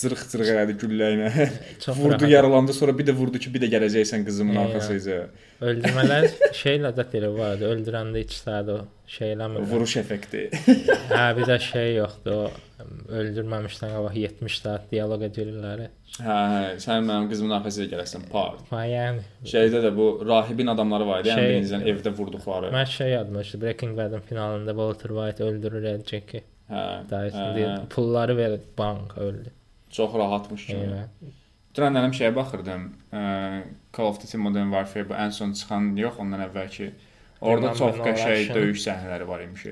cırıq-cırıq 0.00 0.50
elədi 0.54 0.76
güllə 0.80 1.08
ilə. 1.14 1.30
Vurdu, 2.00 2.28
yaralandı, 2.30 2.74
sonra 2.76 2.94
bir 2.98 3.06
də 3.08 3.14
vurdu 3.16 3.40
ki, 3.42 3.52
bir 3.54 3.64
də 3.64 3.70
gələcəksən 3.76 4.26
qızımın 4.26 4.60
arxasıca. 4.64 5.18
Öldürmələr 5.64 6.28
şeylə 6.62 6.92
də 6.96 7.06
dili 7.12 7.30
var 7.38 7.56
idi. 7.56 7.68
Öldürəndə 7.72 8.22
2 8.26 8.38
saat 8.42 8.68
o 8.68 8.78
şey 9.08 9.32
eləmir. 9.36 9.66
Vuruş 9.70 9.96
effekti. 10.02 10.48
Hə, 11.12 11.28
bir 11.38 11.48
də 11.48 11.58
şey 11.70 11.94
yoxdur. 11.96 12.46
O 12.46 12.50
öldürməmişdən 13.16 13.94
qabaq 13.96 14.16
70 14.20 14.58
saat 14.62 14.90
dialoq 14.90 15.24
edirlər. 15.30 15.86
hə, 16.18 16.36
hə, 16.52 16.60
sən 16.82 17.06
mənim 17.08 17.30
qızımın 17.30 17.56
arxasıca 17.58 17.88
gələsən. 17.96 18.26
Part. 18.32 18.60
Ha, 18.70 18.82
yəni 18.90 19.24
Şeydə 19.48 19.80
də 19.86 19.94
bu 19.96 20.10
rahibin 20.28 20.68
adamları 20.74 21.06
var 21.08 21.24
idi, 21.24 21.32
yəni 21.32 21.40
Şey- 21.40 21.50
birinciden 21.54 21.86
evdə 21.92 22.12
vurduqları. 22.18 22.72
Mən 22.76 22.92
şey 22.98 23.10
yadıma 23.16 23.40
düşdü. 23.40 23.62
Breaking 23.62 23.96
Bad'ın 23.98 24.20
finalında 24.20 24.70
Walter 24.80 25.08
White 25.18 25.44
öldürür 25.44 26.04
Jackie. 26.10 26.44
Hə. 26.70 26.84
Dyson 27.10 27.54
hə, 27.54 27.66
hə. 27.66 27.86
pulları 27.88 28.36
ver 28.36 28.58
bank 28.78 29.18
öldü. 29.18 29.52
Çox 29.90 30.14
rahatmış 30.14 30.66
kimi. 30.66 30.86
Eyvə. 30.86 31.04
Dünən 31.76 31.92
mənim 31.98 32.14
şeyə 32.16 32.32
baxırdım. 32.36 32.88
Call 33.96 34.08
of 34.10 34.22
Duty 34.22 34.36
Modern 34.40 34.72
Warfare 34.72 35.08
bu 35.08 35.14
ən 35.14 35.32
son 35.38 35.52
çıxan 35.52 35.92
yox, 36.00 36.18
ondan 36.24 36.42
əvvəlki. 36.48 36.90
Human 37.40 37.74
çox 37.76 38.00
qəşəng 38.00 38.54
döyüş 38.56 38.82
səhnələri 38.86 39.28
var 39.28 39.44
imiş. 39.44 39.66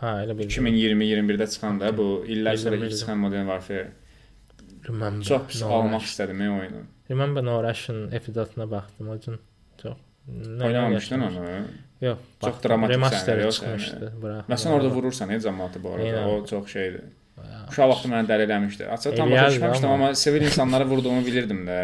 Ha, 0.00 0.14
elə 0.24 0.34
bildim. 0.38 0.66
2020-21-də 0.66 1.46
çıxan 1.54 1.80
da 1.80 1.90
bu 1.96 2.08
illər 2.26 2.56
sonra 2.58 2.76
ilk 2.80 2.90
çıxan 2.96 3.18
Modern 3.18 3.46
Warfare. 3.52 3.90
Remember. 4.88 5.24
Çox 5.24 5.46
pis 5.48 5.62
No 5.62 5.68
almaq 5.76 6.06
istədim 6.08 6.42
ey 6.42 6.48
oyunu. 6.48 6.82
Remember 7.10 7.44
No 7.44 7.62
Rush'ın 7.64 8.10
epizoduna 8.12 8.70
baxdım 8.70 9.08
o 9.08 9.20
gün. 9.20 9.38
Çox. 9.82 9.96
Yaşamış? 10.60 11.12
onu. 11.12 11.44
Yox, 12.00 12.18
Çox 12.40 12.62
dramatik 12.64 12.96
Remaster 12.96 13.38
səhnə, 13.38 13.44
yox, 13.44 13.56
çıxmışdı. 13.60 14.12
Bırax. 14.22 14.44
Məsələn 14.48 14.76
orada 14.76 14.90
vurursan 14.94 15.30
ey 15.30 15.40
cəmaatı 15.44 15.82
bu 15.82 15.92
arada. 15.94 16.28
O 16.28 16.46
çox 16.46 16.72
şeydir. 16.72 17.02
Uşaq 17.70 17.90
vaxtı 17.92 18.08
məni 18.12 18.28
dəli 18.30 18.46
eləmişdi. 18.48 18.88
Açıq 18.96 19.16
tam 19.16 19.30
başa 19.30 19.48
düşməmişdim 19.52 19.90
amma. 19.94 20.14
sivil 20.14 20.42
insanları 20.48 20.86
vurduğumu 20.90 21.26
bilirdim 21.26 21.66
də. 21.68 21.78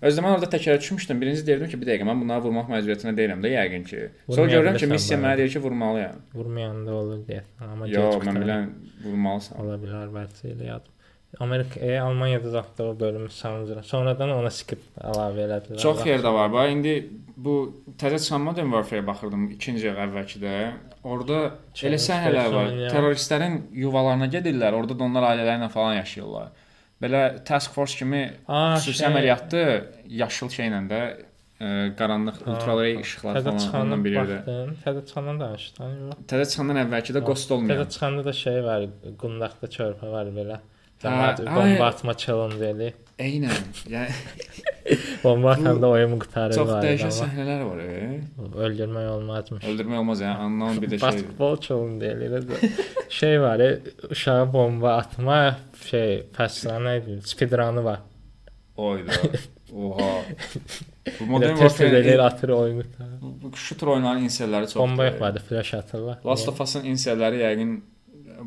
Özdə 0.00 0.22
mən 0.24 0.32
orada 0.36 0.46
təkrar 0.48 0.78
düşmüşdüm. 0.80 1.20
Birinci 1.20 1.46
deyirdim 1.46 1.68
ki, 1.68 1.80
bir 1.80 1.86
dəqiqə 1.90 2.06
mən 2.08 2.22
bunları 2.22 2.40
vurmaq 2.46 2.70
məcburiyyətində 2.72 3.12
deyiləm 3.18 3.42
də 3.44 3.50
yəqin 3.52 3.82
ki. 3.90 3.98
Sonra 4.30 4.46
görürəm 4.54 4.78
ki, 4.80 4.86
missiya 4.88 5.18
mənə 5.20 5.36
deyir 5.42 5.52
ki, 5.52 5.60
vurmalıyam. 5.66 6.22
Vurmayanda 6.34 6.94
olur 7.02 7.18
deyə. 7.26 7.42
Amma 7.66 7.88
Yo, 7.90 8.06
mən 8.24 8.40
bilən 8.44 8.70
vurmalısan. 9.04 9.60
Ola 9.60 9.76
bilər 9.82 10.08
bəlkə 10.14 10.54
elə 10.54 10.70
yadım. 10.70 10.96
Amerika, 11.38 11.78
e, 11.80 11.98
Almaniyada 12.02 12.50
zətdə 12.50 12.82
o 12.90 12.94
bölümü 13.00 13.28
sanıram. 13.30 13.84
Sonradan 13.86 14.32
ona 14.34 14.50
skript 14.50 14.98
əlavə 14.98 15.44
elədilər. 15.46 15.78
Çox 15.78 16.02
yerdə 16.08 16.32
var. 16.34 16.50
Bax 16.52 16.72
indi 16.74 16.94
bu 17.36 17.54
təzə 18.00 18.18
çıxan 18.18 18.42
Modern 18.48 18.72
Warfare 18.74 19.06
baxırdım 19.06 19.44
ikinci 19.54 19.86
il 19.86 20.00
əvvəlkidə. 20.06 20.54
Orada 21.04 21.38
elə 21.86 22.00
səhnələr 22.02 22.50
var. 22.56 22.72
Terroristlərin 22.90 23.60
yuvalarına 23.84 24.26
gedirlər. 24.34 24.74
Orada 24.74 24.98
da 24.98 25.04
onlar 25.06 25.28
ailələri 25.30 25.62
ilə 25.62 25.68
falan 25.72 25.94
yaşayırlar. 26.00 26.50
Belə 27.00 27.20
task 27.48 27.72
force 27.72 27.96
kimi 27.96 28.24
Aa, 28.48 28.74
xüsusi 28.76 28.98
şey, 28.98 29.06
əməliyyatdı 29.08 29.60
yaşıl 30.20 30.50
şeylə 30.52 30.80
də 30.90 30.98
ə, 31.06 31.70
qaranlıq 31.96 32.42
Ha, 32.42 32.50
ultraray 32.52 32.98
işıqlar 33.00 33.38
Təzə 33.38 33.46
falan 33.46 33.62
çıxandan 33.62 33.86
ondan 33.86 34.04
bir 34.04 34.16
yerdə. 34.18 34.36
baxdın. 34.42 34.74
Təzə 34.84 35.06
çıxandan 35.08 35.40
danışdın. 35.40 35.94
yox? 36.10 36.18
Təzə 36.34 36.50
çıxandan 36.50 36.82
əvvəlki 36.82 37.16
də 37.16 37.22
Ghost 37.30 37.48
Təzə 37.48 37.56
olmayan. 37.56 37.88
çıxanda 37.94 38.24
da 38.28 38.32
şey 38.42 38.60
var, 38.68 38.84
qundaqda 39.22 39.70
körpə 39.78 40.10
var 40.12 40.26
belə. 40.36 40.58
Hə, 41.00 41.46
bomba 41.46 41.86
atma 41.86 42.14
challenge 42.14 42.66
eli. 42.66 42.90
Eynən. 43.20 43.62
Yəni 43.88 44.12
Bomba 45.24 45.50
atanda 45.52 45.88
oyun 45.88 46.18
qurtarır 46.18 46.56
çox 46.56 46.68
var. 46.68 46.82
dəyişən 46.84 47.12
səhnələr 47.14 47.62
var. 47.68 47.78
E. 47.84 48.20
Öldürmək 48.66 49.08
olmazmış. 49.14 49.64
Öldürmək 49.64 49.98
olmaz 50.02 50.20
yəni. 50.24 50.36
Anlamın 50.46 50.82
bir 50.82 50.88
də 50.88 50.98
şey. 50.98 51.00
Basketbol 51.06 51.56
challenge 51.60 52.06
eli. 52.06 52.42
şey 53.08 53.40
var, 53.40 53.60
e, 53.60 53.80
uşağa 54.10 54.52
bomba 54.52 54.96
atma 54.96 55.58
şey, 55.86 56.16
idi? 56.18 57.20
Speedrun'ı 57.24 57.84
var. 57.84 58.00
Oyda. 58.76 59.12
Oha. 59.76 60.22
Bu 61.20 61.24
Modern 61.26 61.50
Modern 61.50 61.56
test 61.56 61.80
edir, 61.80 62.04
Warfare 62.04 62.22
atır 62.22 62.48
oyunu 62.48 62.82
qurtarır. 62.82 63.20
bu 63.42 63.56
şutur 63.56 63.86
oynanan 63.86 64.24
inselləri 64.24 64.64
çox. 64.72 64.76
Bomba 64.76 65.04
yox 65.04 65.20
vardı, 65.20 65.42
flash 65.48 65.74
atırlar. 65.74 66.18
Last 66.26 66.48
of 66.48 66.60
Us-ın 66.60 66.84
inselləri 66.84 67.40
yəqin 67.44 67.80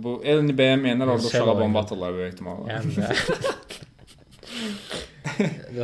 bu 0.03 0.15
Elni 0.25 0.53
bəyənməyənlər 0.57 1.11
orada 1.15 1.27
uşağa 1.29 1.55
bomba 1.59 1.83
atırlar 1.85 2.13
böyük 2.17 2.33
ehtimalla. 2.33 2.65
Yəni 2.73 2.89
də. 2.97 3.05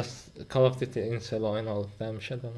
Call 0.54 0.66
of 0.66 0.80
Duty 0.82 1.00
insel 1.14 1.44
oyun 1.44 1.68
olub 1.70 1.92
demişə 2.00 2.38
də. 2.42 2.50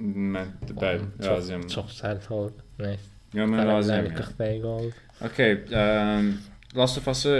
Mən 0.00 0.52
bəli, 0.80 1.04
razıyam. 1.24 1.66
Çox 1.70 1.98
sərt 2.00 2.26
oldu. 2.32 2.64
Nəysə. 2.80 3.08
Yo, 3.36 3.46
mən 3.46 3.66
razıyam. 3.68 4.08
Tərəfləri 4.08 4.16
40 4.18 4.38
dəqiqə 4.40 4.70
oldu. 4.74 4.94
Okay, 5.28 5.58
um, 5.82 6.30
Last 6.78 6.98
of 6.98 7.08
Us-ı 7.12 7.34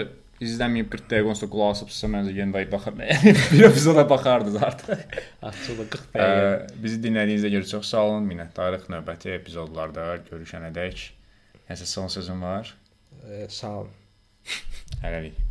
izləməyib 0.45 0.91
40 0.93 1.09
dəqiqə 1.11 1.33
onsuz 1.33 1.51
qulaq 1.53 1.73
asıbsınızsa 1.77 2.11
məncə 2.13 2.35
yenə 2.37 2.55
də 2.55 2.65
baxar. 2.73 2.95
bir 3.53 3.65
epizoda 3.71 4.05
baxardınız 4.11 4.61
artıq. 4.69 5.17
Açıldı 5.51 5.89
40 5.97 6.05
Ə, 6.13 6.19
dəqiqə. 6.21 6.83
bizi 6.85 7.01
dinlədiyinizə 7.07 7.55
görə 7.57 7.71
çox 7.73 7.91
sağ 7.95 8.05
olun. 8.11 8.29
Minnətdarıq 8.31 8.87
növbəti 8.93 9.33
epizodlarda 9.39 10.11
görüşənədək. 10.29 11.09
Nəsə 11.71 11.87
son 11.89 12.13
sözüm 12.13 12.43
var. 12.43 12.75
Eh, 13.25 13.47
Ciao. 13.49 13.89
Magari. 15.03 15.50